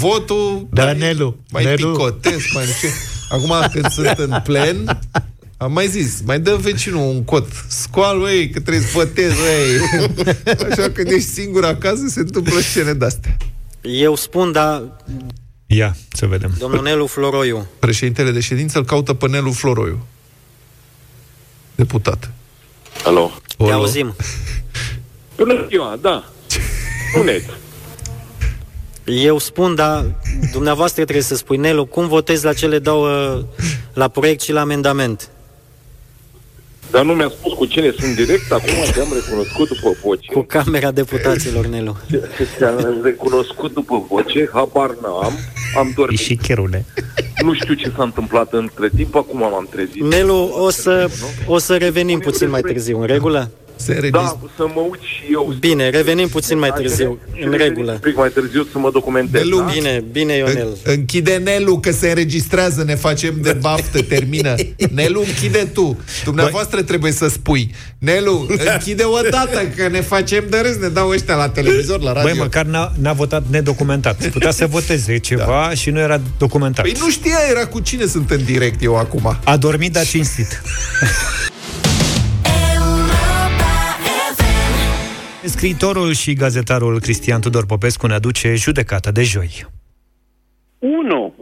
votul. 0.00 0.68
Da, 0.70 0.84
mai, 0.84 0.98
Nelu. 0.98 1.36
Mai 1.50 1.64
Nelu. 1.64 1.90
picotesc, 1.90 2.52
mai 2.52 2.64
nu 2.66 2.72
știu. 2.72 2.88
Acum, 3.30 3.52
când 3.72 3.90
sunt 3.90 4.18
în 4.18 4.40
plen, 4.44 4.76
am 5.62 5.72
mai 5.72 5.86
zis, 5.88 6.20
mai 6.24 6.40
dă 6.40 6.56
vecinul 6.60 7.08
un 7.08 7.24
cot. 7.24 7.46
Scoal, 7.68 8.28
ei, 8.28 8.50
că 8.50 8.60
trebuie 8.60 8.82
să 8.84 8.90
votezi, 8.92 9.36
ei. 9.40 10.04
Așa 10.70 10.90
când 10.90 11.10
ești 11.10 11.28
singur 11.28 11.64
acasă, 11.64 12.02
se 12.08 12.20
întâmplă 12.20 12.60
scene 12.60 12.92
de-astea. 12.92 13.36
Eu 13.80 14.14
spun, 14.14 14.52
dar 14.52 14.82
Ia, 15.66 15.96
să 16.12 16.26
vedem. 16.26 16.54
domnul 16.58 16.82
Nelu 16.82 17.06
Floroiu. 17.06 17.66
Președintele 17.78 18.30
de 18.30 18.40
ședință 18.40 18.78
îl 18.78 18.84
caută 18.84 19.14
pe 19.14 19.28
Nelu 19.28 19.50
Floroiu. 19.52 20.06
Deputat. 21.74 22.30
Alo. 23.04 23.30
Te 23.56 23.70
auzim. 23.70 24.14
Bună 25.36 25.66
ziua, 25.68 25.98
da. 26.00 26.24
Spuneți. 27.12 27.46
Eu 29.04 29.38
spun, 29.38 29.74
dar 29.74 30.04
dumneavoastră 30.52 31.02
trebuie 31.02 31.24
să 31.24 31.34
spui, 31.36 31.56
Nelu, 31.56 31.86
cum 31.86 32.08
votezi 32.08 32.44
la 32.44 32.52
cele 32.52 32.78
două, 32.78 33.42
la 33.92 34.08
proiect 34.08 34.40
și 34.40 34.52
la 34.52 34.60
amendament? 34.60 35.30
Dar 36.90 37.04
nu 37.04 37.12
mi-a 37.12 37.28
spus 37.38 37.52
cu 37.52 37.64
cine 37.64 37.94
sunt 37.98 38.14
direct, 38.14 38.52
acum 38.52 38.68
te-am 38.94 39.08
recunoscut 39.14 39.68
după 39.68 39.96
voce. 40.02 40.32
Cu 40.32 40.40
Camera 40.40 40.90
Deputaților, 40.90 41.66
Nelu. 41.74 41.96
Te-am 42.58 43.00
recunoscut 43.02 43.72
după 43.72 44.06
voce, 44.08 44.48
habar 44.52 44.90
n-am, 45.02 45.32
am 45.76 45.92
dormit. 45.96 46.18
Și 46.18 46.36
cherule. 46.36 46.84
Nu 47.42 47.54
știu 47.54 47.74
ce 47.74 47.92
s-a 47.96 48.02
întâmplat 48.02 48.52
între 48.52 48.88
timp, 48.96 49.14
acum 49.14 49.38
m-am 49.38 49.68
trezit. 49.70 50.02
Nelu, 50.02 50.54
o 50.58 50.70
să, 50.70 51.10
o 51.46 51.58
să 51.58 51.76
revenim 51.76 52.18
puțin 52.18 52.50
mai 52.50 52.60
târziu, 52.60 53.00
în 53.00 53.06
regulă? 53.06 53.50
Se 53.80 54.08
Da, 54.10 54.38
să 54.56 54.66
mă 54.74 54.80
uit 54.90 55.00
și 55.00 55.22
eu. 55.32 55.54
Bine, 55.60 55.88
revenim 55.88 56.28
puțin 56.28 56.58
mai 56.58 56.72
târziu, 56.76 57.18
în 57.44 57.50
regulă. 57.50 57.92
Un 57.92 57.98
pic 57.98 58.16
mai 58.16 58.28
târziu 58.28 58.66
să 58.72 58.78
mă 58.78 58.90
documentez, 58.90 59.42
Nelu, 59.42 59.58
da? 59.58 59.70
Bine, 59.72 60.04
bine, 60.12 60.36
Ionel. 60.36 60.76
Închide 60.84 61.36
Nelu, 61.36 61.78
că 61.78 61.90
se 61.90 62.08
înregistrează, 62.08 62.84
ne 62.84 62.94
facem 62.94 63.34
de 63.42 63.52
baftă, 63.52 64.02
termină. 64.02 64.54
Nelu, 64.94 65.20
închide 65.20 65.70
tu. 65.72 65.98
Dumneavoastră 66.24 66.82
trebuie 66.82 67.12
să 67.12 67.28
spui. 67.28 67.74
Nelu, 67.98 68.46
închide 68.72 69.02
o 69.02 69.20
dată, 69.36 69.72
că 69.76 69.88
ne 69.88 70.00
facem 70.00 70.44
de 70.50 70.58
râs, 70.58 70.76
ne 70.76 70.88
dau 70.88 71.08
ăștia 71.08 71.34
la 71.34 71.48
televizor, 71.48 72.00
la 72.00 72.12
radio. 72.12 72.30
Băi, 72.30 72.38
măcar 72.38 72.64
n-a, 72.64 72.92
n-a 73.00 73.12
votat 73.12 73.42
nedocumentat. 73.50 74.26
Putea 74.36 74.50
să 74.50 74.66
voteze 74.66 75.18
ceva 75.18 75.66
da. 75.68 75.74
și 75.74 75.90
nu 75.90 75.98
era 75.98 76.20
documentat. 76.38 76.84
Păi 76.84 76.94
nu 76.98 77.10
știa, 77.10 77.38
era 77.50 77.66
cu 77.66 77.80
cine 77.80 78.06
sunt 78.06 78.30
în 78.30 78.44
direct 78.44 78.82
eu 78.82 78.96
acum. 78.96 79.38
A 79.44 79.56
dormit, 79.56 79.92
dar 79.92 80.04
cinstit. 80.06 80.62
Scriitorul 85.44 86.12
și 86.12 86.34
gazetarul 86.34 87.00
Cristian 87.00 87.40
Tudor 87.40 87.66
Popescu 87.66 88.06
ne 88.06 88.14
aduce 88.14 88.54
judecata 88.54 89.10
de 89.10 89.22
joi. 89.22 89.66
1. 90.78 91.34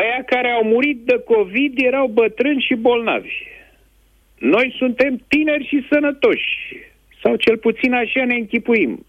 Ăia 0.00 0.24
care 0.26 0.50
au 0.50 0.64
murit 0.64 1.04
de 1.04 1.22
COVID 1.24 1.72
erau 1.76 2.06
bătrâni 2.06 2.64
și 2.66 2.74
bolnavi. 2.74 3.32
Noi 4.38 4.74
suntem 4.78 5.22
tineri 5.28 5.66
și 5.66 5.86
sănătoși. 5.90 6.76
Sau 7.22 7.36
cel 7.36 7.56
puțin 7.56 7.92
așa 7.92 8.24
ne 8.24 8.34
închipuim. 8.34 9.06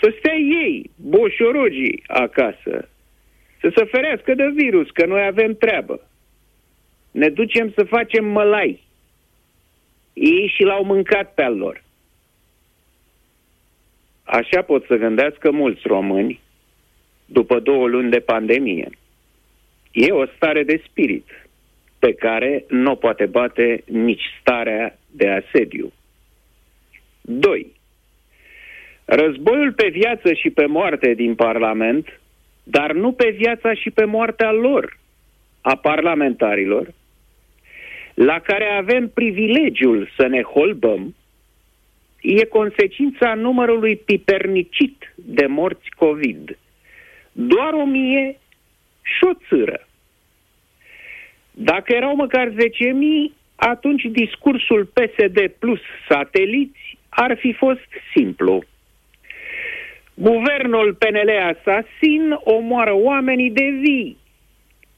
Să 0.00 0.14
stea 0.18 0.34
ei, 0.34 0.90
boșorogii, 0.96 2.02
acasă. 2.06 2.88
Să 3.60 3.72
se 3.76 3.84
ferească 3.84 4.34
de 4.34 4.50
virus, 4.54 4.90
că 4.90 5.06
noi 5.06 5.26
avem 5.26 5.54
treabă. 5.54 6.08
Ne 7.10 7.28
ducem 7.28 7.72
să 7.74 7.84
facem 7.84 8.24
mălai. 8.24 8.82
Ei 10.12 10.52
și 10.56 10.62
l-au 10.62 10.84
mâncat 10.84 11.34
pe 11.34 11.42
al 11.42 11.56
lor. 11.56 11.86
Așa 14.30 14.62
pot 14.62 14.84
să 14.86 14.96
gândească 14.96 15.50
mulți 15.50 15.80
români 15.84 16.40
după 17.24 17.58
două 17.60 17.86
luni 17.86 18.10
de 18.10 18.18
pandemie. 18.18 18.90
E 19.92 20.12
o 20.12 20.26
stare 20.26 20.62
de 20.62 20.82
spirit 20.86 21.26
pe 21.98 22.12
care 22.12 22.64
nu 22.68 22.90
o 22.90 22.94
poate 22.94 23.26
bate 23.26 23.82
nici 23.86 24.22
starea 24.40 24.98
de 25.10 25.28
asediu. 25.28 25.92
2. 27.20 27.66
Războiul 29.04 29.72
pe 29.72 29.88
viață 29.88 30.32
și 30.32 30.50
pe 30.50 30.66
moarte 30.66 31.14
din 31.14 31.34
Parlament, 31.34 32.20
dar 32.62 32.92
nu 32.92 33.12
pe 33.12 33.30
viața 33.30 33.74
și 33.74 33.90
pe 33.90 34.04
moartea 34.04 34.52
lor, 34.52 34.98
a 35.60 35.76
parlamentarilor, 35.76 36.94
la 38.14 38.38
care 38.40 38.64
avem 38.64 39.08
privilegiul 39.08 40.10
să 40.16 40.26
ne 40.26 40.42
holbăm, 40.42 41.14
e 42.20 42.44
consecința 42.44 43.34
numărului 43.34 43.96
pipernicit 43.96 45.14
de 45.14 45.46
morți 45.46 45.90
COVID. 45.96 46.58
Doar 47.32 47.72
o 47.72 47.84
mie 47.84 48.38
și 49.02 49.24
o 49.24 49.32
țără. 49.48 49.86
Dacă 51.50 51.92
erau 51.92 52.14
măcar 52.14 52.48
10.000, 52.48 52.54
atunci 53.56 54.02
discursul 54.02 54.84
PSD 54.84 55.48
plus 55.58 55.80
sateliți 56.08 56.98
ar 57.08 57.36
fi 57.38 57.52
fost 57.52 57.88
simplu. 58.14 58.64
Guvernul 60.14 60.94
PNL 60.94 61.30
asasin 61.56 62.38
omoară 62.44 62.94
oamenii 62.94 63.50
de 63.50 63.68
vii 63.80 64.16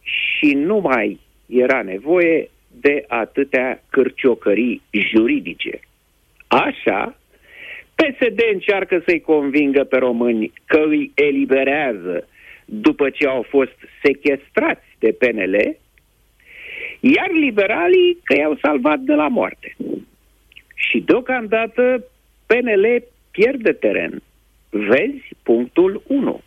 și 0.03 0.55
nu 0.55 0.79
mai 0.79 1.21
era 1.47 1.83
nevoie 1.83 2.51
de 2.81 3.05
atâtea 3.09 3.83
cârciocării 3.91 4.83
juridice. 4.91 5.81
Așa, 6.51 7.17
PSD 7.95 8.41
încearcă 8.53 9.03
să-i 9.07 9.21
convingă 9.21 9.85
pe 9.85 9.97
români 9.97 10.53
că 10.65 10.83
îi 10.87 11.13
eliberează 11.15 12.29
după 12.65 13.11
ce 13.11 13.27
au 13.27 13.43
fost 13.49 13.77
sequestrați 14.03 14.87
de 14.99 15.13
PNL, 15.19 15.77
iar 17.01 17.31
liberalii 17.31 18.19
că 18.25 18.35
i-au 18.35 18.59
salvat 18.63 18.99
de 18.99 19.15
la 19.15 19.29
moarte. 19.29 19.77
Și 20.75 21.01
deocamdată 21.01 22.05
PNL 22.47 23.03
pierde 23.31 23.73
teren. 23.73 24.23
Vezi 24.71 25.29
punctul 25.43 26.03
1. 26.07 26.43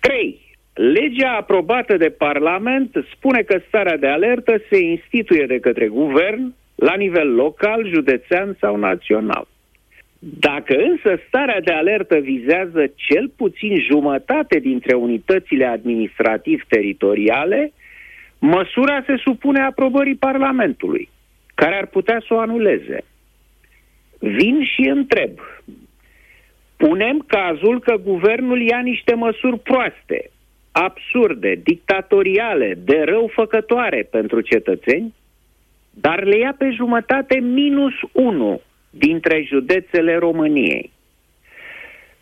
3. 0.00 0.40
Legea 0.74 1.36
aprobată 1.36 1.96
de 1.96 2.10
Parlament 2.10 3.04
spune 3.14 3.42
că 3.42 3.60
starea 3.66 3.96
de 3.96 4.06
alertă 4.06 4.62
se 4.70 4.78
instituie 4.78 5.46
de 5.46 5.60
către 5.60 5.86
guvern 5.86 6.54
la 6.78 6.94
nivel 6.94 7.34
local, 7.34 7.88
județean 7.88 8.56
sau 8.60 8.76
național. 8.76 9.46
Dacă 10.18 10.76
însă 10.76 11.20
starea 11.26 11.60
de 11.60 11.72
alertă 11.72 12.16
vizează 12.16 12.92
cel 12.94 13.30
puțin 13.36 13.80
jumătate 13.90 14.58
dintre 14.58 14.96
unitățile 14.96 15.64
administrativ-teritoriale, 15.64 17.72
măsura 18.38 19.02
se 19.06 19.16
supune 19.16 19.60
aprobării 19.60 20.14
Parlamentului, 20.14 21.08
care 21.54 21.76
ar 21.76 21.86
putea 21.86 22.22
să 22.26 22.34
o 22.34 22.38
anuleze. 22.38 23.04
Vin 24.18 24.64
și 24.64 24.88
întreb. 24.88 25.30
Punem 26.76 27.24
cazul 27.26 27.80
că 27.80 27.96
guvernul 27.96 28.60
ia 28.60 28.80
niște 28.80 29.14
măsuri 29.14 29.58
proaste, 29.58 30.30
absurde, 30.72 31.60
dictatoriale, 31.62 32.78
de 32.84 33.02
răufăcătoare 33.04 34.08
pentru 34.10 34.40
cetățeni, 34.40 35.14
dar 36.00 36.24
le 36.24 36.36
ia 36.36 36.54
pe 36.58 36.70
jumătate 36.70 37.38
minus 37.38 37.94
1 38.12 38.60
dintre 38.90 39.42
județele 39.42 40.16
României. 40.16 40.92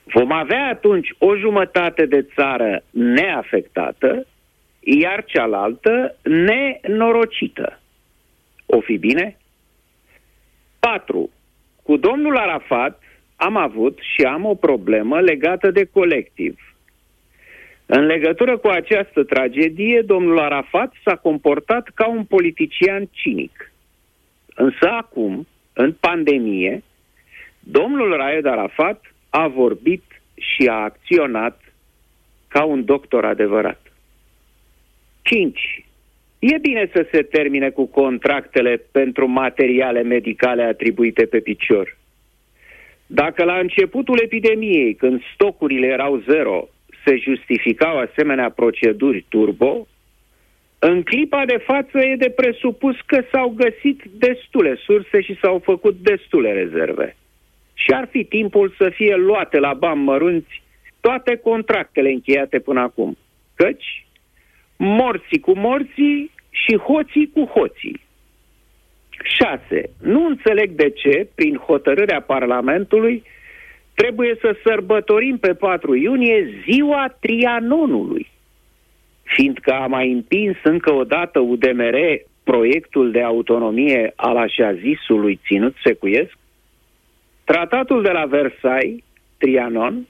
Vom 0.04 0.32
avea 0.32 0.68
atunci 0.68 1.14
o 1.18 1.36
jumătate 1.36 2.06
de 2.06 2.26
țară 2.34 2.82
neafectată, 2.90 4.26
iar 4.80 5.24
cealaltă 5.24 6.16
nenorocită. 6.22 7.80
O 8.66 8.80
fi 8.80 8.96
bine? 8.96 9.36
4. 10.78 11.30
Cu 11.82 11.96
domnul 11.96 12.36
Arafat 12.36 13.02
am 13.36 13.56
avut 13.56 13.98
și 14.14 14.22
am 14.22 14.44
o 14.44 14.54
problemă 14.54 15.20
legată 15.20 15.70
de 15.70 15.84
colectiv. 15.84 16.75
În 17.86 18.06
legătură 18.06 18.58
cu 18.58 18.66
această 18.66 19.24
tragedie, 19.24 20.02
domnul 20.02 20.38
Arafat 20.38 20.92
s-a 21.04 21.16
comportat 21.16 21.88
ca 21.94 22.08
un 22.08 22.24
politician 22.24 23.08
cinic. 23.10 23.72
Însă 24.54 24.88
acum, 24.88 25.46
în 25.72 25.92
pandemie, 26.00 26.82
domnul 27.60 28.16
Raed 28.16 28.46
Arafat 28.46 29.14
a 29.30 29.48
vorbit 29.48 30.02
și 30.34 30.66
a 30.66 30.74
acționat 30.74 31.60
ca 32.48 32.64
un 32.64 32.84
doctor 32.84 33.24
adevărat. 33.24 33.80
5. 35.22 35.84
E 36.38 36.58
bine 36.58 36.90
să 36.92 37.06
se 37.12 37.22
termine 37.22 37.70
cu 37.70 37.86
contractele 37.86 38.82
pentru 38.92 39.26
materiale 39.26 40.02
medicale 40.02 40.62
atribuite 40.62 41.26
pe 41.26 41.40
picior. 41.40 41.96
Dacă 43.06 43.44
la 43.44 43.58
începutul 43.58 44.20
epidemiei, 44.22 44.94
când 44.94 45.22
stocurile 45.34 45.86
erau 45.86 46.22
zero, 46.28 46.68
se 47.06 47.16
justificau 47.16 47.98
asemenea 47.98 48.50
proceduri 48.50 49.26
turbo, 49.28 49.86
în 50.78 51.02
clipa 51.02 51.44
de 51.44 51.56
față 51.56 51.98
e 51.98 52.16
de 52.16 52.30
presupus 52.30 52.96
că 53.06 53.22
s-au 53.32 53.48
găsit 53.48 54.02
destule 54.12 54.76
surse 54.84 55.20
și 55.20 55.38
s-au 55.42 55.58
făcut 55.64 55.96
destule 56.00 56.52
rezerve. 56.52 57.16
Și 57.74 57.90
ar 57.90 58.08
fi 58.10 58.24
timpul 58.24 58.74
să 58.78 58.90
fie 58.94 59.16
luate 59.16 59.58
la 59.58 59.74
bani 59.74 60.02
mărunți 60.02 60.62
toate 61.00 61.36
contractele 61.36 62.10
încheiate 62.10 62.58
până 62.58 62.80
acum. 62.80 63.16
Căci 63.54 64.06
morții 64.76 65.40
cu 65.40 65.58
morții 65.58 66.30
și 66.50 66.76
hoții 66.76 67.30
cu 67.32 67.44
hoții. 67.44 68.00
6. 69.22 69.90
Nu 70.02 70.26
înțeleg 70.26 70.70
de 70.70 70.90
ce, 70.90 71.28
prin 71.34 71.56
hotărârea 71.56 72.20
Parlamentului, 72.20 73.22
trebuie 73.96 74.36
să 74.40 74.56
sărbătorim 74.64 75.38
pe 75.38 75.54
4 75.54 75.94
iunie 75.94 76.62
ziua 76.64 77.16
Trianonului 77.20 78.34
fiindcă 79.26 79.72
a 79.72 79.86
mai 79.86 80.12
împins 80.12 80.56
încă 80.62 80.92
o 80.92 81.04
dată 81.04 81.38
UDMR 81.38 81.96
proiectul 82.44 83.10
de 83.10 83.22
autonomie 83.22 84.12
al 84.16 84.36
așa 84.36 84.72
zisului 84.72 85.40
ținut 85.46 85.74
secuiesc, 85.84 86.36
tratatul 87.44 88.02
de 88.02 88.10
la 88.10 88.24
Versailles, 88.24 89.02
Trianon, 89.38 90.06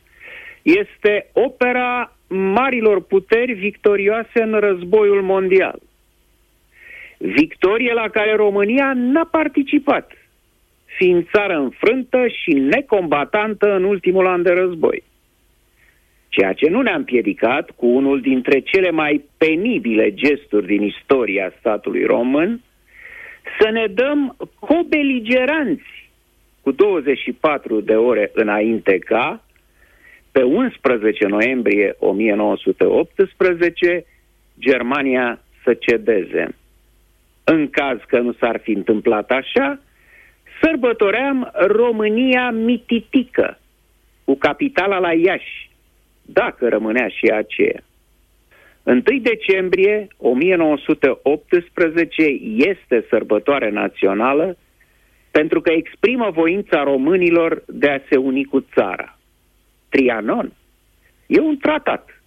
este 0.63 1.27
opera 1.33 2.17
marilor 2.29 3.03
puteri 3.03 3.53
victorioase 3.53 4.43
în 4.43 4.53
războiul 4.53 5.23
mondial. 5.23 5.79
Victorie 7.19 7.93
la 7.93 8.09
care 8.09 8.35
România 8.35 8.93
n-a 8.95 9.29
participat, 9.31 10.13
fiind 10.87 11.29
țară 11.33 11.59
înfrântă 11.59 12.27
și 12.27 12.53
necombatantă 12.53 13.75
în 13.75 13.85
ultimul 13.85 14.27
an 14.27 14.43
de 14.43 14.51
război 14.51 15.03
ceea 16.37 16.53
ce 16.53 16.69
nu 16.69 16.83
ne-a 16.83 16.95
împiedicat 16.95 17.71
cu 17.71 17.87
unul 17.87 18.21
dintre 18.21 18.61
cele 18.61 18.91
mai 18.91 19.25
penibile 19.37 20.15
gesturi 20.15 20.67
din 20.67 20.83
istoria 20.83 21.53
statului 21.59 22.05
român, 22.05 22.61
să 23.61 23.71
ne 23.71 23.87
dăm 23.87 24.37
cobeligeranți 24.59 26.11
cu 26.61 26.71
24 26.71 27.81
de 27.81 27.95
ore 27.95 28.31
înainte 28.35 28.99
ca, 28.99 29.45
pe 30.33 30.43
11 30.43 31.27
noiembrie 31.27 31.97
1918, 31.99 34.05
Germania 34.59 35.41
să 35.65 35.75
cedeze. 35.75 36.57
În 37.45 37.71
caz 37.71 37.99
că 38.07 38.19
nu 38.19 38.33
s-ar 38.33 38.61
fi 38.63 38.71
întâmplat 38.71 39.31
așa, 39.31 39.81
sărbătoream 40.63 41.51
România 41.55 42.51
mititică, 42.51 43.59
cu 44.25 44.37
capitala 44.37 44.99
la 44.99 45.13
Iași, 45.13 45.71
dacă 46.23 46.69
rămânea 46.69 47.09
și 47.09 47.27
aceea. 47.27 47.81
1 48.83 49.03
decembrie 49.23 50.09
1918 50.17 52.23
este 52.57 53.07
sărbătoare 53.09 53.71
națională 53.71 54.57
pentru 55.31 55.61
că 55.61 55.73
exprimă 55.73 56.31
voința 56.31 56.83
românilor 56.83 57.63
de 57.67 57.91
a 57.91 58.01
se 58.11 58.17
uni 58.17 58.45
cu 58.45 58.67
țara. 58.75 59.19
Trianon 59.89 60.53
e 61.27 61.41
un 61.41 61.57
tratat 61.57 62.23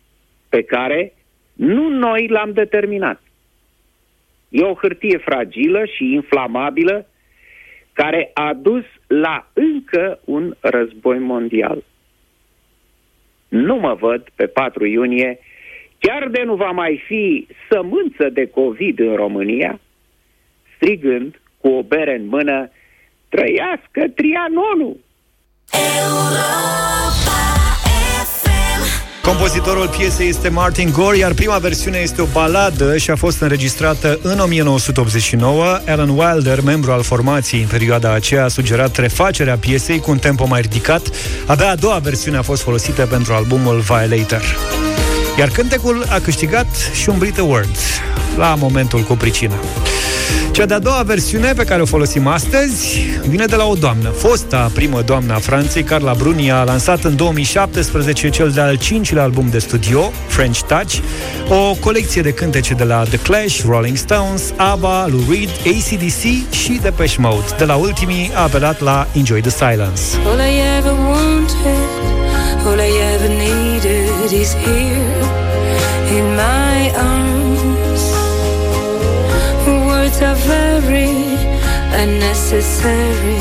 pe 0.49 0.63
care 0.63 1.13
nu 1.53 1.87
noi 1.87 2.27
l-am 2.27 2.51
determinat. 2.51 3.21
E 4.49 4.63
o 4.63 4.73
hârtie 4.73 5.17
fragilă 5.17 5.85
și 5.85 6.13
inflamabilă 6.13 7.08
care 8.01 8.31
a 8.33 8.53
dus 8.53 8.83
la 9.07 9.47
încă 9.53 10.19
un 10.25 10.55
război 10.59 11.19
mondial 11.19 11.83
nu 13.49 13.75
mă 13.75 13.93
văd 13.99 14.27
pe 14.35 14.47
4 14.47 14.85
iunie, 14.85 15.39
chiar 15.99 16.27
de 16.27 16.41
nu 16.45 16.55
va 16.55 16.71
mai 16.71 17.03
fi 17.05 17.47
sămânță 17.69 18.29
de 18.29 18.45
COVID 18.45 18.99
în 18.99 19.15
România, 19.15 19.79
strigând 20.75 21.41
cu 21.61 21.67
o 21.67 21.81
bere 21.83 22.15
în 22.15 22.27
mână, 22.27 22.69
trăiască 23.29 24.07
Trianonul! 24.15 24.97
Compozitorul 29.29 29.87
piesei 29.87 30.29
este 30.29 30.49
Martin 30.49 30.91
Gore, 30.91 31.17
iar 31.17 31.33
prima 31.33 31.57
versiune 31.57 31.97
este 31.97 32.21
o 32.21 32.25
baladă 32.25 32.97
și 32.97 33.11
a 33.11 33.15
fost 33.15 33.41
înregistrată 33.41 34.19
în 34.21 34.39
1989. 34.39 35.79
Alan 35.87 36.09
Wilder, 36.09 36.61
membru 36.61 36.91
al 36.91 37.03
formației 37.03 37.61
în 37.61 37.67
perioada 37.67 38.13
aceea, 38.13 38.43
a 38.43 38.47
sugerat 38.47 38.97
refacerea 38.97 39.57
piesei 39.57 39.99
cu 39.99 40.11
un 40.11 40.17
tempo 40.17 40.45
mai 40.47 40.61
ridicat. 40.61 41.09
Abia 41.45 41.69
a 41.69 41.75
doua 41.75 41.97
versiune 41.97 42.37
a 42.37 42.41
fost 42.41 42.61
folosită 42.61 43.05
pentru 43.05 43.33
albumul 43.33 43.79
Violator. 43.79 44.57
Iar 45.37 45.49
cântecul 45.49 46.05
a 46.09 46.19
câștigat 46.19 46.67
și 46.93 47.09
un 47.09 47.17
Brit 47.17 47.39
Award 47.39 47.77
la 48.37 48.55
momentul 48.55 49.01
cu 49.01 49.13
pricină. 49.13 49.55
Cea 50.59 50.65
de-a 50.65 50.79
doua 50.79 51.01
versiune 51.01 51.53
pe 51.53 51.63
care 51.63 51.81
o 51.81 51.85
folosim 51.85 52.27
astăzi 52.27 52.99
vine 53.27 53.45
de 53.45 53.55
la 53.55 53.65
o 53.65 53.73
doamnă. 53.73 54.09
Fosta 54.09 54.71
primă 54.73 55.01
doamnă 55.01 55.33
a 55.33 55.37
Franței, 55.37 55.83
Carla 55.83 56.13
Bruni, 56.13 56.51
a 56.51 56.63
lansat 56.63 57.03
în 57.03 57.15
2017 57.15 58.29
cel 58.29 58.49
de-al 58.49 58.77
cincilea 58.77 59.23
album 59.23 59.47
de 59.49 59.59
studio, 59.59 60.11
French 60.27 60.59
Touch, 60.59 60.97
o 61.49 61.73
colecție 61.79 62.21
de 62.21 62.33
cântece 62.33 62.73
de 62.73 62.83
la 62.83 63.03
The 63.03 63.17
Clash, 63.17 63.61
Rolling 63.67 63.97
Stones, 63.97 64.53
ABBA, 64.55 65.07
Lou 65.07 65.21
Reed, 65.29 65.49
ACDC 65.49 66.51
și 66.51 66.79
Depeche 66.81 67.15
Mode. 67.19 67.45
De 67.57 67.65
la 67.65 67.75
ultimii 67.75 68.31
a 68.33 68.41
apelat 68.41 68.81
la 68.81 69.07
Enjoy 69.13 69.41
the 69.41 69.49
Silence. 69.49 70.01
All 70.25 70.39
I 70.39 70.77
ever 70.77 70.91
wanted, 70.91 71.89
all 72.65 72.79
I 72.79 72.91
ever 73.13 73.29
needed 73.29 74.31
is 74.41 74.53
here 74.53 75.15
in 76.17 76.25
my 76.35 76.91
arms. 76.95 77.48
Words 80.19 80.21
are 80.21 80.47
very 80.47 81.15
unnecessary, 82.03 83.39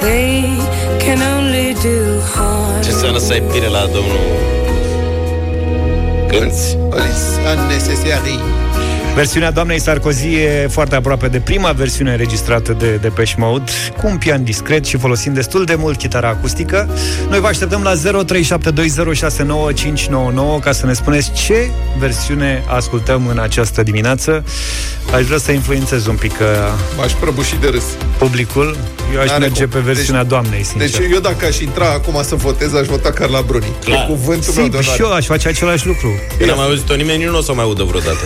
they 0.00 0.56
can 0.98 1.20
only 1.20 1.74
do 1.74 2.20
harm. 2.34 2.82
Ce 2.82 2.90
înseamnă 2.90 3.18
să 3.18 3.32
ai 3.32 3.40
pire 3.40 3.66
la 3.66 3.80
domnul 3.80 4.26
Cânți 6.28 6.76
Unnecessary. 7.56 8.53
Versiunea 9.14 9.50
doamnei 9.50 9.80
Sarkozy 9.80 10.34
e 10.34 10.68
foarte 10.70 10.94
aproape 10.94 11.28
de 11.28 11.38
prima 11.38 11.72
versiune 11.72 12.10
înregistrată 12.10 12.72
de 12.78 12.94
Depeche 12.94 13.34
Mode, 13.38 13.70
cu 13.96 14.06
un 14.06 14.16
pian 14.16 14.44
discret 14.44 14.84
și 14.84 14.96
folosind 14.96 15.34
destul 15.34 15.64
de 15.64 15.74
mult 15.74 15.98
chitara 15.98 16.28
acustică. 16.28 16.88
Noi 17.28 17.40
vă 17.40 17.46
așteptăm 17.46 17.82
la 17.82 17.92
0372069599 17.94 18.00
ca 20.62 20.72
să 20.72 20.86
ne 20.86 20.92
spuneți 20.92 21.32
ce 21.32 21.70
versiune 21.98 22.62
ascultăm 22.66 23.26
în 23.26 23.38
această 23.38 23.82
dimineață. 23.82 24.44
Aș 25.14 25.22
vrea 25.24 25.38
să 25.38 25.52
influențez 25.52 26.06
un 26.06 26.16
pic 26.16 26.32
uh, 26.32 26.46
M-aș 26.96 27.12
prăbuși 27.12 27.56
de 27.60 27.68
râs. 27.68 27.82
publicul. 28.18 28.76
Eu 29.14 29.20
aș 29.20 29.26
N-are 29.26 29.38
merge 29.40 29.62
cum. 29.62 29.70
pe 29.72 29.78
versiunea 29.78 30.20
Deci- 30.20 30.30
doamnei, 30.30 30.62
sincer. 30.62 31.00
Deci 31.00 31.10
eu 31.12 31.20
dacă 31.20 31.46
aș 31.46 31.58
intra 31.58 31.86
acum 31.90 32.22
să 32.22 32.34
votez, 32.34 32.74
aș 32.74 32.86
vota 32.86 33.10
Carla 33.10 33.40
Bruni. 33.40 33.64
Clar. 33.84 34.06
Cu 34.06 34.12
cuvântul 34.12 34.52
meu 34.56 34.68
de 34.68 34.76
Simplu, 34.76 34.80
și 34.80 34.90
eu 35.00 35.06
onoare. 35.06 35.20
aș 35.22 35.26
face 35.26 35.48
același 35.48 35.86
lucru. 35.86 36.08
Eu 36.40 36.46
n-am 36.46 36.56
mai 36.56 36.66
auzit-o 36.66 36.94
nimeni, 36.94 37.24
nu 37.24 37.38
o 37.38 37.40
să 37.40 37.50
o 37.50 37.54
mai 37.54 37.64
audă 37.64 37.82
vreodată. 37.82 38.18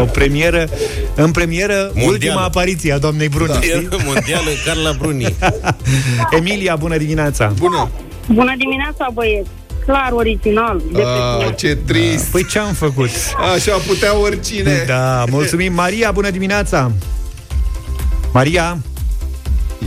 O 0.00 0.04
premieră, 0.24 0.68
în 1.14 1.30
premieră, 1.30 1.82
Mondială. 1.84 2.10
ultima 2.10 2.40
apariție 2.44 2.92
a 2.92 2.98
doamnei 2.98 3.28
Bruni. 3.28 3.48
Da. 3.52 3.60
știi? 3.60 3.88
Mondială 4.06 4.50
Carla 4.66 4.92
Bruni. 4.98 5.34
Emilia, 6.38 6.76
bună 6.76 6.96
dimineața! 6.96 7.52
Bună! 7.58 7.90
Bună 8.28 8.54
dimineața, 8.58 9.08
băieți! 9.12 9.48
Clar, 9.86 10.10
original. 10.12 10.82
De 10.92 10.98
pe 10.98 11.04
Ah, 11.04 11.36
final. 11.38 11.54
ce 11.54 11.78
trist! 11.86 12.24
Păi 12.30 12.46
ce 12.46 12.58
am 12.58 12.72
făcut? 12.72 13.08
Așa 13.54 13.76
putea 13.86 14.18
oricine. 14.18 14.84
Da, 14.86 15.24
mulțumim. 15.30 15.72
Maria, 15.72 16.10
bună 16.10 16.30
dimineața! 16.30 16.90
Maria, 18.32 18.78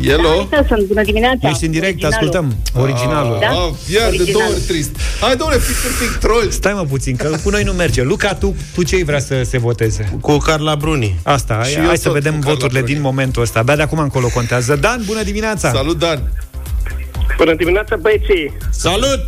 Hello? 0.04 0.30
Uite, 0.38 0.66
sunt. 0.68 0.82
Bună 0.88 1.02
dimineața! 1.04 1.50
ești 1.50 1.66
în 1.66 1.72
direct, 1.72 2.04
Originalul. 2.04 2.28
ascultăm. 2.28 2.56
Originalul. 2.84 3.38
Da? 3.42 3.48
Ah, 3.48 3.70
ia, 3.94 4.00
de 4.00 4.06
Original. 4.08 4.32
două 4.32 4.46
ori 4.52 4.60
trist. 4.68 4.92
Hai, 5.22 5.36
domnule, 5.36 5.60
fiți 5.60 5.86
un 5.86 6.08
pic 6.08 6.18
troll. 6.20 6.50
Stai 6.50 6.74
mă 6.74 6.86
puțin, 6.90 7.16
că 7.16 7.36
cu 7.44 7.50
noi 7.50 7.64
nu 7.64 7.72
merge. 7.72 8.04
Luca, 8.04 8.34
tu, 8.34 8.56
tu 8.76 8.84
ce 8.84 9.04
vrea 9.04 9.20
să 9.20 9.42
se 9.44 9.58
voteze? 9.58 10.18
Cu 10.22 10.38
Carla 10.38 10.76
Bruni. 10.76 11.20
Asta, 11.24 11.64
Și 11.64 11.74
hai, 11.74 11.82
eu 11.82 11.88
hai 11.88 11.98
să 11.98 12.04
tot 12.04 12.14
vedem 12.14 12.34
cu 12.34 12.40
Carla 12.40 12.54
voturile 12.54 12.80
Bruni. 12.80 12.94
din 12.94 13.04
momentul 13.04 13.42
ăsta. 13.42 13.60
Abia 13.60 13.76
de 13.76 13.82
acum 13.82 14.00
încolo 14.00 14.28
contează. 14.34 14.76
Dan, 14.76 15.02
bună 15.06 15.24
dimineața! 15.24 15.70
Salut, 15.72 16.00
Dan. 16.00 16.32
Bună 17.38 17.56
dimineața, 17.56 17.96
băieții! 17.96 18.58
Salut! 18.70 19.20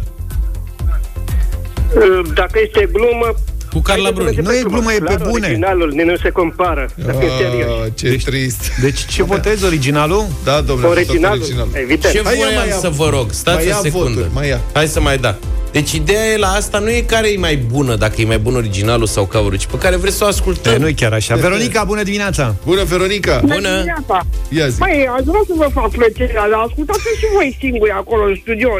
Dacă 2.34 2.59
este 2.63 2.89
glumă... 2.91 3.36
Cu 3.74 3.80
Carla 3.80 4.03
haideți 4.03 4.26
să 4.26 4.32
Bruni. 4.32 4.36
mergem 4.36 4.43
Nu 4.43 4.53
e 4.59 4.61
pe 4.61 4.70
glumă, 4.70 4.91
e 4.93 4.97
pe 4.97 5.03
Clar, 5.03 5.30
bune. 5.30 5.45
Originalul, 5.45 5.93
nu 6.05 6.15
se 6.15 6.30
compară. 6.30 6.89
Dacă 7.05 7.17
e 7.26 7.30
serios. 7.43 7.70
Ah, 7.86 7.91
ce 7.95 8.30
trist. 8.30 8.72
Deci 8.82 9.05
ce 9.05 9.24
votezi, 9.24 9.65
originalul? 9.65 10.26
Da, 10.43 10.61
domnule, 10.61 10.88
am 10.88 10.93
votat 10.93 11.07
Originalul, 11.09 11.41
original. 11.41 11.67
evident. 11.74 12.13
Ce 12.13 12.22
Hai, 12.24 12.38
ia, 12.38 12.45
voiam 12.45 12.55
mai 12.59 12.67
ia- 12.67 12.80
să 12.80 12.89
vă 12.89 13.09
rog? 13.09 13.28
Stați 13.32 13.57
mai 13.57 13.65
o 13.65 13.70
ia 13.70 13.80
secundă. 13.82 14.07
voturi, 14.09 14.30
mai 14.34 14.47
ia. 14.47 14.59
Hai 14.74 14.88
să 14.88 14.99
mai 15.01 15.17
da. 15.17 15.36
Deci 15.72 15.91
ideea 15.91 16.26
e 16.26 16.38
la 16.38 16.47
asta 16.47 16.80
nu 16.80 16.89
e 16.89 16.99
care 17.07 17.28
e 17.32 17.38
mai 17.38 17.55
bună, 17.57 17.95
dacă 17.95 18.22
e 18.22 18.26
mai 18.26 18.39
bun 18.39 18.55
originalul 18.55 19.07
sau 19.07 19.26
cover 19.26 19.59
ci 19.59 19.65
pe 19.65 19.78
care 19.78 19.95
vreți 19.95 20.15
să 20.17 20.24
o 20.24 20.28
ascultăm. 20.28 20.74
E, 20.74 20.78
nu-i 20.78 20.93
chiar 20.93 21.13
așa. 21.13 21.36
Veronica, 21.36 21.84
bună 21.84 22.03
dimineața! 22.03 22.55
Bună, 22.65 22.84
Veronica. 22.84 23.39
Bună! 23.41 23.55
dimineața! 23.55 24.26
Ia 24.49 24.67
zi. 24.67 24.78
Băi, 24.78 25.07
aș 25.17 25.24
vrea 25.26 25.41
să 25.47 25.53
vă 25.55 25.67
fac 25.74 25.89
plăcerea, 25.91 26.49
dar 26.49 26.59
ascultați 26.67 26.99
și 27.20 27.26
voi 27.34 27.57
singuri 27.59 27.91
acolo 27.91 28.24
în 28.24 28.38
studio. 28.41 28.70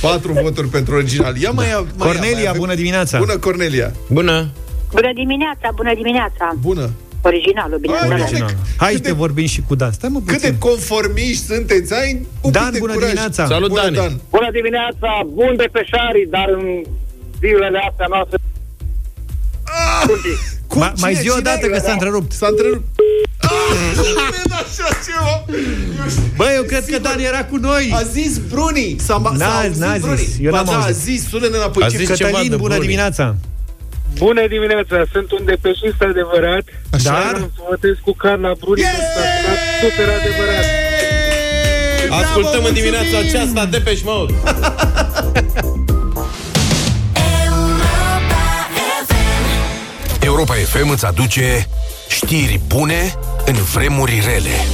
Patru 0.00 0.32
voturi 0.32 0.68
pentru 0.68 0.94
original. 0.94 1.36
Ia 1.36 1.50
mai 1.50 1.68
ia. 1.68 1.78
Mai 1.78 1.86
ia, 1.88 1.94
mai 1.98 2.06
Cornelia, 2.06 2.48
avem- 2.50 2.58
bună 2.60 2.74
dimineața! 2.74 3.18
Bună, 3.18 3.36
Cornelia. 3.38 3.92
Bună! 4.08 4.48
Bună 4.90 5.10
dimineața, 5.14 5.68
bună 5.74 5.94
dimineața. 5.94 6.56
Bună. 6.60 6.90
Originalul, 7.22 7.78
bineînțeles. 7.78 8.20
Original. 8.22 8.54
Hai 8.76 8.90
să 8.92 8.96
Câte- 8.96 9.08
te 9.08 9.14
vorbim 9.14 9.46
și 9.46 9.60
cu 9.68 9.74
Dan. 9.74 9.92
Stai 9.92 10.10
mă 10.12 10.18
Cât 10.26 10.40
de 10.40 10.52
puțin. 10.52 10.58
conformiști 10.58 11.44
sunteți? 11.44 11.92
Ai 11.94 12.26
un 12.40 12.52
Dan, 12.52 12.62
pic 12.64 12.72
de 12.72 12.78
bună 12.78 12.92
curaj. 12.92 13.08
dimineața. 13.08 13.46
Salut, 13.46 13.68
Bună, 13.68 13.80
Dani. 13.82 13.94
Dan. 13.96 14.20
Bună 14.30 14.48
dimineața, 14.52 15.10
bun 15.26 15.52
de 15.56 15.68
pe 15.72 15.82
șari, 15.90 16.26
dar 16.30 16.48
în 16.58 16.64
zilele 17.40 17.78
astea 17.90 18.06
noastre... 18.08 18.36
Cum? 20.66 20.82
Ma- 20.82 20.92
mai 21.00 21.10
Cine- 21.10 21.20
zi 21.22 21.28
o 21.28 21.32
cine 21.32 21.42
dată 21.50 21.64
ai? 21.66 21.70
că 21.72 21.78
s-a 21.78 21.92
întrerupt. 21.92 22.32
S-a 22.32 22.46
întrerupt. 22.50 22.93
Bă, 26.36 26.44
eu 26.56 26.62
cred 26.62 26.84
că 26.84 26.98
Dan 26.98 27.18
era 27.18 27.44
cu 27.44 27.56
noi. 27.56 27.92
A 27.94 28.02
zis 28.02 28.36
Bruni. 28.38 28.96
S-a, 28.98 29.18
ma- 29.22 29.36
N-a- 29.36 29.46
s-a 29.46 29.60
auzit 29.62 29.80
n-a 29.82 29.96
Bruni. 29.98 30.16
zis. 30.16 30.34
Eu 30.40 30.50
Ba 30.50 30.56
n-am 30.56 30.64
da, 30.66 30.72
a 30.72 30.84
auzit. 30.84 31.02
zis, 31.02 31.28
sună-ne 31.28 31.56
înapoi. 31.56 31.82
A 31.84 31.88
Ce 31.88 31.96
zis 31.96 32.08
că- 32.08 32.14
ceva 32.14 32.28
Cătălin, 32.30 32.50
de 32.50 32.56
bună 32.56 32.68
Bruni. 32.74 32.86
dimineața! 32.88 33.36
Bună 34.18 34.46
dimineața, 34.48 34.96
sunt 35.12 35.32
un 35.32 35.44
depeșist 35.44 36.00
adevărat. 36.10 36.64
Dar? 37.02 37.32
Vreau 37.34 37.50
să 37.56 37.60
votez 37.70 37.94
cu 38.06 38.12
Carla 38.22 38.52
Bruni, 38.60 38.80
Yeah! 38.80 38.92
yeah! 38.96 39.06
s-a 39.14 39.24
sunat 39.36 39.58
super 39.82 40.08
adevărat. 40.20 40.64
Ascultăm 42.24 42.64
în 42.64 42.74
dimineața 42.74 43.16
aceasta 43.18 43.66
Depeche 43.66 44.02
Mode. 44.04 44.34
Europa 50.20 50.54
FM 50.54 50.88
îți 50.88 51.06
aduce 51.06 51.66
știri 52.08 52.60
bune 52.66 53.14
în 53.46 53.54
vremuri 53.54 54.22
rele. 54.26 54.66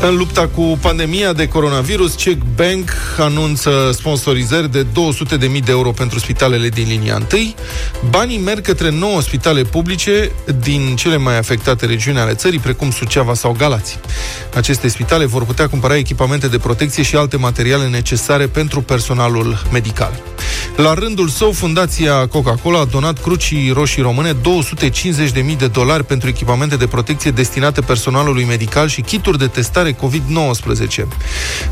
În 0.00 0.16
lupta 0.16 0.48
cu 0.48 0.78
pandemia 0.80 1.32
de 1.32 1.48
coronavirus, 1.48 2.16
Czech 2.16 2.42
Bank 2.54 2.90
anunță 3.18 3.90
sponsorizări 3.92 4.70
de 4.70 4.84
200.000 4.84 5.38
de 5.38 5.70
euro 5.70 5.90
pentru 5.90 6.18
spitalele 6.18 6.68
din 6.68 6.86
linia 6.88 7.22
1. 7.32 7.54
Banii 8.10 8.38
merg 8.38 8.60
către 8.60 8.90
9 8.90 9.20
spitale 9.20 9.62
publice 9.62 10.30
din 10.60 10.96
cele 10.96 11.16
mai 11.16 11.38
afectate 11.38 11.86
regiuni 11.86 12.18
ale 12.18 12.34
țării, 12.34 12.58
precum 12.58 12.90
Suceava 12.90 13.34
sau 13.34 13.54
Galați. 13.58 13.98
Aceste 14.54 14.88
spitale 14.88 15.24
vor 15.24 15.44
putea 15.44 15.68
cumpăra 15.68 15.96
echipamente 15.96 16.48
de 16.48 16.58
protecție 16.58 17.02
și 17.02 17.16
alte 17.16 17.36
materiale 17.36 17.88
necesare 17.88 18.46
pentru 18.46 18.80
personalul 18.80 19.62
medical. 19.72 20.22
La 20.82 20.94
rândul 20.94 21.28
său, 21.28 21.52
Fundația 21.52 22.26
Coca-Cola 22.26 22.80
a 22.80 22.84
donat 22.84 23.22
Crucii 23.22 23.70
Roșii 23.70 24.02
Române 24.02 24.32
250.000 24.32 25.56
de 25.58 25.66
dolari 25.66 26.04
pentru 26.04 26.28
echipamente 26.28 26.76
de 26.76 26.86
protecție 26.86 27.30
destinate 27.30 27.80
personalului 27.80 28.44
medical 28.44 28.88
și 28.88 29.00
kituri 29.00 29.38
de 29.38 29.46
testare 29.46 29.92
COVID-19. 29.92 31.06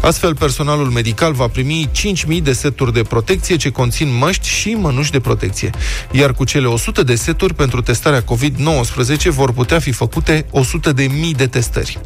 Astfel, 0.01 0.35
personalul 0.35 0.87
medical 0.87 1.33
va 1.33 1.47
primi 1.49 1.91
5.000 2.37 2.43
de 2.43 2.53
seturi 2.53 2.93
de 2.93 3.03
protecție 3.03 3.57
ce 3.57 3.71
conțin 3.71 4.17
măști 4.19 4.49
și 4.49 4.71
mănuși 4.71 5.11
de 5.11 5.21
protecție. 5.21 5.71
Iar 6.11 6.33
cu 6.33 6.45
cele 6.45 6.67
100 6.67 7.03
de 7.03 7.15
seturi 7.15 7.55
pentru 7.55 7.81
testarea 7.81 8.25
COVID-19 8.25 9.29
vor 9.29 9.53
putea 9.53 9.79
fi 9.79 9.93
făcute 9.93 10.47
100.000 10.95 11.07
de 11.37 11.47
testări. 11.47 12.01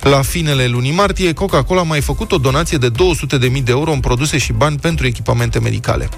La 0.00 0.22
finele 0.22 0.66
lunii 0.66 0.92
martie, 0.92 1.32
Coca-Cola 1.32 1.80
a 1.80 1.84
mai 1.84 2.00
făcut 2.00 2.32
o 2.32 2.36
donație 2.36 2.78
de 2.78 2.90
200.000 2.90 3.40
de 3.40 3.62
euro 3.66 3.92
în 3.92 4.00
produse 4.00 4.38
și 4.38 4.52
bani 4.52 4.78
pentru 4.78 5.06
echipamente 5.06 5.58
medicale. 5.58 6.08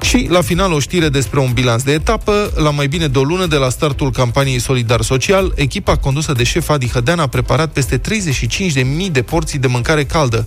Și, 0.00 0.26
la 0.30 0.40
final, 0.40 0.72
o 0.72 0.78
știre 0.78 1.08
despre 1.08 1.40
un 1.40 1.52
bilanț 1.52 1.82
de 1.82 1.92
etapă. 1.92 2.52
La 2.56 2.70
mai 2.70 2.86
bine 2.86 3.06
de 3.06 3.18
o 3.18 3.22
lună 3.22 3.46
de 3.46 3.56
la 3.56 3.68
startul 3.68 4.10
campaniei 4.10 4.60
Solidar 4.60 5.02
Social, 5.02 5.52
echipa 5.54 5.96
condusă 5.96 6.32
de 6.32 6.44
șef 6.44 6.68
Adi 6.68 6.88
Hădean 6.88 7.18
a 7.18 7.26
preparat 7.26 7.70
peste 7.72 8.00
35.000 8.00 8.84
de 9.12 9.22
porții 9.22 9.58
de 9.58 9.66
mâncare 9.66 10.04
caldă. 10.04 10.46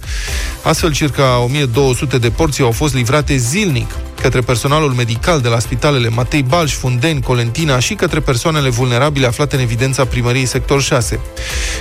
Astfel, 0.64 0.94
circa 0.94 1.40
1200 1.44 2.18
de 2.18 2.30
porții 2.30 2.64
au 2.64 2.72
fost 2.72 2.94
livrate 2.94 3.36
zilnic 3.36 3.92
către 4.22 4.42
personalul 4.42 4.92
medical 4.92 5.42
de 5.42 5.48
la 5.48 5.60
spitalele 5.60 6.10
Matei 6.10 6.44
Balș, 6.44 6.74
Fundeni, 6.74 7.22
Colentina 7.22 7.80
și 7.80 7.94
către 7.94 8.20
persoanele 8.20 8.70
vulnerabile 8.70 9.28
aflate 9.28 9.56
în 9.56 9.62
evidența 9.62 10.06
primăriei 10.06 10.46
sector 10.46 10.82
6. 10.82 11.20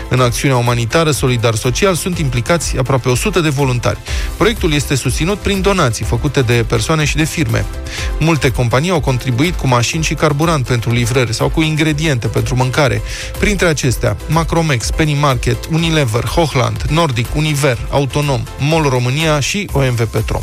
În 0.08 0.20
acțiunea 0.20 0.56
umanitară 0.56 1.10
Solidar 1.10 1.54
Social 1.54 1.94
sunt 1.94 2.18
implicați 2.18 2.78
aproape 2.78 3.08
100 3.08 3.40
de 3.40 3.48
voluntari. 3.48 3.98
Proiectul 4.36 4.72
este 4.72 4.94
susținut 4.94 5.38
prin 5.38 5.60
donații 5.60 6.04
făcute 6.04 6.40
de 6.40 6.64
persoane 6.68 7.04
și 7.11 7.16
de 7.16 7.24
firme. 7.24 7.64
Multe 8.18 8.50
companii 8.50 8.90
au 8.90 9.00
contribuit 9.00 9.54
cu 9.54 9.66
mașini 9.66 10.02
și 10.02 10.14
carburant 10.14 10.66
pentru 10.66 10.92
livrări 10.92 11.34
sau 11.34 11.48
cu 11.48 11.62
ingrediente 11.62 12.26
pentru 12.26 12.56
mâncare. 12.56 13.02
Printre 13.38 13.66
acestea, 13.66 14.16
Macromex, 14.26 14.90
Penny 14.90 15.16
Market, 15.20 15.58
Unilever, 15.72 16.24
Hochland, 16.24 16.82
Nordic, 16.82 17.34
Univer, 17.34 17.78
Autonom, 17.90 18.42
MOL 18.58 18.88
România 18.88 19.40
și 19.40 19.68
OMV 19.72 20.04
Petrom. 20.04 20.42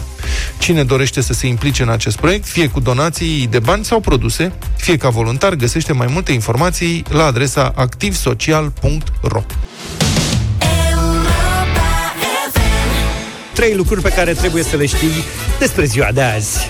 Cine 0.58 0.84
dorește 0.84 1.22
să 1.22 1.34
se 1.34 1.48
implice 1.48 1.84
în 1.84 1.90
acest 1.90 2.18
proiect, 2.18 2.48
fie 2.48 2.68
cu 2.68 2.80
donații 2.80 3.48
de 3.48 3.60
bani 3.60 3.86
sau 3.86 4.00
produse, 4.00 4.54
fie 4.78 4.98
ca 4.98 5.10
voluntar, 5.10 5.54
găsește 5.54 5.94
mai 5.94 6.08
multe 6.10 6.32
informații 6.32 7.04
la 7.10 7.26
adresa 7.26 7.72
activsocial.ro. 7.76 9.44
Trei 13.58 13.76
lucruri 13.76 14.02
pe 14.02 14.10
care 14.10 14.34
trebuie 14.34 14.64
să 14.64 14.76
le 14.76 14.86
știi 14.86 15.24
despre 15.60 15.86
ziua 15.86 16.10
de 16.14 16.22
azi. 16.22 16.70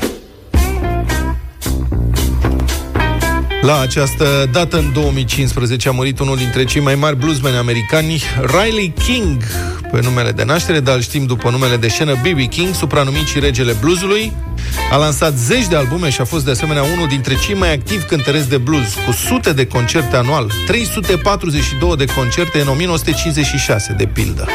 La 3.61 3.79
această 3.79 4.49
dată, 4.51 4.77
în 4.77 4.93
2015, 4.93 5.87
a 5.87 5.91
murit 5.91 6.19
unul 6.19 6.37
dintre 6.37 6.63
cei 6.63 6.81
mai 6.81 6.95
mari 6.95 7.17
bluesmeni 7.17 7.55
americani, 7.55 8.21
Riley 8.41 8.93
King, 9.05 9.43
pe 9.91 9.99
numele 10.01 10.31
de 10.31 10.43
naștere, 10.43 10.79
dar 10.79 10.95
îl 10.95 11.01
știm 11.01 11.25
după 11.25 11.49
numele 11.49 11.75
de 11.77 11.87
scenă 11.87 12.13
B.B. 12.13 12.49
King, 12.49 12.75
supranumit 12.75 13.27
și 13.27 13.39
regele 13.39 13.75
bluesului. 13.79 14.33
A 14.91 14.95
lansat 14.95 15.33
zeci 15.37 15.67
de 15.67 15.75
albume 15.75 16.09
și 16.09 16.21
a 16.21 16.25
fost 16.25 16.45
de 16.45 16.51
asemenea 16.51 16.83
unul 16.83 17.07
dintre 17.07 17.35
cei 17.45 17.55
mai 17.55 17.73
activi 17.73 18.03
cântăreți 18.03 18.49
de 18.49 18.57
blues, 18.57 18.93
cu 19.05 19.11
sute 19.11 19.53
de 19.53 19.65
concerte 19.65 20.15
anual, 20.15 20.51
342 20.67 21.95
de 21.95 22.05
concerte 22.05 22.59
în 22.59 22.67
1956, 22.67 23.93
de 23.97 24.05
pildă. 24.05 24.47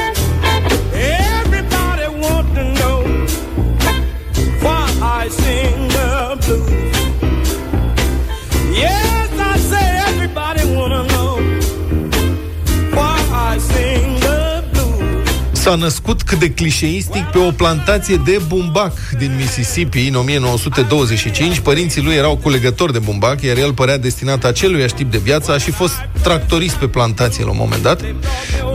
S-a 15.63 15.75
născut 15.75 16.23
cât 16.23 16.39
de 16.39 16.51
clișeistic 16.51 17.23
pe 17.23 17.39
o 17.39 17.51
plantație 17.51 18.21
de 18.25 18.41
bumbac 18.47 18.93
din 19.19 19.37
Mississippi 19.37 20.07
în 20.07 20.15
1925. 20.15 21.59
Părinții 21.59 22.03
lui 22.03 22.15
erau 22.15 22.37
culegători 22.37 22.93
de 22.93 22.99
bumbac, 22.99 23.43
iar 23.43 23.57
el 23.57 23.73
părea 23.73 23.99
destinat 23.99 24.45
acelui 24.45 24.87
tip 24.87 25.11
de 25.11 25.19
viață. 25.19 25.53
A 25.53 25.59
și 25.59 25.71
fost 25.71 25.95
tractorist 26.23 26.75
pe 26.75 26.87
plantație 26.87 27.45
la 27.45 27.51
un 27.51 27.57
moment 27.59 27.83
dat. 27.83 28.05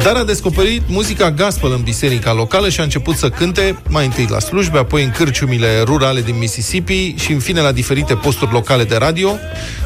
Dar 0.03 0.15
a 0.15 0.23
descoperit 0.23 0.81
muzica 0.88 1.31
gospel 1.31 1.71
în 1.71 1.81
biserica 1.81 2.33
locală 2.33 2.69
și 2.69 2.79
a 2.79 2.83
început 2.83 3.15
să 3.15 3.29
cânte 3.29 3.79
mai 3.89 4.05
întâi 4.05 4.27
la 4.29 4.39
slujbe, 4.39 4.77
apoi 4.77 5.03
în 5.03 5.11
cârciumile 5.11 5.81
rurale 5.81 6.21
din 6.21 6.38
Mississippi 6.38 7.15
și 7.17 7.31
în 7.31 7.39
fine 7.39 7.61
la 7.61 7.71
diferite 7.71 8.15
posturi 8.15 8.51
locale 8.51 8.83
de 8.83 8.95
radio. 8.95 9.38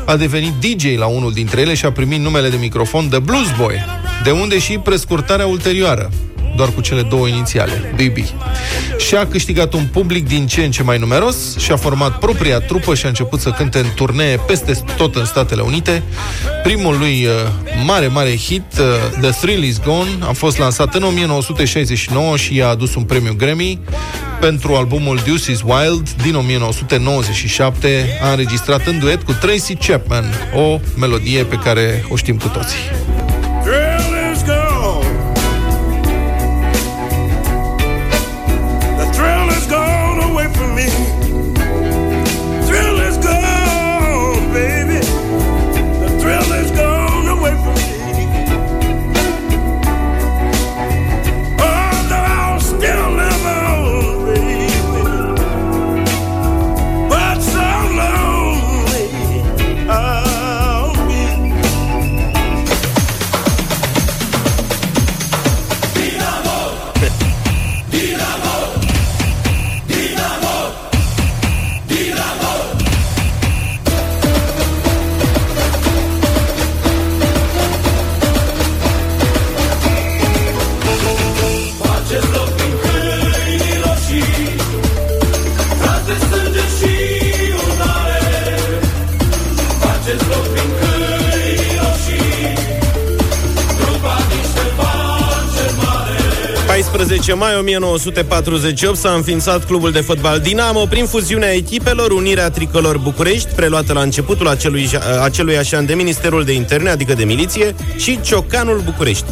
A 0.06 0.16
devenit 0.16 0.54
DJ 0.60 0.98
la 0.98 1.06
unul 1.06 1.34
dintre 1.34 1.62
ele 1.62 1.74
și 1.74 1.86
a 1.86 1.92
primit 1.92 2.20
numele 2.20 2.50
de 2.50 2.58
microfon 2.60 3.10
de 3.10 3.20
Blues 3.20 3.48
Boy, 3.58 3.76
de 4.24 4.32
unde 4.32 4.60
și 4.60 4.78
prescurtarea 4.78 5.48
ulterioară 5.48 6.10
doar 6.56 6.70
cu 6.70 6.82
cele 6.82 7.02
două 7.02 7.28
inițiale, 7.28 7.94
BB. 7.96 8.18
Și 8.98 9.16
a 9.16 9.28
câștigat 9.28 9.74
un 9.74 9.86
public 9.92 10.28
din 10.28 10.48
ce 10.48 10.64
în 10.64 10.72
ce 10.72 10.84
mai 10.84 10.98
numeros 10.98 11.58
și 11.58 11.72
a 11.72 11.76
format 11.76 12.20
propria 12.20 12.60
trupă 12.60 12.96
și 12.96 13.06
a 13.06 13.08
început 13.08 13.40
să 13.40 13.50
cânte 13.50 13.80
în 13.80 13.88
turnee 13.96 14.38
peste 14.48 14.80
tot 14.98 15.16
în 15.16 15.26
Statele 15.26 15.62
Unite. 15.62 16.04
Primul 16.64 16.98
lui 16.98 17.26
uh, 17.26 17.32
mare, 17.86 18.08
mare 18.08 18.38
hit, 18.38 18.64
uh, 18.80 19.20
The 19.22 19.30
Thrill 19.30 19.64
Is 19.64 19.80
Gone, 19.80 20.10
a 20.20 20.32
fost 20.32 20.58
lansat 20.58 20.96
în 20.96 21.04
1969 21.04 22.38
și 22.38 22.56
i-a 22.56 22.68
adus 22.68 22.96
un 22.96 23.04
premiu 23.04 23.34
Grammy. 23.38 23.80
Pentru 24.40 24.74
albumul 24.74 25.20
Deuce 25.26 25.52
is 25.52 25.62
Wild 25.62 26.10
din 26.10 26.36
1997 26.36 28.20
a 28.24 28.30
înregistrat 28.30 28.88
în 28.88 29.00
duet 29.00 29.24
cu 29.24 29.34
Tracy 29.34 29.76
Chapman 29.76 30.26
o 30.56 30.80
melodie 30.98 31.44
pe 31.44 31.56
care 31.56 32.06
o 32.10 32.16
știm 32.16 32.38
cu 32.38 32.48
toții. 32.48 33.21
Mai 97.34 97.58
1948 97.60 98.98
s-a 98.98 99.12
înființat 99.12 99.66
clubul 99.66 99.92
de 99.92 100.00
fotbal 100.00 100.40
Dinamo 100.40 100.86
prin 100.86 101.06
fuziunea 101.06 101.54
echipelor 101.54 102.12
Unirea 102.12 102.50
Tricolor 102.50 102.98
București, 102.98 103.54
preluată 103.56 103.94
la 103.94 104.02
începutul 104.02 104.48
acelui, 104.48 104.90
acelui 105.22 105.58
așa 105.58 105.82
de 105.82 105.94
Ministerul 105.94 106.44
de 106.44 106.54
Interne, 106.54 106.90
adică 106.90 107.14
de 107.14 107.24
miliție, 107.24 107.76
și 107.98 108.20
Ciocanul 108.22 108.82
București. 108.86 109.26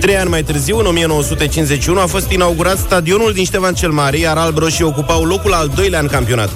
Trei 0.00 0.16
ani 0.16 0.28
mai 0.28 0.42
târziu, 0.42 0.78
în 0.78 0.86
1951, 0.86 2.00
a 2.00 2.06
fost 2.06 2.30
inaugurat 2.30 2.78
stadionul 2.78 3.32
din 3.32 3.44
Ștefan 3.44 3.74
cel 3.74 3.90
Mare, 3.90 4.18
iar 4.18 4.36
albroșii 4.36 4.84
ocupau 4.84 5.24
locul 5.24 5.52
al 5.52 5.70
doilea 5.74 6.00
în 6.00 6.06
campionat. 6.06 6.50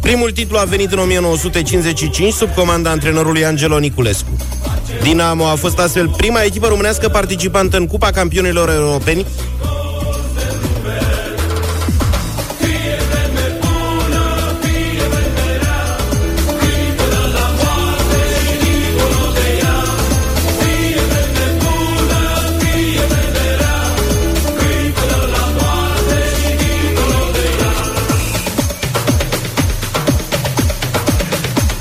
Primul 0.00 0.30
titlu 0.30 0.58
a 0.58 0.64
venit 0.64 0.92
în 0.92 0.98
1955 0.98 2.32
sub 2.32 2.54
comanda 2.54 2.90
antrenorului 2.90 3.44
Angelo 3.44 3.78
Niculescu. 3.78 4.36
Dinamo 5.02 5.46
a 5.46 5.54
fost 5.54 5.78
astfel 5.78 6.08
prima 6.08 6.42
echipă 6.42 6.66
românească 6.66 7.08
participantă 7.08 7.76
în 7.76 7.86
Cupa 7.86 8.10
Campionilor 8.10 8.70
Europeni 8.70 9.26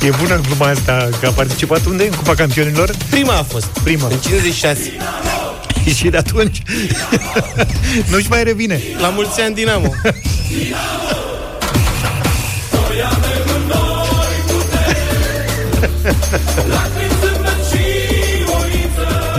E 0.09 0.13
bună 0.19 0.41
gluma 0.47 0.69
asta 0.69 1.09
că 1.19 1.27
a 1.27 1.31
participat 1.31 1.85
unde? 1.85 2.03
În 2.03 2.09
Cupa 2.09 2.33
Campionilor? 2.33 2.91
Prima 3.09 3.33
a 3.33 3.43
fost. 3.43 3.65
Prima. 3.65 4.07
În 4.07 4.17
56. 4.17 4.91
și 5.97 6.09
de 6.09 6.17
atunci 6.17 6.61
nu-și 8.11 8.29
mai 8.29 8.43
revine. 8.43 8.81
La 9.01 9.09
mulți 9.09 9.41
ani 9.41 9.55
Dinamo. 9.55 9.93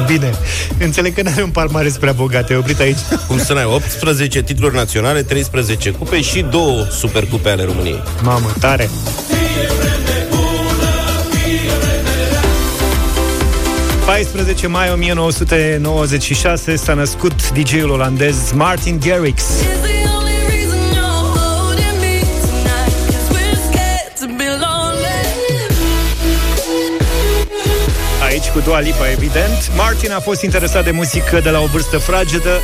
Bine, 0.06 0.30
înțeleg 0.78 1.14
că 1.14 1.22
n-are 1.22 1.42
un 1.42 1.50
palmares 1.50 1.96
prea 1.96 2.12
bogat, 2.12 2.50
e 2.50 2.54
oprit 2.54 2.80
aici. 2.80 2.98
Cum 3.26 3.38
să 3.38 3.52
n-ai 3.52 3.64
18 3.64 4.42
titluri 4.42 4.74
naționale, 4.74 5.22
13 5.22 5.90
cupe 5.90 6.20
și 6.20 6.40
două 6.50 6.86
supercupe 6.90 7.48
ale 7.48 7.64
României. 7.64 8.02
Mamă, 8.22 8.54
tare! 8.60 8.90
...14 14.11 14.66
mai 14.66 14.90
1996 14.92 16.76
s-a 16.76 16.94
născut 16.94 17.50
DJ-ul 17.50 17.90
olandez 17.90 18.52
Martin 18.54 19.00
Garrix. 19.06 19.42
Aici 28.22 28.48
cu 28.48 28.61
Dua 28.61 28.80
Lipa, 28.80 29.11
evident. 29.11 29.70
Martin 29.76 30.12
a 30.12 30.20
fost 30.20 30.42
interesat 30.42 30.84
de 30.84 30.90
muzică 30.90 31.40
de 31.42 31.50
la 31.50 31.61
o 31.61 31.66
vârstă 31.66 31.98
fragedă. 31.98 32.61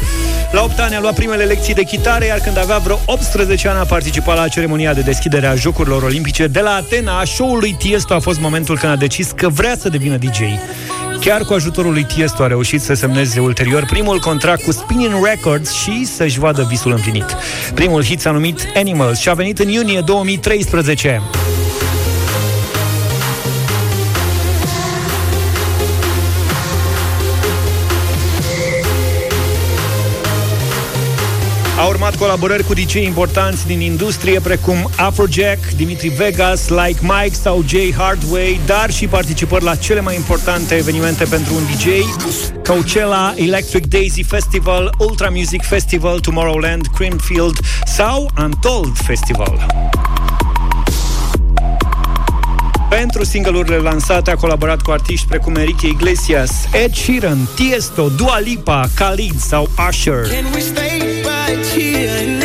La 0.52 0.62
8 0.62 0.78
ani 0.78 0.94
a 0.94 1.00
luat 1.00 1.14
primele 1.14 1.44
lecții 1.44 1.74
de 1.74 1.82
chitară, 1.82 2.24
iar 2.24 2.38
când 2.38 2.58
avea 2.58 2.78
vreo 2.78 2.98
18 3.04 3.68
ani 3.68 3.78
a 3.78 3.84
participat 3.84 4.36
la 4.36 4.48
ceremonia 4.48 4.94
de 4.94 5.00
deschidere 5.00 5.46
a 5.46 5.54
Jocurilor 5.54 6.02
Olimpice 6.02 6.46
de 6.46 6.60
la 6.60 6.74
Atena. 6.74 7.24
Show-ul 7.24 7.58
lui 7.58 7.76
Tiesto 7.78 8.14
a 8.14 8.18
fost 8.18 8.40
momentul 8.40 8.78
când 8.78 8.92
a 8.92 8.96
decis 8.96 9.30
că 9.30 9.48
vrea 9.48 9.76
să 9.76 9.88
devină 9.88 10.16
DJ. 10.16 10.40
Chiar 11.20 11.42
cu 11.44 11.52
ajutorul 11.52 11.92
lui 11.92 12.04
Tiesto 12.04 12.42
a 12.42 12.46
reușit 12.46 12.82
să 12.82 12.94
semneze 12.94 13.40
ulterior 13.40 13.84
primul 13.84 14.18
contract 14.18 14.62
cu 14.62 14.72
Spinning 14.72 15.24
Records 15.24 15.72
și 15.72 16.04
să-și 16.04 16.38
vadă 16.38 16.66
visul 16.68 16.92
împlinit. 16.92 17.36
Primul 17.74 18.04
hit 18.04 18.20
s-a 18.20 18.30
numit 18.30 18.66
Animals 18.74 19.18
și 19.18 19.28
a 19.28 19.34
venit 19.34 19.58
în 19.58 19.68
iunie 19.68 20.00
2013. 20.00 21.22
Confirmat 31.86 32.16
colaborări 32.16 32.64
cu 32.64 32.74
DJ 32.74 32.94
importanți 32.94 33.66
din 33.66 33.80
industrie 33.80 34.40
precum 34.40 34.90
Afrojack, 34.96 35.70
Dimitri 35.76 36.08
Vegas, 36.08 36.68
Like 36.68 36.98
Mike 37.00 37.34
sau 37.34 37.64
Jay 37.66 37.94
Hardway, 37.96 38.60
dar 38.66 38.90
și 38.90 39.06
participări 39.06 39.64
la 39.64 39.74
cele 39.74 40.00
mai 40.00 40.14
importante 40.14 40.74
evenimente 40.74 41.24
pentru 41.24 41.54
un 41.54 41.62
DJ, 41.64 41.86
Coachella, 42.68 43.34
Electric 43.36 43.86
Daisy 43.86 44.22
Festival, 44.22 44.94
Ultra 44.98 45.28
Music 45.28 45.62
Festival, 45.62 46.20
Tomorrowland, 46.20 46.86
Creamfield 46.94 47.58
sau 47.84 48.30
Untold 48.42 48.96
Festival. 48.96 49.66
Pentru 52.88 53.24
single-urile 53.24 53.76
lansate 53.76 54.30
a 54.30 54.36
colaborat 54.36 54.82
cu 54.82 54.90
artiști 54.90 55.26
precum 55.26 55.54
Enrique 55.54 55.88
Iglesias, 55.88 56.50
Ed 56.72 56.94
Sheeran, 56.94 57.48
Tiesto, 57.54 58.08
Dua 58.08 58.38
Lipa, 58.38 58.88
Khalid 58.94 59.38
sau 59.38 59.68
Usher. 59.88 60.28
Can 60.28 60.44
we 60.54 60.60
stay 60.60 61.25
right 61.56 61.66
here 61.66 62.35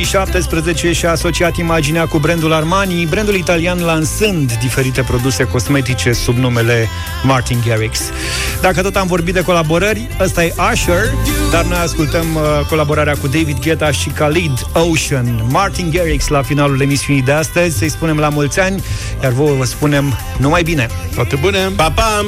2017 0.00 0.92
și-a 0.92 1.10
asociat 1.10 1.56
imaginea 1.56 2.06
cu 2.06 2.18
brandul 2.18 2.52
Armani, 2.52 3.06
brandul 3.06 3.34
italian 3.34 3.80
lansând 3.80 4.52
diferite 4.52 5.02
produse 5.02 5.44
cosmetice 5.44 6.12
sub 6.12 6.36
numele 6.36 6.88
Martin 7.22 7.62
Garrix. 7.66 8.00
Dacă 8.60 8.82
tot 8.82 8.96
am 8.96 9.06
vorbit 9.06 9.34
de 9.34 9.42
colaborări, 9.42 10.08
ăsta 10.20 10.44
e 10.44 10.54
Usher, 10.72 11.04
dar 11.50 11.64
noi 11.64 11.78
ascultăm 11.78 12.24
uh, 12.34 12.66
colaborarea 12.68 13.16
cu 13.16 13.26
David 13.26 13.58
Guetta 13.60 13.90
și 13.90 14.08
Khalid 14.08 14.66
Ocean. 14.72 15.44
Martin 15.48 15.90
Garrix 15.94 16.28
la 16.28 16.42
finalul 16.42 16.80
emisiunii 16.80 17.22
de 17.22 17.32
astăzi, 17.32 17.78
să-i 17.78 17.90
spunem 17.90 18.18
la 18.18 18.28
mulți 18.28 18.60
ani, 18.60 18.82
iar 19.22 19.32
vouă 19.32 19.54
vă 19.54 19.64
spunem 19.64 20.18
numai 20.38 20.62
bine. 20.62 20.88
Toate 21.14 21.36
bune! 21.36 21.58
Pa, 21.76 21.90
pa! 21.90 22.24